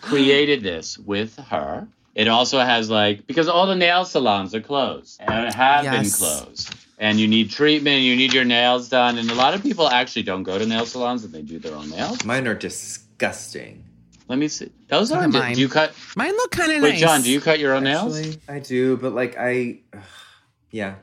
created 0.00 0.62
this 0.62 0.98
with 0.98 1.36
her. 1.36 1.88
It 2.14 2.28
also 2.28 2.58
has 2.60 2.88
like 2.88 3.26
because 3.26 3.48
all 3.48 3.66
the 3.66 3.74
nail 3.74 4.04
salons 4.04 4.54
are 4.54 4.60
closed 4.60 5.20
and 5.20 5.52
have 5.54 5.84
been 5.84 6.10
closed. 6.10 6.74
And 6.98 7.20
you 7.20 7.28
need 7.28 7.50
treatment, 7.50 8.00
you 8.02 8.16
need 8.16 8.32
your 8.32 8.46
nails 8.46 8.88
done, 8.88 9.18
and 9.18 9.30
a 9.30 9.34
lot 9.34 9.52
of 9.52 9.62
people 9.62 9.86
actually 9.86 10.22
don't 10.22 10.44
go 10.44 10.58
to 10.58 10.64
nail 10.64 10.86
salons 10.86 11.24
and 11.24 11.32
they 11.34 11.42
do 11.42 11.58
their 11.58 11.74
own 11.74 11.90
nails. 11.90 12.24
Mine 12.24 12.46
are 12.48 12.54
disgusting. 12.54 13.84
Let 14.28 14.38
me 14.38 14.48
see. 14.48 14.72
Those 14.88 15.10
Look 15.10 15.20
are 15.20 15.28
mine. 15.28 15.54
Do 15.54 15.60
you 15.60 15.68
cut? 15.68 15.92
Mine 16.16 16.32
look 16.32 16.50
kind 16.52 16.72
of 16.72 16.82
Wait, 16.82 16.92
nice. 16.92 17.00
John, 17.00 17.20
do 17.20 17.30
you 17.30 17.40
cut 17.40 17.58
your 17.58 17.74
own 17.74 17.84
nails? 17.84 18.38
I 18.48 18.60
do, 18.60 18.96
but 18.96 19.12
like 19.14 19.36
I, 19.38 19.80
ugh, 19.92 20.00
yeah. 20.70 20.94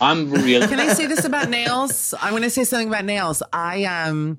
I'm 0.00 0.30
really. 0.30 0.66
Can 0.66 0.80
I 0.80 0.88
say 0.88 1.06
this 1.06 1.24
about 1.24 1.48
nails? 1.48 2.14
I'm 2.20 2.30
going 2.30 2.42
to 2.42 2.50
say 2.50 2.64
something 2.64 2.88
about 2.88 3.04
nails. 3.04 3.42
I 3.52 3.84
um 3.84 4.38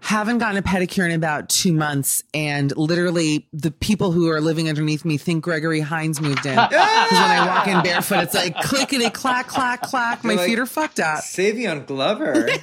haven't 0.00 0.38
gotten 0.38 0.56
a 0.56 0.62
pedicure 0.62 1.04
in 1.04 1.12
about 1.12 1.48
two 1.48 1.72
months, 1.72 2.22
and 2.32 2.74
literally 2.76 3.48
the 3.52 3.70
people 3.70 4.12
who 4.12 4.30
are 4.30 4.40
living 4.40 4.68
underneath 4.68 5.04
me 5.04 5.16
think 5.18 5.44
Gregory 5.44 5.80
Hines 5.80 6.20
moved 6.20 6.46
in. 6.46 6.54
Because 6.54 6.70
when 6.70 7.30
I 7.30 7.46
walk 7.46 7.66
in 7.66 7.82
barefoot, 7.82 8.22
it's 8.24 8.34
like 8.34 8.56
clickety 8.60 9.10
clack 9.10 9.48
clack 9.48 9.82
clack. 9.82 10.24
My 10.24 10.32
You're 10.32 10.40
like, 10.40 10.48
feet 10.50 10.58
are 10.58 10.66
fucked 10.66 11.00
up. 11.00 11.20
Savion 11.20 11.86
Glover. 11.86 12.48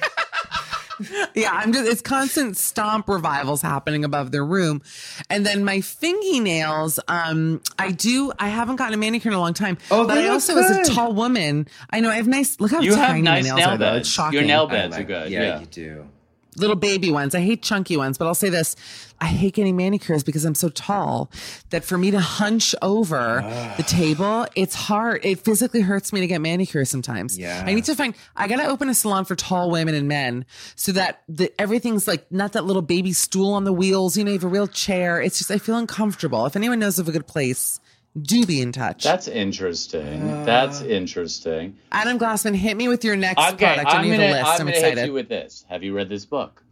Yeah, 1.34 1.50
I'm 1.52 1.72
just 1.72 1.86
it's 1.90 2.00
constant 2.00 2.56
stomp 2.56 3.08
revivals 3.08 3.60
happening 3.62 4.04
above 4.04 4.30
their 4.30 4.44
room. 4.44 4.82
And 5.28 5.44
then 5.44 5.64
my 5.64 5.80
fingernails, 5.80 6.98
um, 7.08 7.60
I 7.78 7.90
do 7.92 8.32
I 8.38 8.48
haven't 8.48 8.76
gotten 8.76 8.94
a 8.94 8.96
manicure 8.96 9.30
in 9.30 9.36
a 9.36 9.40
long 9.40 9.54
time. 9.54 9.78
Oh, 9.90 10.06
but 10.06 10.14
they 10.14 10.20
I 10.22 10.24
look 10.24 10.32
also 10.34 10.56
as 10.56 10.88
a 10.88 10.94
tall 10.94 11.12
woman, 11.12 11.68
I 11.90 12.00
know 12.00 12.10
I 12.10 12.16
have 12.16 12.26
nice 12.28 12.58
look 12.60 12.70
how 12.70 12.80
You 12.80 12.94
have 12.94 13.16
nice 13.18 13.44
my 13.44 13.48
nails 13.50 13.58
nail 13.58 13.68
are 13.70 13.78
though. 13.78 13.86
It's 13.96 14.08
beds. 14.08 14.10
shocking. 14.10 14.38
Your 14.38 14.46
nail 14.46 14.66
I 14.68 14.72
beds 14.72 14.96
are 14.96 15.02
good. 15.04 15.30
Yeah, 15.30 15.42
Yeah. 15.42 15.60
you 15.60 15.66
do. 15.66 16.08
Little 16.56 16.76
baby 16.76 17.10
ones. 17.10 17.34
I 17.34 17.40
hate 17.40 17.62
chunky 17.62 17.96
ones, 17.96 18.18
but 18.18 18.26
I'll 18.26 18.34
say 18.34 18.48
this. 18.48 18.76
I 19.20 19.26
hate 19.26 19.54
getting 19.54 19.76
manicures 19.76 20.22
because 20.22 20.44
I'm 20.44 20.54
so 20.54 20.68
tall 20.68 21.30
that 21.70 21.84
for 21.84 21.96
me 21.96 22.10
to 22.10 22.20
hunch 22.20 22.74
over 22.82 23.42
the 23.76 23.82
ah. 23.82 23.86
table, 23.86 24.46
it's 24.54 24.74
hard. 24.74 25.24
It 25.24 25.38
physically 25.38 25.80
hurts 25.80 26.12
me 26.12 26.20
to 26.20 26.26
get 26.26 26.40
manicures 26.40 26.90
sometimes. 26.90 27.38
Yeah. 27.38 27.62
I 27.66 27.72
need 27.72 27.84
to 27.84 27.94
find, 27.94 28.14
I 28.36 28.46
got 28.48 28.56
to 28.56 28.66
open 28.66 28.88
a 28.88 28.94
salon 28.94 29.24
for 29.24 29.34
tall 29.34 29.70
women 29.70 29.94
and 29.94 30.06
men 30.06 30.44
so 30.74 30.92
that 30.92 31.22
the, 31.28 31.50
everything's 31.60 32.06
like 32.06 32.30
not 32.30 32.52
that 32.52 32.64
little 32.64 32.82
baby 32.82 33.12
stool 33.12 33.54
on 33.54 33.64
the 33.64 33.72
wheels. 33.72 34.16
You 34.16 34.24
know, 34.24 34.32
you 34.32 34.38
have 34.38 34.44
a 34.44 34.48
real 34.48 34.68
chair. 34.68 35.20
It's 35.20 35.38
just, 35.38 35.50
I 35.50 35.58
feel 35.58 35.76
uncomfortable. 35.76 36.44
If 36.46 36.56
anyone 36.56 36.78
knows 36.78 36.98
of 36.98 37.08
a 37.08 37.12
good 37.12 37.26
place, 37.26 37.80
do 38.22 38.46
be 38.46 38.60
in 38.60 38.72
touch. 38.72 39.04
That's 39.04 39.28
interesting. 39.28 40.28
Uh, 40.28 40.44
That's 40.44 40.80
interesting. 40.80 41.76
Adam 41.92 42.18
Glassman, 42.18 42.54
hit 42.54 42.76
me 42.76 42.88
with 42.88 43.04
your 43.04 43.16
next 43.16 43.38
Okay, 43.38 43.74
product. 43.74 43.88
I 43.88 43.98
I'm 43.98 44.04
need 44.04 44.10
gonna, 44.12 44.26
a 44.26 44.32
list. 44.32 44.44
I'm 44.44 44.52
I'm, 44.52 44.58
gonna 44.58 44.70
excited. 44.70 44.98
hit 44.98 45.06
you 45.06 45.12
with 45.12 45.28
this. 45.28 45.64
Have 45.68 45.82
you 45.82 45.94
read 45.94 46.08
this 46.08 46.24
book? 46.24 46.62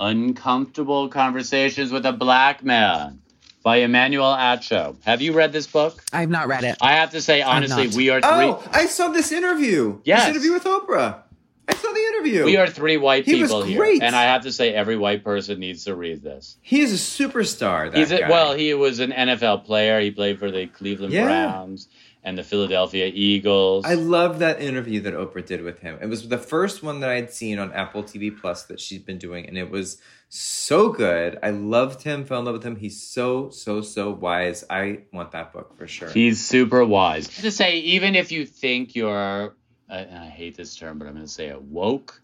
Uncomfortable 0.00 1.08
Conversations 1.08 1.92
with 1.92 2.04
a 2.04 2.12
Black 2.12 2.64
Man 2.64 3.20
by 3.62 3.76
Emmanuel 3.76 4.34
Acho. 4.34 4.96
Have 5.04 5.22
you 5.22 5.32
read 5.32 5.52
this 5.52 5.66
book? 5.66 6.02
I've 6.12 6.30
not 6.30 6.48
read 6.48 6.64
it. 6.64 6.76
I 6.80 6.92
have 6.92 7.10
to 7.12 7.22
say 7.22 7.42
honestly, 7.42 7.88
we 7.88 8.10
are 8.10 8.20
oh, 8.22 8.36
three. 8.36 8.46
Oh, 8.46 8.70
I 8.72 8.86
saw 8.86 9.08
this 9.08 9.32
interview. 9.32 10.00
Yes. 10.04 10.26
This 10.26 10.30
interview 10.36 10.52
with 10.52 10.64
Oprah. 10.64 11.22
I 11.68 11.74
saw 11.74 11.92
the 11.92 12.00
interview. 12.00 12.44
We 12.44 12.56
are 12.56 12.66
three 12.66 12.96
white 12.96 13.24
He 13.24 13.40
people 13.40 13.62
here, 13.62 13.82
and 14.02 14.14
I 14.14 14.24
have 14.24 14.42
to 14.42 14.52
say, 14.52 14.74
every 14.74 14.96
white 14.96 15.24
person 15.24 15.60
needs 15.60 15.84
to 15.84 15.94
read 15.94 16.22
this. 16.22 16.56
He 16.62 16.80
is 16.80 16.92
a 16.92 16.96
superstar. 16.96 17.90
That 17.90 17.98
He's 17.98 18.10
a, 18.10 18.20
guy. 18.20 18.30
well, 18.30 18.54
he 18.54 18.74
was 18.74 18.98
an 19.00 19.12
NFL 19.12 19.64
player. 19.64 20.00
He 20.00 20.10
played 20.10 20.38
for 20.38 20.50
the 20.50 20.66
Cleveland 20.66 21.12
Yeah. 21.12 21.24
Browns 21.24 21.88
and 22.22 22.38
the 22.38 22.42
Philadelphia 22.42 23.10
Eagles. 23.12 23.84
I 23.84 23.94
love 23.94 24.38
that 24.38 24.60
interview 24.60 25.00
that 25.02 25.14
Oprah 25.14 25.44
did 25.44 25.62
with 25.62 25.80
him. 25.80 25.98
It 26.00 26.06
was 26.06 26.26
the 26.28 26.38
first 26.38 26.82
one 26.82 27.00
that 27.00 27.10
I'd 27.10 27.30
seen 27.30 27.58
on 27.58 27.72
Apple 27.72 28.02
TV 28.02 28.34
Plus 28.38 28.64
that 28.64 28.80
she's 28.80 29.02
been 29.02 29.18
doing, 29.18 29.46
and 29.46 29.58
it 29.58 29.70
was 29.70 29.98
so 30.30 30.88
good. 30.88 31.38
I 31.42 31.50
loved 31.50 32.02
him, 32.02 32.24
fell 32.24 32.38
in 32.40 32.46
love 32.46 32.54
with 32.54 32.64
him. 32.64 32.76
He's 32.76 33.00
so, 33.00 33.50
so, 33.50 33.82
so 33.82 34.10
wise. 34.10 34.64
I 34.70 35.00
want 35.12 35.32
that 35.32 35.52
book 35.52 35.76
for 35.76 35.86
sure. 35.86 36.08
He's 36.10 36.44
super 36.44 36.84
wise. 36.84 37.28
To 37.28 37.50
say, 37.50 37.78
even 37.78 38.14
if 38.14 38.32
you 38.32 38.46
think 38.46 38.94
you're, 38.96 39.54
I, 39.88 39.98
and 39.98 40.18
I 40.18 40.28
hate 40.28 40.56
this 40.56 40.76
term, 40.76 40.98
but 40.98 41.06
I'm 41.06 41.14
going 41.14 41.24
to 41.26 41.30
say 41.30 41.48
it, 41.48 41.60
woke, 41.62 42.20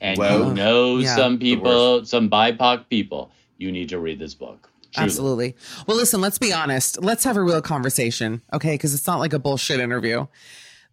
and 0.00 0.18
you 0.18 0.54
know 0.54 0.98
Yeah. 0.98 1.14
some 1.16 1.38
people, 1.38 2.04
some 2.04 2.28
BIPOC 2.28 2.88
people, 2.88 3.30
you 3.58 3.70
need 3.72 3.88
to 3.90 3.98
read 3.98 4.18
this 4.18 4.34
book. 4.34 4.70
Truly. 4.92 5.04
Absolutely. 5.06 5.56
Well, 5.86 5.96
listen, 5.96 6.20
let's 6.20 6.38
be 6.38 6.52
honest. 6.52 7.02
Let's 7.02 7.24
have 7.24 7.36
a 7.36 7.42
real 7.42 7.60
conversation, 7.62 8.42
okay? 8.52 8.74
Because 8.74 8.94
it's 8.94 9.06
not 9.06 9.18
like 9.18 9.32
a 9.32 9.38
bullshit 9.40 9.80
interview. 9.80 10.26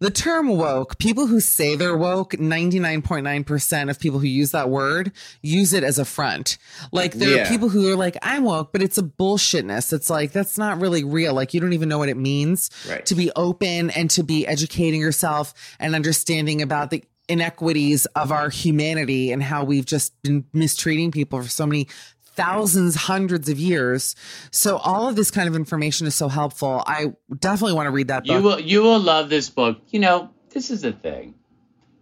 The 0.02 0.10
term 0.10 0.48
woke, 0.48 0.98
people 0.98 1.28
who 1.28 1.38
say 1.38 1.76
they're 1.76 1.96
woke, 1.96 2.32
99.9% 2.32 3.88
of 3.90 4.00
people 4.00 4.18
who 4.18 4.26
use 4.26 4.50
that 4.50 4.68
word 4.68 5.12
use 5.42 5.72
it 5.72 5.84
as 5.84 5.98
a 5.98 6.04
front. 6.04 6.58
Like 6.90 7.12
there 7.14 7.36
Yeah. 7.36 7.42
are 7.42 7.46
people 7.46 7.68
who 7.68 7.88
are 7.92 7.96
like, 7.96 8.16
I'm 8.20 8.42
woke, 8.44 8.72
but 8.72 8.82
it's 8.82 8.98
a 8.98 9.02
bullshitness. 9.02 9.92
It's 9.92 10.10
like, 10.10 10.32
that's 10.32 10.58
not 10.58 10.80
really 10.80 11.04
real. 11.04 11.34
Like 11.34 11.54
you 11.54 11.60
don't 11.60 11.72
even 11.72 11.88
know 11.88 11.98
what 11.98 12.08
it 12.08 12.16
means 12.16 12.68
Right. 12.88 13.06
to 13.06 13.14
be 13.14 13.30
open 13.36 13.90
and 13.90 14.10
to 14.10 14.22
be 14.24 14.46
educating 14.46 15.00
yourself 15.00 15.54
and 15.78 15.94
understanding 15.94 16.62
about 16.62 16.90
the 16.90 17.04
inequities 17.28 18.04
of 18.16 18.32
our 18.32 18.50
humanity 18.50 19.30
and 19.30 19.42
how 19.42 19.62
we've 19.64 19.86
just 19.86 20.20
been 20.22 20.44
mistreating 20.52 21.12
people 21.12 21.40
for 21.40 21.48
so 21.48 21.64
many 21.64 21.86
thousands, 22.34 22.94
hundreds 22.94 23.48
of 23.48 23.58
years. 23.58 24.14
So 24.50 24.76
all 24.78 25.08
of 25.08 25.16
this 25.16 25.30
kind 25.30 25.48
of 25.48 25.54
information 25.54 26.06
is 26.06 26.14
so 26.14 26.28
helpful. 26.28 26.82
I 26.86 27.14
definitely 27.38 27.74
want 27.74 27.86
to 27.86 27.90
read 27.90 28.08
that 28.08 28.24
book. 28.24 28.36
You 28.36 28.42
will, 28.42 28.60
you 28.60 28.82
will 28.82 29.00
love 29.00 29.28
this 29.28 29.50
book. 29.50 29.78
You 29.90 30.00
know, 30.00 30.30
this 30.50 30.70
is 30.70 30.82
the 30.82 30.92
thing. 30.92 31.34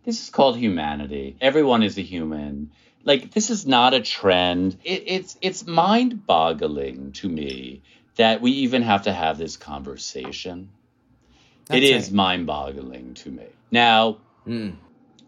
This 0.05 0.23
is 0.23 0.31
called 0.31 0.57
humanity. 0.57 1.37
Everyone 1.41 1.83
is 1.83 1.99
a 1.99 2.03
human. 2.03 2.71
Like 3.05 3.31
this 3.33 3.51
is 3.51 3.67
not 3.67 3.95
a 3.95 4.01
trend. 4.01 4.77
It, 4.85 5.05
it's 5.07 5.39
it's 5.41 5.67
mind-boggling 5.67 7.13
to 7.13 7.29
me 7.29 7.83
that 8.17 8.41
we 8.41 8.51
even 8.53 8.83
have 8.83 9.03
to 9.05 9.13
have 9.13 9.39
this 9.39 9.57
conversation. 9.57 10.71
It 11.71 11.81
That's 11.81 12.07
is 12.07 12.11
mind-boggling 12.11 13.15
to 13.15 13.31
me. 13.31 13.47
Now, 13.71 14.19
Mm. 14.47 14.77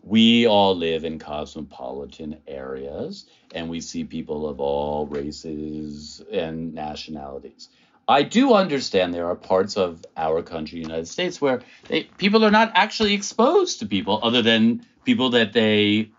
We 0.03 0.47
all 0.47 0.77
live 0.77 1.05
in 1.05 1.19
cosmopolitan 1.19 2.39
areas 2.47 3.27
and 3.55 3.71
we 3.71 3.81
see 3.81 4.05
people 4.05 4.49
of 4.49 4.61
all 4.61 5.07
races 5.07 6.21
and 6.33 6.75
nationalities. 6.75 7.69
I 8.09 8.25
do 8.25 8.55
understand 8.55 9.15
there 9.15 9.29
are 9.29 9.37
parts 9.37 9.77
of 9.77 10.05
our 10.17 10.43
country, 10.43 10.81
United 10.81 11.07
States, 11.07 11.41
where 11.41 11.63
they, 11.89 12.05
people 12.05 12.45
are 12.45 12.51
not 12.51 12.73
actually 12.75 13.15
exposed 13.15 13.79
to 13.79 13.87
people 13.87 14.19
other 14.23 14.43
than 14.43 14.85
people 15.05 15.31
that 15.31 15.53
they 15.53 16.11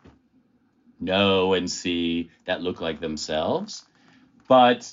know 1.00 1.54
and 1.54 1.70
see 1.70 2.32
that 2.46 2.62
look 2.62 2.80
like 2.80 3.02
themselves. 3.02 3.84
But 4.48 4.92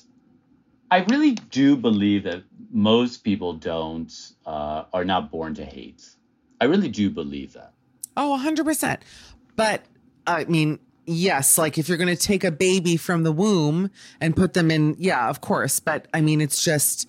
I 0.89 1.05
really 1.09 1.31
do 1.31 1.77
believe 1.77 2.23
that 2.23 2.43
most 2.69 3.23
people 3.23 3.53
don't 3.53 4.11
uh, 4.45 4.83
are 4.91 5.05
not 5.05 5.31
born 5.31 5.55
to 5.55 5.65
hate. 5.65 6.03
I 6.59 6.65
really 6.65 6.89
do 6.89 7.09
believe 7.09 7.53
that. 7.53 7.70
Oh, 8.17 8.39
100%. 8.43 8.97
But 9.55 9.83
I 10.27 10.45
mean, 10.45 10.79
yes, 11.05 11.57
like 11.57 11.77
if 11.77 11.87
you're 11.89 11.97
going 11.97 12.15
to 12.15 12.21
take 12.21 12.43
a 12.43 12.51
baby 12.51 12.97
from 12.97 13.23
the 13.23 13.31
womb 13.31 13.89
and 14.19 14.35
put 14.35 14.53
them 14.53 14.69
in, 14.71 14.95
yeah, 14.99 15.29
of 15.29 15.41
course. 15.41 15.79
But 15.79 16.07
I 16.13 16.21
mean, 16.21 16.41
it's 16.41 16.63
just, 16.63 17.07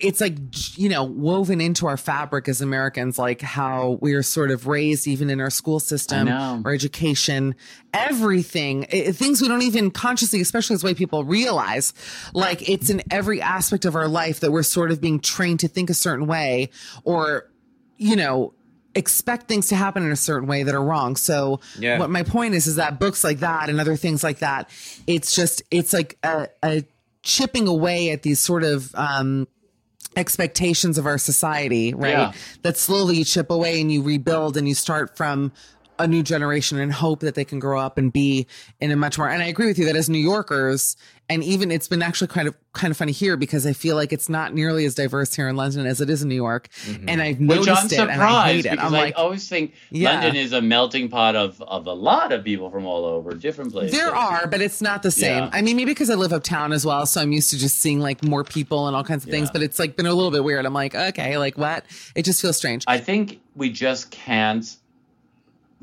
it's 0.00 0.20
like, 0.20 0.36
you 0.76 0.88
know, 0.88 1.04
woven 1.04 1.60
into 1.60 1.86
our 1.86 1.96
fabric 1.96 2.48
as 2.48 2.60
Americans, 2.60 3.18
like 3.18 3.40
how 3.40 3.98
we 4.02 4.12
are 4.14 4.22
sort 4.22 4.50
of 4.50 4.66
raised, 4.66 5.06
even 5.06 5.30
in 5.30 5.40
our 5.40 5.50
school 5.50 5.80
system 5.80 6.26
or 6.64 6.72
education, 6.72 7.54
everything, 7.92 8.86
i- 8.92 9.12
things 9.12 9.40
we 9.40 9.48
don't 9.48 9.62
even 9.62 9.90
consciously, 9.90 10.40
especially 10.40 10.74
as 10.74 10.84
white 10.84 10.96
people, 10.96 11.24
realize. 11.24 11.94
Like 12.34 12.68
it's 12.68 12.90
in 12.90 13.02
every 13.10 13.40
aspect 13.40 13.84
of 13.84 13.94
our 13.94 14.08
life 14.08 14.40
that 14.40 14.50
we're 14.52 14.62
sort 14.64 14.90
of 14.90 15.00
being 15.00 15.20
trained 15.20 15.60
to 15.60 15.68
think 15.68 15.90
a 15.90 15.94
certain 15.94 16.26
way 16.26 16.70
or, 17.04 17.48
you 17.96 18.16
know, 18.16 18.52
expect 18.94 19.48
things 19.48 19.68
to 19.68 19.76
happen 19.76 20.02
in 20.04 20.12
a 20.12 20.16
certain 20.16 20.48
way 20.48 20.62
that 20.62 20.74
are 20.74 20.84
wrong. 20.84 21.16
So 21.16 21.60
Yeah. 21.78 21.98
what 21.98 22.10
my 22.10 22.22
point 22.22 22.54
is 22.54 22.66
is 22.66 22.76
that 22.76 23.00
books 23.00 23.24
like 23.24 23.40
that 23.40 23.68
and 23.68 23.80
other 23.80 23.96
things 23.96 24.22
like 24.22 24.38
that, 24.38 24.68
it's 25.06 25.34
just 25.34 25.62
it's 25.70 25.92
like 25.92 26.16
a, 26.22 26.48
a 26.62 26.84
chipping 27.22 27.66
away 27.66 28.10
at 28.10 28.22
these 28.22 28.38
sort 28.40 28.62
of 28.64 28.94
um 28.94 29.48
expectations 30.16 30.96
of 30.96 31.06
our 31.06 31.18
society, 31.18 31.92
right? 31.92 32.10
Yeah. 32.10 32.32
That 32.62 32.76
slowly 32.76 33.16
you 33.16 33.24
chip 33.24 33.50
away 33.50 33.80
and 33.80 33.90
you 33.90 34.02
rebuild 34.02 34.56
and 34.56 34.68
you 34.68 34.74
start 34.74 35.16
from 35.16 35.50
a 35.98 36.06
new 36.06 36.22
generation 36.22 36.78
and 36.78 36.92
hope 36.92 37.20
that 37.20 37.34
they 37.34 37.44
can 37.44 37.58
grow 37.58 37.78
up 37.78 37.98
and 37.98 38.12
be 38.12 38.46
in 38.80 38.90
a 38.90 38.96
much 38.96 39.18
more 39.18 39.28
and 39.28 39.42
I 39.42 39.46
agree 39.46 39.66
with 39.66 39.78
you 39.78 39.84
that 39.86 39.96
as 39.96 40.08
New 40.08 40.18
Yorkers 40.18 40.96
and 41.28 41.42
even 41.42 41.70
it's 41.70 41.88
been 41.88 42.02
actually 42.02 42.28
kind 42.28 42.48
of 42.48 42.54
kind 42.72 42.90
of 42.90 42.96
funny 42.96 43.12
here 43.12 43.36
because 43.36 43.64
I 43.66 43.72
feel 43.72 43.96
like 43.96 44.12
it's 44.12 44.28
not 44.28 44.52
nearly 44.52 44.84
as 44.84 44.94
diverse 44.94 45.34
here 45.34 45.48
in 45.48 45.56
London 45.56 45.86
as 45.86 46.00
it 46.00 46.10
is 46.10 46.22
in 46.22 46.28
New 46.28 46.34
York. 46.34 46.68
Mm-hmm. 46.84 47.08
And 47.08 47.22
I've 47.22 47.38
Which 47.38 47.68
I'm 47.68 47.86
it 47.86 47.92
and 47.92 48.10
I 48.22 48.52
hate 48.52 48.62
surprised 48.62 48.66
it. 48.66 48.70
because 48.72 48.86
I'm 48.86 48.94
I 48.94 49.02
like 49.04 49.14
always 49.16 49.48
think 49.48 49.72
Yeah. 49.90 50.12
London 50.14 50.36
is 50.36 50.52
a 50.52 50.60
melting 50.60 51.08
pot 51.08 51.34
of, 51.36 51.62
of 51.62 51.86
a 51.86 51.92
lot 51.92 52.32
of 52.32 52.44
people 52.44 52.70
from 52.70 52.84
all 52.84 53.04
over 53.04 53.32
different 53.34 53.72
places. 53.72 53.96
There 53.96 54.14
are, 54.14 54.46
but 54.46 54.60
it's 54.60 54.82
not 54.82 55.02
the 55.02 55.10
same. 55.10 55.44
Yeah. 55.44 55.50
I 55.52 55.62
mean, 55.62 55.76
maybe 55.76 55.92
because 55.92 56.10
I 56.10 56.14
live 56.14 56.32
uptown 56.32 56.72
as 56.72 56.84
well, 56.84 57.06
so 57.06 57.20
I'm 57.22 57.32
used 57.32 57.50
to 57.50 57.58
just 57.58 57.78
seeing 57.78 58.00
like 58.00 58.22
more 58.22 58.44
people 58.44 58.86
and 58.86 58.94
all 58.96 59.04
kinds 59.04 59.24
of 59.24 59.30
things. 59.30 59.50
But 59.50 59.62
it's 59.62 59.78
like 59.78 59.96
been 59.96 60.06
a 60.06 60.12
little 60.14 60.30
bit 60.30 60.44
weird. 60.44 60.66
I'm 60.66 60.74
like, 60.74 60.94
okay, 60.94 61.38
like 61.38 61.56
what? 61.56 61.84
It 62.14 62.24
just 62.24 62.42
feels 62.42 62.56
strange. 62.56 62.84
I 62.86 62.98
think 62.98 63.40
we 63.54 63.70
just 63.70 64.10
can't 64.10 64.76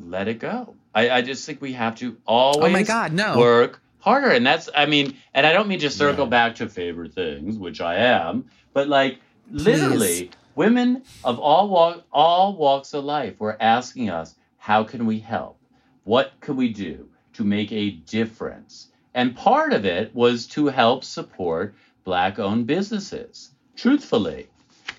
let 0.10 0.28
it 0.28 0.40
go. 0.40 0.76
I, 0.94 1.10
I 1.10 1.22
just 1.22 1.46
think 1.46 1.62
we 1.62 1.74
have 1.74 1.96
to 1.96 2.18
always 2.26 2.70
Oh 2.70 2.72
my 2.72 2.84
God, 2.84 3.14
no. 3.14 3.38
work 3.38 3.82
harder. 4.00 4.30
And 4.30 4.46
that's, 4.46 4.70
I 4.76 4.86
mean, 4.86 5.18
and 5.34 5.46
I 5.46 5.54
don't 5.54 5.68
mean 5.68 5.80
to 5.80 5.90
circle 5.90 6.26
back 6.26 6.56
to 6.56 6.68
favorite 6.68 7.14
things, 7.14 7.58
which 7.58 7.82
I 7.82 7.96
am, 7.96 8.46
but 8.74 8.88
like 8.88 9.20
literally, 9.50 10.32
women 10.56 11.04
of 11.24 11.40
all 11.40 11.70
walk, 11.70 12.04
all 12.12 12.56
walks 12.56 12.94
of 12.94 13.04
life 13.04 13.40
were 13.40 13.58
asking 13.62 14.10
us, 14.10 14.36
how 14.58 14.84
can 14.84 15.06
we 15.06 15.20
help? 15.20 15.60
What 16.04 16.34
can 16.42 16.56
we 16.56 16.70
do 16.74 17.10
to 17.34 17.44
make 17.44 17.72
a 17.72 17.92
difference? 17.92 18.88
And 19.14 19.36
part 19.36 19.74
of 19.74 19.86
it 19.86 20.16
was 20.16 20.48
to 20.48 20.68
help 20.68 21.04
support 21.04 21.76
black 22.04 22.40
owned 22.40 22.66
businesses, 22.68 23.52
truthfully. 23.76 24.48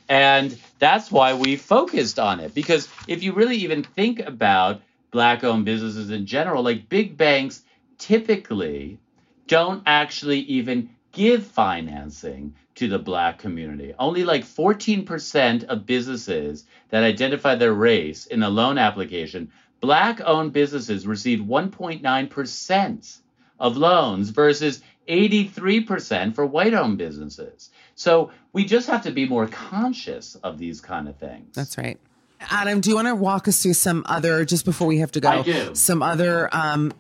And 0.09 0.57
that's 0.79 1.11
why 1.11 1.35
we 1.35 1.57
focused 1.57 2.19
on 2.19 2.39
it. 2.41 2.55
Because 2.55 2.89
if 3.09 3.23
you 3.23 3.33
really 3.33 3.57
even 3.57 3.83
think 3.83 4.21
about 4.21 4.83
black 5.13 5.45
owned 5.45 5.65
businesses 5.65 6.11
in 6.11 6.27
general, 6.27 6.65
like 6.65 6.89
big 6.89 7.17
banks 7.17 7.63
typically 7.99 8.99
don't 9.47 9.85
actually 9.87 10.41
even 10.41 10.91
give 11.13 11.47
financing 11.47 12.55
to 12.75 12.89
the 12.89 12.99
black 12.99 13.39
community. 13.39 13.95
Only 13.99 14.25
like 14.25 14.45
14% 14.45 15.65
of 15.65 15.87
businesses 15.87 16.65
that 16.89 17.05
identify 17.05 17.55
their 17.55 17.75
race 17.75 18.27
in 18.27 18.43
a 18.43 18.49
loan 18.49 18.79
application, 18.79 19.53
black 19.81 20.21
owned 20.25 20.53
businesses 20.53 21.07
receive 21.07 21.41
1.9% 21.41 23.19
of 23.61 23.77
loans 23.77 24.31
versus 24.31 24.83
83% 25.09 26.35
for 26.35 26.47
white 26.47 26.75
owned 26.75 26.97
businesses. 26.99 27.71
So 27.95 28.31
we 28.53 28.65
just 28.65 28.89
have 28.89 29.03
to 29.03 29.11
be 29.11 29.29
more 29.29 29.47
conscious 29.47 30.35
of 30.37 30.59
these 30.59 30.81
kind 30.81 31.09
of 31.09 31.17
things. 31.19 31.55
That's 31.55 31.77
right. 31.77 32.01
Adam, 32.51 32.81
do 32.81 32.91
you 32.91 32.97
want 32.97 33.09
to 33.09 33.15
walk 33.15 33.49
us 33.49 33.63
through 33.63 33.75
some 33.75 34.03
other, 34.07 34.45
just 34.45 34.65
before 34.65 34.87
we 34.87 34.99
have 34.99 35.13
to 35.13 35.21
go, 35.21 35.29
I 35.29 35.43
do. 35.43 35.75
some 35.75 36.03
other 36.03 36.49
um, 36.55 36.93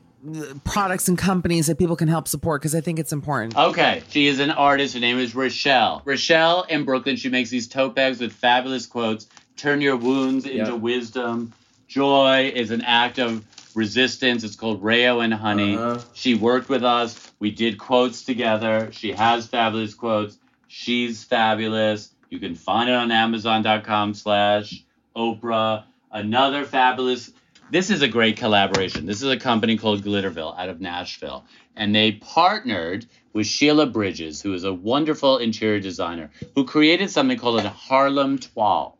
products 0.64 1.08
and 1.08 1.18
companies 1.18 1.66
that 1.66 1.78
people 1.78 1.96
can 1.96 2.08
help 2.08 2.28
support? 2.28 2.60
Because 2.60 2.74
I 2.74 2.80
think 2.80 2.98
it's 2.98 3.12
important. 3.12 3.56
Okay, 3.56 4.02
she 4.10 4.26
is 4.26 4.38
an 4.40 4.50
artist. 4.50 4.94
Her 4.94 5.00
name 5.00 5.18
is 5.18 5.34
Rochelle. 5.34 6.02
Rochelle 6.04 6.62
in 6.64 6.84
Brooklyn. 6.84 7.16
She 7.16 7.28
makes 7.28 7.50
these 7.50 7.66
tote 7.68 7.94
bags 7.94 8.20
with 8.20 8.32
fabulous 8.32 8.86
quotes. 8.86 9.26
Turn 9.56 9.80
your 9.80 9.96
wounds 9.96 10.44
into 10.46 10.70
Yeah. 10.72 10.76
wisdom. 10.76 11.52
Joy 11.88 12.52
is 12.54 12.70
an 12.70 12.80
act 12.82 13.18
of 13.18 13.44
resistance. 13.74 14.44
It's 14.44 14.56
called 14.56 14.82
Rayo 14.82 15.20
and 15.20 15.32
Honey. 15.34 15.76
Uh-huh. 15.76 15.98
She 16.14 16.34
worked 16.34 16.68
with 16.68 16.84
us. 16.84 17.30
We 17.38 17.50
did 17.50 17.78
quotes 17.78 18.22
together. 18.24 18.88
She 18.92 19.12
has 19.12 19.46
fabulous 19.46 19.94
quotes. 19.94 20.38
She's 20.68 21.22
fabulous. 21.24 22.10
You 22.30 22.38
can 22.38 22.54
find 22.54 22.88
it 22.88 22.94
on 22.94 23.10
Amazon.com 23.10 24.14
slash 24.14 24.82
Oprah. 25.16 25.84
Another 26.10 26.64
fabulous. 26.64 27.30
This 27.70 27.90
is 27.90 28.02
a 28.02 28.08
great 28.08 28.36
collaboration. 28.36 29.06
This 29.06 29.22
is 29.22 29.30
a 29.30 29.36
company 29.38 29.78
called 29.78 30.02
Glitterville 30.02 30.58
out 30.58 30.68
of 30.68 30.80
Nashville. 30.80 31.44
And 31.74 31.94
they 31.94 32.12
partnered 32.12 33.06
with 33.32 33.46
Sheila 33.46 33.86
Bridges, 33.86 34.42
who 34.42 34.52
is 34.52 34.64
a 34.64 34.72
wonderful 34.74 35.38
interior 35.38 35.80
designer, 35.80 36.30
who 36.54 36.64
created 36.64 37.10
something 37.10 37.38
called 37.38 37.60
a 37.60 37.70
Harlem 37.70 38.38
Toile. 38.38 38.98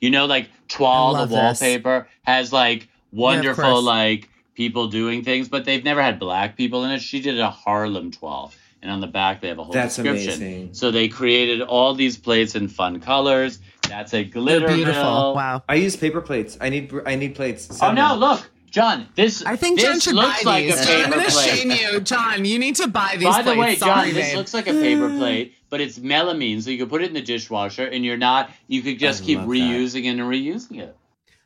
You 0.00 0.10
know, 0.10 0.26
like 0.26 0.48
Toile, 0.68 1.14
the 1.14 1.26
this. 1.26 1.34
wallpaper, 1.34 2.08
has 2.22 2.52
like 2.52 2.88
wonderful, 3.12 3.64
course. 3.64 3.84
like 3.84 4.28
people 4.54 4.88
doing 4.88 5.22
things, 5.22 5.48
but 5.48 5.64
they've 5.64 5.84
never 5.84 6.02
had 6.02 6.18
black 6.18 6.56
people 6.56 6.84
in 6.84 6.90
it. 6.90 7.00
She 7.00 7.20
did 7.20 7.38
a 7.38 7.50
Harlem 7.50 8.10
Toile. 8.10 8.52
And 8.80 8.90
on 8.92 9.00
the 9.00 9.06
back, 9.08 9.40
they 9.40 9.48
have 9.48 9.58
a 9.58 9.64
whole 9.64 9.72
That's 9.72 9.96
description. 9.96 10.28
amazing. 10.34 10.74
So 10.74 10.90
they 10.92 11.08
created 11.08 11.62
all 11.62 11.94
these 11.94 12.16
plates 12.16 12.54
in 12.54 12.68
fun 12.68 13.00
colors. 13.00 13.58
That's 13.88 14.14
a 14.14 14.22
They're 14.22 14.30
glitter. 14.32 14.68
beautiful. 14.68 15.34
Wow. 15.34 15.62
I 15.68 15.74
use 15.74 15.96
paper 15.96 16.20
plates. 16.20 16.56
I 16.60 16.68
need 16.68 16.92
I 17.06 17.16
need 17.16 17.34
plates. 17.34 17.80
Oh 17.82 17.92
no! 17.92 18.10
them. 18.10 18.20
Look, 18.20 18.50
John. 18.70 19.08
This 19.16 19.44
I 19.44 19.56
think 19.56 19.80
this 19.80 19.88
John 19.88 20.00
should 20.00 20.14
looks 20.14 20.44
buy 20.44 20.50
like 20.50 20.64
these. 20.66 20.80
a 20.80 20.84
John, 20.86 21.04
I'm 21.06 21.10
going 21.10 21.24
to 21.24 21.30
plate. 21.32 21.48
shame 21.58 21.70
you. 21.72 22.00
John, 22.00 22.44
you 22.44 22.58
need 22.58 22.76
to 22.76 22.86
buy 22.86 23.14
these 23.18 23.24
By 23.24 23.42
the 23.42 23.50
way, 23.56 23.56
plates. 23.56 23.80
John, 23.80 23.98
Sorry, 23.98 24.10
this 24.12 24.28
babe. 24.28 24.36
looks 24.36 24.54
like 24.54 24.68
a 24.68 24.72
paper 24.72 25.08
plate, 25.18 25.54
but 25.70 25.80
it's 25.80 25.98
melamine, 25.98 26.62
so 26.62 26.70
you 26.70 26.78
can 26.78 26.88
put 26.88 27.02
it 27.02 27.06
in 27.08 27.14
the 27.14 27.22
dishwasher, 27.22 27.86
and 27.86 28.04
you're 28.04 28.16
not. 28.18 28.50
You 28.68 28.82
could 28.82 28.98
just 29.00 29.22
I 29.22 29.26
keep 29.26 29.38
love 29.38 29.48
that. 29.48 29.54
reusing 29.54 30.04
it 30.04 30.08
and 30.08 30.20
reusing 30.20 30.78
it. 30.80 30.94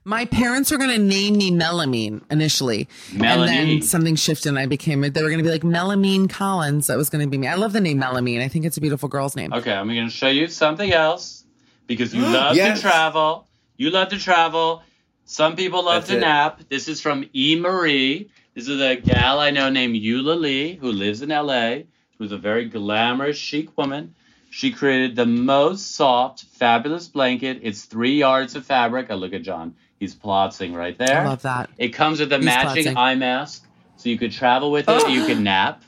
My 0.05 0.25
parents 0.25 0.71
were 0.71 0.79
going 0.79 0.91
to 0.91 0.99
name 0.99 1.37
me 1.37 1.53
Melamine 1.53 2.23
initially. 2.31 2.89
And 3.13 3.49
then 3.49 3.83
something 3.83 4.17
shifted 4.17 4.49
and 4.49 4.59
I 4.59 4.67
became, 4.67 5.01
they 5.03 5.23
were 5.23 5.29
going 5.29 5.39
to 5.39 5.45
be 5.45 5.51
like 5.51 5.63
Melamine 5.63 6.29
Collins. 6.29 6.89
That 6.89 6.97
was 6.97 7.09
going 7.09 7.25
to 7.25 7.31
be 7.31 7.39
me. 7.39 7.47
I 7.47 7.55
love 7.55 7.73
the 7.73 7.81
name 7.81 8.01
Melamine. 8.01 8.43
I 8.43 8.49
think 8.49 8.65
it's 8.65 8.77
a 8.77 8.81
beautiful 8.81 9.09
girl's 9.09 9.37
name. 9.37 9.53
Okay, 9.53 9.73
I'm 9.73 9.87
going 9.87 10.05
to 10.07 10.11
show 10.11 10.29
you 10.29 10.49
something 10.49 10.93
else 10.93 11.45
because 11.87 12.13
you 12.13 12.23
love 12.27 12.57
Yes. 12.57 12.79
to 12.79 12.83
travel. 12.83 13.47
You 13.77 13.91
love 13.91 14.09
to 14.09 14.19
travel. 14.19 14.83
Some 15.25 15.55
people 15.55 15.85
love 15.85 16.03
That's 16.03 16.11
to 16.11 16.17
it. 16.17 16.21
nap. 16.21 16.61
This 16.69 16.89
is 16.89 17.01
from 17.01 17.29
E. 17.33 17.57
Marie. 17.59 18.29
This 18.55 18.69
is 18.69 18.81
a 18.81 18.97
gal 18.97 19.39
I 19.39 19.51
know 19.51 19.71
named 19.71 19.95
Eula 19.95 20.39
Lee 20.39 20.75
who 20.75 20.91
lives 20.91 21.23
in 21.23 21.29
LA, 21.31 21.85
who's 22.19 22.33
a 22.33 22.37
very 22.39 22.65
glamorous, 22.67 23.37
chic 23.37 23.79
woman. 23.79 24.15
She 24.51 24.73
created 24.73 25.17
the 25.17 25.25
most 25.25 25.95
soft, 25.95 26.43
fabulous 26.45 27.09
blanket. 27.09 27.61
It's 27.63 27.85
three 27.85 28.19
yards 28.19 28.55
of 28.57 28.67
fabric. 28.67 29.11
I 29.11 29.15
look 29.15 29.33
at 29.33 29.43
John. 29.43 29.75
He's 30.03 30.17
plotzing 30.17 30.75
right 30.75 30.99
there. 30.99 31.21
I 31.21 31.29
love 31.29 31.43
that. 31.43 31.71
It 31.79 31.91
comes 31.91 32.19
with 32.19 32.33
a 32.33 32.37
He's 32.39 32.45
matching 32.45 32.87
plotzing. 32.87 32.97
eye 32.97 33.15
mask, 33.15 33.65
so 33.95 34.09
you 34.09 34.19
could 34.19 34.33
travel 34.33 34.73
with 34.73 34.89
it. 34.89 35.09
You 35.09 35.27
can 35.27 35.45
nap. 35.45 35.85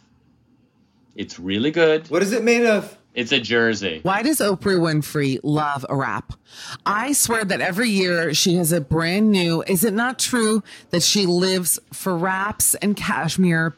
It's 1.16 1.40
really 1.40 1.72
good. 1.72 2.08
What 2.12 2.22
is 2.22 2.30
it 2.30 2.44
made 2.44 2.64
of? 2.64 2.96
It's 3.14 3.32
a 3.32 3.40
jersey. 3.40 3.98
Why 4.04 4.22
does 4.22 4.38
Oprah 4.38 4.78
Winfrey 4.78 5.40
love 5.42 5.84
a 5.88 5.96
wrap? 5.96 6.32
I 6.86 7.12
swear 7.12 7.44
that 7.44 7.60
every 7.60 7.90
year 7.90 8.32
she 8.34 8.54
has 8.54 8.70
a 8.70 8.80
brand 8.80 9.32
new. 9.32 9.64
Is 9.66 9.82
it 9.82 9.94
not 9.94 10.20
true 10.20 10.62
that 10.90 11.02
she 11.02 11.26
lives 11.26 11.80
for 11.92 12.16
wraps 12.16 12.76
and 12.76 12.94
cashmere? 12.96 13.74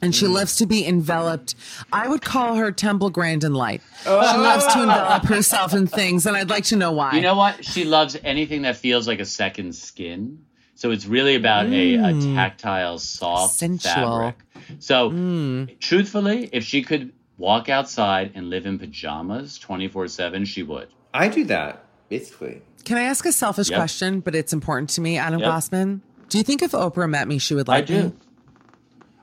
And 0.00 0.14
she 0.14 0.26
mm. 0.26 0.34
loves 0.34 0.56
to 0.56 0.66
be 0.66 0.86
enveloped. 0.86 1.54
I 1.92 2.06
would 2.08 2.22
call 2.22 2.54
her 2.54 2.70
Temple 2.70 3.10
Grandin 3.10 3.54
Light. 3.54 3.82
Oh. 4.06 4.32
She 4.32 4.38
loves 4.38 4.66
to 4.72 4.82
envelop 4.82 5.24
herself 5.24 5.74
in 5.74 5.86
things, 5.86 6.26
and 6.26 6.36
I'd 6.36 6.50
like 6.50 6.64
to 6.64 6.76
know 6.76 6.92
why. 6.92 7.14
You 7.14 7.20
know 7.20 7.34
what? 7.34 7.64
She 7.64 7.84
loves 7.84 8.16
anything 8.22 8.62
that 8.62 8.76
feels 8.76 9.08
like 9.08 9.18
a 9.18 9.24
second 9.24 9.74
skin. 9.74 10.44
So 10.74 10.92
it's 10.92 11.06
really 11.06 11.34
about 11.34 11.66
a, 11.66 11.94
a 11.94 11.98
mm. 11.98 12.34
tactile, 12.34 12.98
soft 12.98 13.54
Sensual. 13.54 13.92
fabric. 13.92 14.36
So, 14.78 15.10
mm. 15.10 15.80
truthfully, 15.80 16.48
if 16.52 16.62
she 16.62 16.82
could 16.82 17.12
walk 17.36 17.68
outside 17.68 18.32
and 18.36 18.50
live 18.50 18.66
in 18.66 18.78
pajamas 18.78 19.58
24 19.58 20.06
7, 20.06 20.44
she 20.44 20.62
would. 20.62 20.88
I 21.12 21.26
do 21.26 21.44
that 21.46 21.84
basically. 22.08 22.62
Can 22.84 22.96
I 22.96 23.02
ask 23.02 23.26
a 23.26 23.32
selfish 23.32 23.70
Yep. 23.70 23.78
question, 23.78 24.20
but 24.20 24.34
it's 24.34 24.52
important 24.52 24.90
to 24.90 25.00
me, 25.00 25.18
Adam 25.18 25.40
Yep. 25.40 25.48
Glassman? 25.48 26.00
Do 26.28 26.38
you 26.38 26.44
think 26.44 26.62
if 26.62 26.72
Oprah 26.72 27.08
met 27.08 27.28
me, 27.28 27.38
she 27.38 27.54
would 27.54 27.68
I 27.68 27.72
like 27.72 27.86
do. 27.86 28.02
me? 28.02 28.12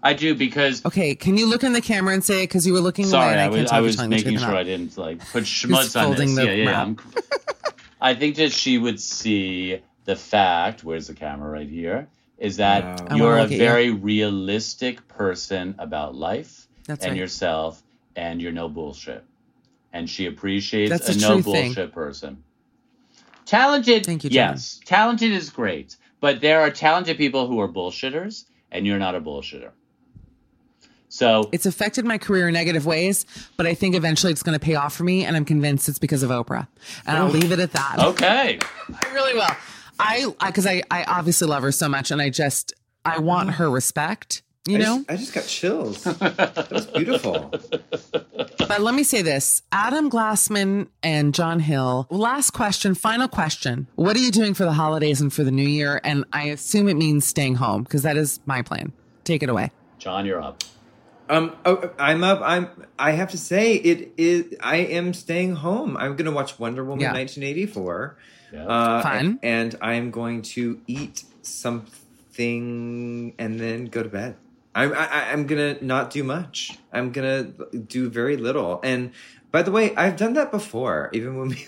I 0.06 0.14
do 0.14 0.36
because. 0.36 0.86
Okay, 0.86 1.16
can 1.16 1.36
you 1.38 1.48
look 1.50 1.64
in 1.64 1.74
the 1.74 1.82
camera 1.82 2.14
and 2.14 2.24
say 2.24 2.44
it 2.44 2.48
because 2.48 2.66
you 2.66 2.74
were 2.74 2.80
looking 2.80 3.06
away 3.06 3.12
Sorry, 3.12 3.32
and 3.32 3.42
I, 3.42 3.46
I 3.46 3.50
can't 3.50 3.62
was, 3.64 3.72
I 3.72 3.82
was 3.82 4.08
making 4.08 4.38
sure. 4.38 4.56
I 4.56 4.64
didn't 4.64 4.98
like 4.98 5.20
put 5.32 5.44
schmutz 5.46 6.00
on 6.00 6.16
this. 6.16 6.36
the 6.36 6.46
Yeah, 6.46 6.52
yeah. 6.52 6.82
I'm, 6.82 6.98
I 8.00 8.14
think 8.14 8.36
that 8.36 8.52
she 8.52 8.78
would 8.78 9.00
see 9.00 9.82
the 10.06 10.16
fact. 10.16 10.84
Where's 10.84 11.08
the 11.08 11.16
camera? 11.16 11.50
Right 11.50 11.68
here. 11.68 12.08
Is 12.38 12.58
that 12.58 13.02
Wow. 13.10 13.16
You're 13.16 13.38
a 13.38 13.44
at 13.44 13.52
you. 13.52 13.58
very 13.58 13.90
realistic 13.92 15.08
person 15.08 15.74
about 15.80 16.14
life 16.16 16.68
That's 16.86 17.04
and 17.04 17.14
right. 17.14 17.20
yourself, 17.20 17.82
and 18.16 18.42
you're 18.42 18.52
no 18.52 18.70
bullshit. 18.70 19.24
And 19.92 20.10
she 20.10 20.26
appreciates 20.28 20.92
That's 20.92 21.10
a 21.16 21.20
no 21.20 21.42
true 21.42 21.54
thing. 21.54 21.66
bullshit 21.74 21.94
person. 21.94 22.44
Talented, 23.46 24.06
Thank 24.06 24.24
you, 24.24 24.30
John. 24.30 24.54
yes, 24.54 24.80
talented 24.86 25.32
is 25.32 25.50
great, 25.50 25.96
but 26.20 26.42
there 26.42 26.62
are 26.62 26.72
talented 26.72 27.18
people 27.18 27.48
who 27.48 27.60
are 27.62 27.68
bullshitters, 27.70 28.46
and 28.72 28.86
you're 28.86 29.00
not 29.00 29.16
a 29.16 29.22
bullshitter. 29.22 29.70
So 31.16 31.50
It's 31.54 31.66
affected 31.66 32.04
my 32.04 32.18
career 32.18 32.50
in 32.50 32.54
negative 32.54 32.86
ways, 32.86 33.26
but 33.56 33.66
I 33.66 33.74
think 33.74 33.96
eventually 33.96 34.34
it's 34.34 34.44
going 34.44 34.60
to 34.60 34.64
pay 34.64 34.76
off 34.76 34.94
for 34.94 35.06
me, 35.06 35.24
and 35.24 35.38
I'm 35.38 35.46
convinced 35.46 35.88
it's 35.88 35.98
because 35.98 36.24
of 36.24 36.30
Oprah. 36.30 36.68
And 37.08 37.16
I'll 37.18 37.30
leave 37.30 37.54
it 37.54 37.60
at 37.60 37.72
that. 37.72 38.00
okay, 38.00 38.60
I 38.90 39.14
really 39.14 39.34
will. 39.34 39.48
I 39.98 40.26
because 40.46 40.68
I, 40.68 40.84
I 40.92 41.06
obviously 41.06 41.48
love 41.48 41.64
her 41.64 41.72
so 41.72 41.88
much, 41.88 42.12
and 42.12 42.22
I 42.22 42.30
just 42.30 42.74
I 43.06 43.20
want 43.20 43.52
her 43.52 43.70
respect. 43.70 44.42
You 44.68 44.76
I 44.76 44.80
know. 44.82 44.98
just, 44.98 45.12
I 45.12 45.16
just 45.16 45.34
got 45.34 45.46
chills. 45.46 46.04
that 46.04 46.68
was 46.72 46.86
beautiful. 46.88 47.50
But 48.68 48.82
let 48.82 48.94
me 48.96 49.04
say 49.04 49.22
this 49.22 49.62
Adam 49.72 50.10
Glassman 50.10 50.90
and 51.02 51.34
John 51.34 51.62
Hill. 51.62 52.08
Last 52.10 52.52
question, 52.52 52.94
final 52.94 53.30
question. 53.30 53.88
What 53.96 54.18
are 54.18 54.20
you 54.20 54.32
doing 54.32 54.54
for 54.54 54.66
the 54.66 54.74
holidays 54.74 55.22
and 55.22 55.32
for 55.32 55.46
the 55.46 55.52
new 55.52 55.68
year? 55.68 56.02
And 56.04 56.26
I 56.34 56.46
assume 56.48 56.90
it 56.90 56.96
means 56.96 57.26
staying 57.26 57.56
home 57.56 57.84
because 57.84 58.02
that 58.04 58.18
is 58.18 58.42
my 58.46 58.62
plan. 58.64 58.92
Take 59.24 59.44
it 59.44 59.50
away. 59.50 59.72
John, 60.00 60.26
you're 60.26 60.42
up. 60.42 60.64
Um, 61.30 61.56
oh, 61.66 61.90
I'm 61.98 62.24
up. 62.24 62.42
I'm. 62.44 62.70
I 63.00 63.12
have 63.12 63.32
to 63.32 63.38
say, 63.38 63.76
it 63.76 64.14
is. 64.18 64.56
I 64.62 64.78
am 64.78 65.14
staying 65.14 65.56
home. 65.56 65.98
I'm 65.98 66.16
going 66.16 66.26
to 66.26 66.32
watch 66.32 66.60
Wonder 66.60 66.84
Woman 66.84 67.02
Yeah. 67.02 67.14
1984. 67.14 68.18
Yeah. 68.54 68.66
Uh, 68.68 69.02
Fun. 69.02 69.40
And, 69.42 69.74
and 69.74 69.78
I'm 69.82 70.12
going 70.12 70.42
to 70.44 70.80
eat 70.88 71.24
something 71.42 73.34
and 73.40 73.60
then 73.60 73.86
go 73.86 74.04
to 74.04 74.10
bed. 74.10 74.36
I'm. 74.74 74.94
I, 74.94 75.32
I'm 75.32 75.48
gonna 75.48 75.78
not 75.82 76.10
do 76.12 76.24
much. 76.24 76.78
I'm 76.92 77.12
gonna 77.12 77.44
do 77.44 78.10
very 78.10 78.36
little. 78.38 78.82
And 78.84 79.12
by 79.52 79.62
the 79.62 79.72
way, 79.72 79.96
I've 79.96 80.18
done 80.18 80.34
that 80.34 80.52
before, 80.52 81.10
even 81.14 81.38
when 81.40 81.50
we. 81.50 81.68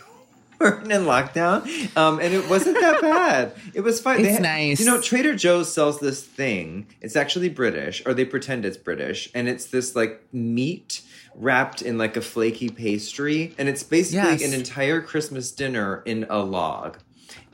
weren't 0.59 0.91
in 0.91 1.03
lockdown, 1.03 1.95
um, 1.97 2.19
and 2.19 2.33
it 2.33 2.49
wasn't 2.49 2.79
that 2.79 3.01
bad. 3.01 3.53
It 3.73 3.81
was 3.81 3.99
fine. 4.01 4.21
It's 4.21 4.33
had- 4.33 4.41
nice. 4.41 4.79
You 4.79 4.85
know, 4.85 4.99
Trader 5.01 5.35
Joe's 5.35 5.71
sells 5.71 5.99
this 5.99 6.23
thing. 6.23 6.87
It's 7.01 7.15
actually 7.15 7.49
British, 7.49 8.01
or 8.05 8.13
they 8.13 8.25
pretend 8.25 8.65
it's 8.65 8.77
British, 8.77 9.29
and 9.35 9.47
it's 9.47 9.65
this 9.67 9.95
like 9.95 10.21
meat 10.33 11.01
wrapped 11.35 11.81
in 11.81 11.97
like 11.97 12.17
a 12.17 12.21
flaky 12.21 12.69
pastry, 12.69 13.53
and 13.57 13.69
it's 13.69 13.83
basically 13.83 14.29
Yes. 14.39 14.43
an 14.45 14.53
entire 14.53 15.01
Christmas 15.01 15.51
dinner 15.51 16.01
in 16.05 16.25
a 16.29 16.39
log. 16.39 16.97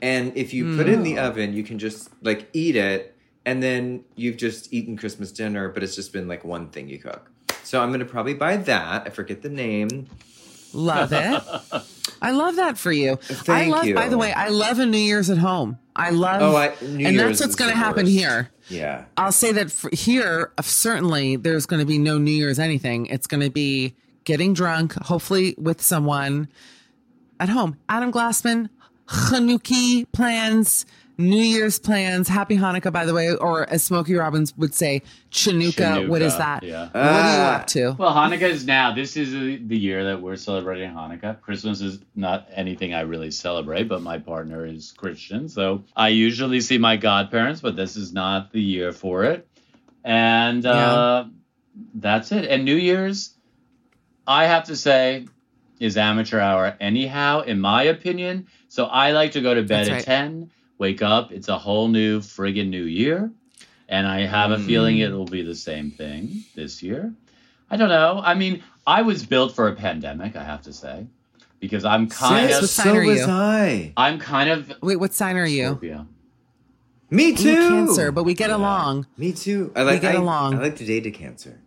And 0.00 0.32
if 0.36 0.52
you 0.54 0.76
put 0.76 0.88
it 0.88 0.94
in 0.94 1.00
Mm. 1.00 1.04
the 1.04 1.18
oven, 1.18 1.52
you 1.54 1.62
can 1.64 1.78
just 1.78 2.10
like 2.22 2.48
eat 2.52 2.76
it, 2.76 3.14
and 3.44 3.62
then 3.62 4.04
you've 4.16 4.36
just 4.38 4.72
eaten 4.72 4.96
Christmas 4.96 5.32
dinner, 5.32 5.68
but 5.68 5.82
it's 5.82 5.94
just 5.94 6.12
been 6.12 6.28
like 6.28 6.44
one 6.44 6.68
thing 6.68 6.88
you 6.88 6.98
cook. 6.98 7.30
So 7.62 7.82
I'm 7.82 7.90
gonna 7.90 8.04
probably 8.04 8.34
buy 8.34 8.56
that. 8.56 9.02
I 9.06 9.10
forget 9.10 9.42
the 9.42 9.48
name. 9.48 10.06
Love 10.74 11.12
it. 11.12 11.42
I 12.20 12.30
love 12.30 12.56
that 12.56 12.78
for 12.78 12.90
you. 12.92 13.12
I 13.12 13.16
Thank 13.16 13.72
love, 13.74 13.84
you. 13.84 13.94
by 13.94 14.08
the 14.08 14.18
way, 14.18 14.32
I 14.32 14.48
love 14.48 14.78
a 14.78 14.86
New 14.86 14.98
Year's 14.98 15.30
at 15.30 15.38
home. 15.38 15.78
I 15.96 16.10
love, 16.10 16.42
Oh, 16.42 16.56
I- 16.56 16.74
New 16.82 17.06
and 17.06 17.14
Year's 17.16 17.38
that's 17.38 17.40
what's 17.40 17.54
going 17.54 17.70
to 17.70 17.76
happen 17.76 18.06
here. 18.06 18.50
Yeah. 18.68 19.04
I'll 19.16 19.30
say 19.32 19.52
that 19.52 19.72
here, 19.92 20.52
certainly 20.62 21.36
there's 21.36 21.66
going 21.66 21.80
to 21.80 21.86
be 21.86 21.98
no 21.98 22.18
New 22.18 22.30
Year's 22.32 22.58
anything. 22.58 23.06
It's 23.06 23.26
going 23.26 23.42
to 23.42 23.50
be 23.50 23.94
getting 24.24 24.54
drunk, 24.54 24.94
hopefully 24.94 25.54
with 25.58 25.82
someone 25.82 26.48
at 27.38 27.48
home. 27.50 27.76
Adam 27.88 28.10
Glassman, 28.10 28.70
Chanuki 29.06 30.06
plans, 30.12 30.86
New 31.16 31.42
Year's 31.42 31.78
plans, 31.78 32.28
Happy 32.28 32.56
Hanukkah, 32.56 32.92
by 32.92 33.04
the 33.04 33.14
way, 33.14 33.34
or 33.34 33.68
as 33.70 33.82
Smokey 33.82 34.14
Robbins 34.14 34.56
would 34.56 34.74
say, 34.74 35.02
Chanukah. 35.30 36.08
What 36.08 36.22
is 36.22 36.36
that? 36.36 36.62
yeah. 36.62 36.86
What 36.86 36.96
are 36.96 37.36
you 37.36 37.42
up 37.42 37.66
to? 37.68 37.92
Well, 37.98 38.12
Hanukkah 38.12 38.42
is 38.42 38.66
now. 38.66 38.94
This 38.94 39.16
is 39.16 39.32
the 39.32 39.56
the 39.56 39.78
year 39.78 40.04
that 40.04 40.20
we're 40.20 40.36
celebrating 40.36 40.90
Hanukkah. 40.90 41.40
Christmas 41.40 41.80
is 41.80 42.00
not 42.16 42.48
anything 42.52 42.94
I 42.94 43.02
really 43.02 43.30
celebrate, 43.30 43.84
but 43.84 44.02
my 44.02 44.18
partner 44.18 44.66
is 44.66 44.92
Christian, 44.96 45.48
so 45.48 45.84
I 45.94 46.08
usually 46.08 46.60
see 46.60 46.78
my 46.78 46.96
godparents, 46.96 47.60
but 47.60 47.76
this 47.76 47.96
is 47.96 48.12
not 48.12 48.52
the 48.52 48.60
year 48.60 48.92
for 48.92 49.24
it. 49.24 49.48
And 50.02 50.66
uh, 50.66 51.24
that's 51.94 52.32
it. 52.32 52.44
And 52.44 52.64
New 52.64 52.76
Year's, 52.76 53.34
I 54.26 54.46
have 54.46 54.64
to 54.64 54.76
say, 54.76 55.26
is 55.80 55.96
amateur 55.96 56.40
hour 56.40 56.76
anyhow, 56.80 57.40
in 57.40 57.60
my 57.60 57.84
opinion. 57.84 58.46
So 58.68 58.84
I 58.84 59.12
like 59.12 59.32
to 59.32 59.40
go 59.40 59.54
to 59.54 59.62
bed 59.62 59.86
That's 59.86 59.88
at 59.88 59.94
right. 59.94 60.04
10, 60.04 60.50
wake 60.78 61.02
up, 61.02 61.32
it's 61.32 61.48
a 61.48 61.58
whole 61.58 61.88
new 61.88 62.20
friggin' 62.20 62.68
new 62.68 62.84
year. 62.84 63.30
And 63.88 64.06
I 64.06 64.22
have 64.22 64.50
a 64.50 64.58
feeling 64.58 64.96
hmm. 64.96 65.02
it 65.02 65.12
will 65.12 65.26
be 65.26 65.42
the 65.42 65.54
same 65.54 65.90
thing 65.90 66.44
this 66.54 66.82
year. 66.82 67.12
I 67.70 67.76
don't 67.76 67.90
know. 67.90 68.20
I 68.24 68.34
mean, 68.34 68.62
I 68.86 69.02
was 69.02 69.26
built 69.26 69.54
for 69.54 69.68
a 69.68 69.74
pandemic, 69.74 70.36
I 70.36 70.44
have 70.44 70.62
to 70.62 70.72
say, 70.72 71.06
because 71.60 71.84
I'm 71.84 72.08
kind 72.08 72.48
Sis, 72.48 72.56
of 72.56 72.62
What 72.62 72.70
sign 72.70 72.86
so 72.86 72.96
are 72.96 73.04
was 73.04 73.18
you? 73.18 73.26
I. 73.26 73.92
I'm 73.96 74.18
kind 74.18 74.50
of 74.50 74.72
Wait, 74.82 74.96
what 74.96 75.12
sign 75.12 75.36
are 75.36 75.46
you? 75.46 75.66
Scorpio. 75.66 76.06
Me 77.10 77.28
I'm 77.28 77.34
a 77.34 77.36
too. 77.36 77.68
Cancer, 77.68 78.12
but 78.12 78.24
we 78.24 78.34
get 78.34 78.50
along. 78.50 79.06
Me 79.16 79.32
too. 79.32 79.72
I 79.76 79.82
like 79.82 79.94
we 79.94 80.00
get 80.00 80.16
I, 80.16 80.18
along. 80.18 80.54
I 80.54 80.62
like 80.62 80.76
to 80.76 80.84
date 80.84 81.06
a 81.06 81.10
cancer. 81.10 81.60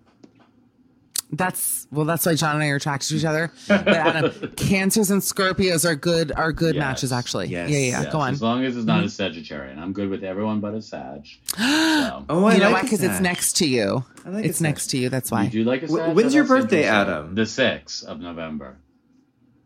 That's 1.32 1.88
well. 1.92 2.06
That's 2.06 2.26
why 2.26 2.36
John 2.36 2.56
and 2.56 2.64
I 2.64 2.70
are 2.70 2.78
attracted 2.78 3.10
to 3.10 3.16
each 3.18 3.26
other. 3.26 3.52
But 3.68 3.88
Adam, 3.90 4.52
cancers 4.56 5.12
and 5.12 5.22
Scorpios 5.22 5.84
are 5.84 5.96
good. 5.96 6.32
Are 6.32 6.54
good 6.54 6.76
Yes. 6.76 6.82
matches 6.82 7.12
actually. 7.12 7.48
Yes. 7.48 7.70
Yeah, 7.70 7.78
yeah. 7.78 7.86
yeah. 7.92 8.02
Yes, 8.04 8.14
Go 8.14 8.20
on. 8.22 8.34
As 8.34 8.42
long 8.42 8.64
as 8.64 8.78
it's 8.78 8.86
not 8.86 9.04
a 9.04 9.08
Sagittarian. 9.08 9.78
I'm 9.78 9.92
good 9.92 10.10
with 10.10 10.24
everyone 10.24 10.62
but 10.62 10.74
a 10.74 10.82
Sag. 10.82 11.28
So. 11.58 12.26
Oh, 12.30 12.46
I 12.46 12.54
you 12.54 12.60
know 12.60 12.66
like 12.70 12.74
why? 12.76 12.82
Because 12.84 13.04
it's 13.04 13.20
next 13.20 13.58
to 13.58 13.68
you. 13.68 14.06
I 14.26 14.30
like 14.30 14.46
it's 14.46 14.62
next 14.62 14.88
to 14.92 14.98
you. 14.98 15.10
That's 15.10 15.30
why. 15.30 15.44
You 15.44 15.50
do 15.50 15.64
like 15.66 15.84
a 15.84 15.88
Sag? 15.90 16.16
when's 16.16 16.34
your 16.34 16.46
birthday. 16.46 16.86
Adam? 16.86 17.36
The 17.36 17.42
6th 17.42 18.06
of 18.06 18.22
November. 18.22 18.78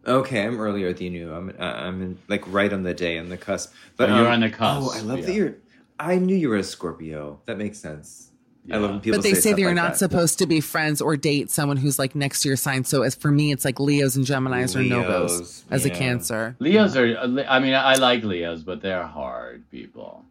Okay, 0.08 0.44
I'm 0.44 0.60
earlier 0.60 0.92
than 0.94 1.14
you. 1.14 1.32
I'm 1.32 1.50
uh, 1.50 1.64
I'm 1.64 2.02
in, 2.02 2.18
like 2.28 2.44
right 2.52 2.74
on 2.74 2.82
the 2.82 2.94
day 2.96 3.20
on 3.20 3.30
the 3.30 3.38
cusp. 3.38 3.72
Oh, 4.00 4.08
you're 4.08 4.26
um, 4.26 4.34
on 4.34 4.40
the 4.40 4.50
cusp, 4.50 4.90
Oh, 4.90 4.98
I 4.98 5.02
love 5.02 5.24
that 5.26 5.34
you're. 5.34 5.56
I 6.00 6.16
knew 6.16 6.36
you 6.36 6.50
were 6.50 6.58
a 6.58 6.64
Scorpio. 6.64 7.40
That 7.46 7.60
makes 7.60 7.78
sense. 7.78 8.31
I 8.72 8.78
love 8.78 8.92
when 8.92 9.00
people 9.00 9.18
but 9.20 9.24
they 9.24 9.34
say 9.34 9.40
stuff 9.40 9.56
that 9.56 9.62
you're 9.62 9.70
like 9.72 9.76
not 9.76 9.92
that. 9.94 9.98
supposed 9.98 10.40
to 10.40 10.46
be 10.46 10.62
friends 10.62 11.02
or 11.02 11.18
date 11.18 11.50
someone 11.50 11.78
who's 11.78 11.98
like 11.98 12.16
next 12.16 12.42
to 12.42 12.48
your 12.48 12.58
sign. 12.58 12.84
So 12.84 13.02
as 13.02 13.16
for 13.16 13.32
me, 13.32 13.52
it's 13.52 13.66
like 13.66 13.80
Leos 13.80 14.16
and 14.16 14.26
Gemini's 14.26 14.76
or 14.76 14.84
Novos 14.84 15.32
Leos, 15.38 15.66
as 15.72 15.86
a. 15.86 15.90
Cancer. 15.90 16.56
Leos 16.60 16.96
are, 16.96 17.18
I 17.18 17.60
mean, 17.60 17.74
I 17.74 17.96
like 17.96 18.24
Leos, 18.24 18.64
but 18.64 18.82
they're 18.82 19.06
hard 19.06 19.70
people. 19.72 20.26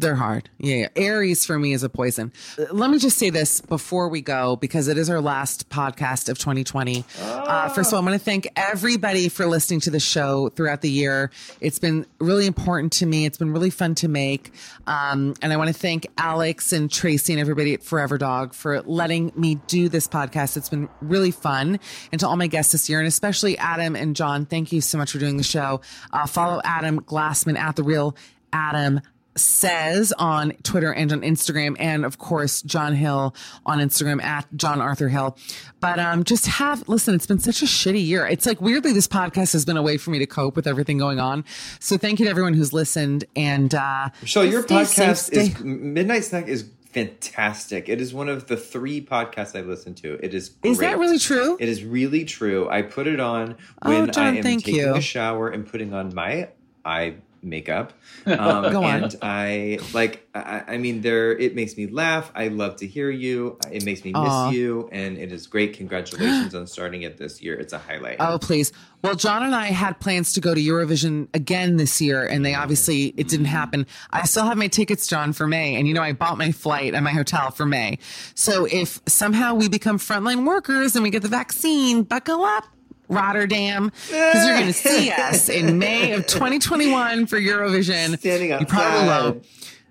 They're 0.00 0.14
hard. 0.14 0.48
Yeah, 0.58 0.76
yeah. 0.76 0.88
Aries 0.94 1.44
for 1.44 1.58
me 1.58 1.72
is 1.72 1.82
a 1.82 1.88
poison. 1.88 2.32
Uh, 2.58 2.66
Let 2.72 2.90
me 2.90 2.98
just 2.98 3.18
say 3.18 3.30
this 3.30 3.60
before 3.60 4.08
we 4.08 4.20
go, 4.20 4.54
because 4.56 4.86
it 4.86 4.96
is 4.96 5.10
our 5.10 5.20
last 5.20 5.68
podcast 5.70 6.28
of 6.28 6.38
2020. 6.38 7.04
Uh, 7.20 7.68
first 7.70 7.90
of 7.90 7.94
all, 7.94 8.02
I 8.02 8.04
want 8.08 8.18
to 8.18 8.24
thank 8.24 8.48
everybody 8.54 9.28
for 9.28 9.46
listening 9.46 9.80
to 9.80 9.90
the 9.90 9.98
show 9.98 10.50
throughout 10.50 10.82
the 10.82 10.90
year. 10.90 11.30
It's 11.60 11.78
been 11.78 12.06
really 12.20 12.46
important 12.46 12.92
to 12.94 13.06
me. 13.06 13.26
It's 13.26 13.38
been 13.38 13.52
really 13.52 13.70
fun 13.70 13.96
to 13.96 14.08
make. 14.08 14.52
Um, 14.86 15.34
and 15.42 15.52
I 15.52 15.56
want 15.56 15.68
to 15.68 15.74
thank 15.74 16.06
Alex 16.16 16.72
and 16.72 16.90
Tracy 16.90 17.32
and 17.32 17.40
everybody 17.40 17.74
at 17.74 17.82
Forever 17.82 18.18
Dog 18.18 18.54
for 18.54 18.82
letting 18.82 19.32
me 19.34 19.56
do 19.66 19.88
this 19.88 20.06
podcast. 20.06 20.56
It's 20.56 20.68
been 20.68 20.88
really 21.00 21.32
fun. 21.32 21.80
And 22.12 22.20
to 22.20 22.28
all 22.28 22.36
my 22.36 22.46
guests 22.46 22.72
this 22.72 22.88
year, 22.88 23.00
and 23.00 23.08
especially 23.08 23.58
Adam 23.58 23.96
and 23.96 24.14
John, 24.14 24.46
thank 24.46 24.70
you 24.70 24.80
so 24.80 24.96
much 24.96 25.12
for 25.12 25.18
doing 25.18 25.36
the 25.38 25.42
show. 25.42 25.80
Uh, 26.12 26.26
follow 26.26 26.60
Adam 26.64 27.00
Glassman 27.00 27.58
at 27.58 27.74
The 27.76 27.82
Real 27.82 28.14
Adam 28.52 29.00
says 29.38 30.12
on 30.18 30.52
Twitter 30.62 30.92
and 30.92 31.12
on 31.12 31.20
Instagram, 31.22 31.76
and 31.78 32.04
of 32.04 32.18
course, 32.18 32.62
John 32.62 32.94
Hill 32.94 33.34
on 33.66 33.78
Instagram 33.78 34.22
at 34.22 34.46
John 34.56 34.80
Arthur 34.80 35.08
Hill. 35.08 35.36
But 35.80 35.98
um, 35.98 36.24
just 36.24 36.46
have, 36.46 36.88
listen, 36.88 37.14
it's 37.14 37.26
been 37.26 37.38
such 37.38 37.62
a 37.62 37.66
shitty 37.66 38.04
year. 38.04 38.26
It's 38.26 38.46
like 38.46 38.60
weirdly, 38.60 38.92
this 38.92 39.08
podcast 39.08 39.52
has 39.52 39.64
been 39.64 39.76
a 39.76 39.82
way 39.82 39.96
for 39.96 40.10
me 40.10 40.18
to 40.18 40.26
cope 40.26 40.56
with 40.56 40.66
everything 40.66 40.98
going 40.98 41.20
on. 41.20 41.44
So 41.80 41.96
thank 41.96 42.18
you 42.18 42.24
to 42.26 42.30
everyone 42.30 42.54
who's 42.54 42.72
listened. 42.72 43.24
And, 43.36 43.74
uh, 43.74 44.10
Michelle, 44.20 44.44
your 44.44 44.62
safe, 44.66 44.88
podcast 44.88 45.16
stay- 45.26 45.40
is 45.46 45.60
Midnight 45.60 46.24
Snack 46.24 46.48
is 46.48 46.68
fantastic. 46.90 47.88
It 47.88 48.00
is 48.00 48.12
one 48.12 48.28
of 48.28 48.46
the 48.48 48.56
three 48.56 49.00
podcasts 49.04 49.56
I 49.56 49.62
listen 49.62 49.94
to. 49.96 50.14
It 50.24 50.34
is. 50.34 50.48
Great. 50.48 50.70
Is 50.72 50.78
that 50.78 50.98
really 50.98 51.18
true? 51.18 51.56
It 51.60 51.68
is 51.68 51.84
really 51.84 52.24
true. 52.24 52.68
I 52.68 52.82
put 52.82 53.06
it 53.06 53.20
on 53.20 53.56
Oh, 53.82 53.88
when 53.90 54.10
John, 54.10 54.24
I 54.24 54.36
am 54.38 54.42
thank 54.42 54.64
taking 54.64 54.80
you. 54.80 54.94
a 54.94 55.00
shower 55.00 55.48
and 55.48 55.66
putting 55.66 55.92
on 55.94 56.14
my 56.14 56.48
eye 56.84 57.16
makeup. 57.48 57.92
Um, 58.26 58.72
Go 58.72 58.84
on. 58.84 59.04
And 59.04 59.16
I 59.22 59.78
like. 59.94 60.28
I, 60.34 60.62
I 60.68 60.76
mean, 60.76 61.00
there. 61.00 61.32
It 61.32 61.54
makes 61.54 61.78
me 61.78 61.86
laugh. 61.86 62.30
I 62.34 62.48
love 62.48 62.76
to 62.76 62.86
hear 62.86 63.10
you. 63.10 63.58
It 63.72 63.84
makes 63.84 64.04
me 64.04 64.12
miss 64.12 64.52
you, 64.52 64.88
and 64.92 65.16
it 65.16 65.32
is 65.32 65.46
great. 65.46 65.72
Congratulations 65.74 66.54
on 66.54 66.66
starting 66.66 67.02
it 67.02 67.16
this 67.16 67.40
year. 67.40 67.54
It's 67.54 67.72
a 67.72 67.78
highlight. 67.78 68.16
Oh, 68.20 68.38
please. 68.38 68.70
Well, 69.02 69.14
John 69.14 69.44
and 69.44 69.54
I 69.54 69.66
had 69.66 69.98
plans 70.00 70.32
to 70.34 70.40
go 70.40 70.54
to 70.54 70.60
Eurovision 70.60 71.28
again 71.32 71.76
this 71.76 72.00
year, 72.00 72.26
and 72.26 72.44
they 72.44 72.54
obviously, 72.54 73.14
it 73.16 73.28
didn't 73.28 73.46
happen. 73.46 73.86
I 74.10 74.24
still 74.26 74.44
have 74.44 74.58
my 74.58 74.68
tickets, 74.68 75.06
John, 75.06 75.32
for 75.32 75.46
May. 75.46 75.76
And 75.76 75.86
you 75.88 75.94
know, 75.94 76.02
I 76.02 76.12
bought 76.12 76.36
my 76.36 76.52
flight 76.52 76.94
and 76.94 77.04
my 77.04 77.12
hotel 77.12 77.50
for 77.50 77.64
May. 77.64 77.98
So 78.34 78.66
if 78.66 79.00
somehow 79.06 79.54
we 79.54 79.68
become 79.68 79.98
frontline 79.98 80.44
workers 80.46 80.96
and 80.96 81.02
we 81.02 81.10
get 81.10 81.22
the 81.22 81.28
vaccine, 81.28 82.02
buckle 82.02 82.42
up. 82.42 82.64
Rotterdam, 83.08 83.92
because 84.08 84.46
you're 84.46 84.54
going 84.56 84.66
to 84.66 84.72
see 84.72 85.10
us 85.18 85.48
in 85.48 85.78
May 85.78 86.12
of 86.12 86.26
2021 86.26 87.26
for 87.26 87.38
Eurovision. 87.38 88.18
Standing 88.18 88.52
up. 88.52 88.60
You 88.60 88.66
probably 88.66 89.08
outside. 89.08 89.34
will. 89.34 89.42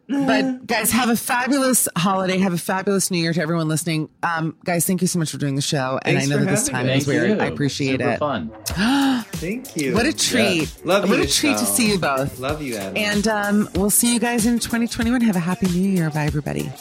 But 0.10 0.66
guys, 0.66 0.90
have 0.92 1.10
a 1.10 1.18
fabulous 1.18 1.90
holiday. 1.98 2.38
Have 2.38 2.54
a 2.54 2.58
fabulous 2.58 3.12
New 3.12 3.18
Year 3.18 3.34
to 3.34 3.42
everyone 3.42 3.68
listening. 3.68 4.08
Um, 4.24 4.56
guys, 4.64 4.86
thank 4.86 5.02
you 5.02 5.08
so 5.08 5.20
much 5.20 5.32
for 5.32 5.38
doing 5.38 5.56
the 5.56 5.62
show. 5.62 6.00
and 6.06 6.18
I 6.18 6.24
know 6.26 6.38
that 6.38 6.46
this 6.48 6.70
time 6.70 6.88
me. 6.88 6.96
was 6.96 7.06
Thank 7.06 7.22
weird. 7.24 7.38
you. 7.40 7.44
I 7.44 7.48
appreciate 7.48 8.00
Super 8.00 8.12
it. 8.12 8.20
fun. 8.20 8.50
Thank 9.34 9.76
you. 9.76 9.94
What 9.94 10.06
a 10.06 10.14
treat. 10.14 10.60
Yes. 10.62 10.80
Love 10.86 11.04
you. 11.06 11.12
What 11.12 11.20
a 11.20 11.28
treat 11.30 11.58
to 11.58 11.66
see 11.66 11.92
you 11.92 12.00
both. 12.00 12.40
Love 12.40 12.62
you, 12.62 12.78
Adam. 12.78 12.96
And 12.96 13.28
um, 13.28 13.70
we'll 13.76 13.90
see 13.90 14.14
you 14.14 14.20
guys 14.22 14.46
in 14.46 14.60
2021. 14.60 15.20
Have 15.20 15.36
a 15.36 15.40
happy 15.40 15.68
new 15.68 15.90
year. 15.90 16.10
Bye, 16.10 16.24
everybody. 16.26 16.72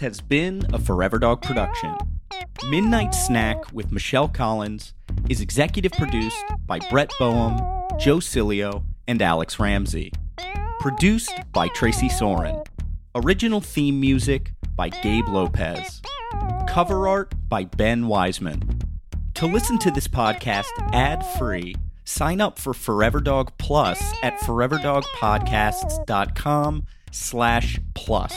Has 0.00 0.20
been 0.20 0.66
a 0.72 0.78
Forever 0.78 1.18
Dog 1.18 1.42
production. 1.42 1.96
Midnight 2.68 3.12
Snack 3.14 3.72
with 3.72 3.90
Michelle 3.90 4.28
Collins 4.28 4.94
is 5.28 5.40
executive 5.40 5.90
produced 5.92 6.44
by 6.66 6.78
Brett 6.88 7.12
Boehm, 7.18 7.56
Joe 7.98 8.18
Cilio, 8.18 8.84
and 9.08 9.20
Alex 9.20 9.58
Ramsey. 9.58 10.12
Produced 10.78 11.32
by 11.52 11.66
Tracy 11.68 12.08
Soren. 12.08 12.62
Original 13.16 13.60
theme 13.60 13.98
music 13.98 14.52
by 14.76 14.88
Gabe 14.88 15.28
Lopez. 15.28 16.00
Cover 16.68 17.08
art 17.08 17.34
by 17.48 17.64
Ben 17.64 18.06
Wiseman. 18.06 18.62
To 19.34 19.46
listen 19.46 19.78
to 19.78 19.90
this 19.90 20.06
podcast 20.06 20.70
ad 20.92 21.26
free, 21.38 21.74
sign 22.04 22.40
up 22.40 22.60
for 22.60 22.72
Forever 22.72 23.18
Dog 23.20 23.50
Plus 23.58 24.00
at 24.22 24.38
foreverdogpodcasts.com 24.40 26.86
slash 27.10 27.80
plus. 27.94 28.36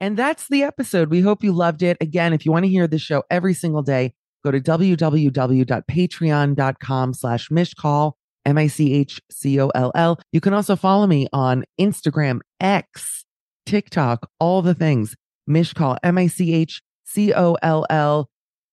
And 0.00 0.16
that's 0.16 0.48
the 0.48 0.62
episode. 0.62 1.10
We 1.10 1.20
hope 1.20 1.44
you 1.44 1.52
loved 1.52 1.82
it. 1.82 1.98
Again, 2.00 2.32
if 2.32 2.46
you 2.46 2.52
want 2.52 2.64
to 2.64 2.70
hear 2.70 2.86
the 2.86 2.98
show 2.98 3.22
every 3.30 3.52
single 3.52 3.82
day, 3.82 4.14
go 4.42 4.50
to 4.50 4.60
www.patreon.com 4.60 7.14
slash 7.14 7.48
michcoll, 7.50 8.12
M-I-C-H-C-O-L-L. 8.46 10.18
You 10.32 10.40
can 10.40 10.54
also 10.54 10.76
follow 10.76 11.06
me 11.06 11.28
on 11.32 11.64
Instagram, 11.78 12.40
X, 12.60 13.26
TikTok, 13.66 14.30
all 14.38 14.62
the 14.62 14.74
things. 14.74 15.14
Michcoll, 15.48 15.96
M-I-C-H-C-O-L-L. 16.02 18.28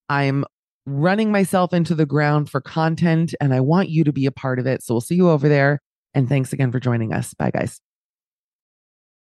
I'm 0.09 0.45
running 0.85 1.31
myself 1.31 1.73
into 1.73 1.93
the 1.93 2.05
ground 2.05 2.49
for 2.49 2.61
content 2.61 3.35
and 3.41 3.53
I 3.53 3.59
want 3.59 3.89
you 3.89 4.05
to 4.05 4.13
be 4.13 4.25
a 4.25 4.31
part 4.31 4.59
of 4.59 4.65
it. 4.65 4.81
So 4.83 4.93
we'll 4.93 5.01
see 5.01 5.15
you 5.15 5.29
over 5.29 5.49
there. 5.49 5.81
And 6.13 6.29
thanks 6.29 6.53
again 6.53 6.71
for 6.71 6.79
joining 6.79 7.11
us. 7.13 7.33
Bye, 7.33 7.51
guys. 7.51 7.81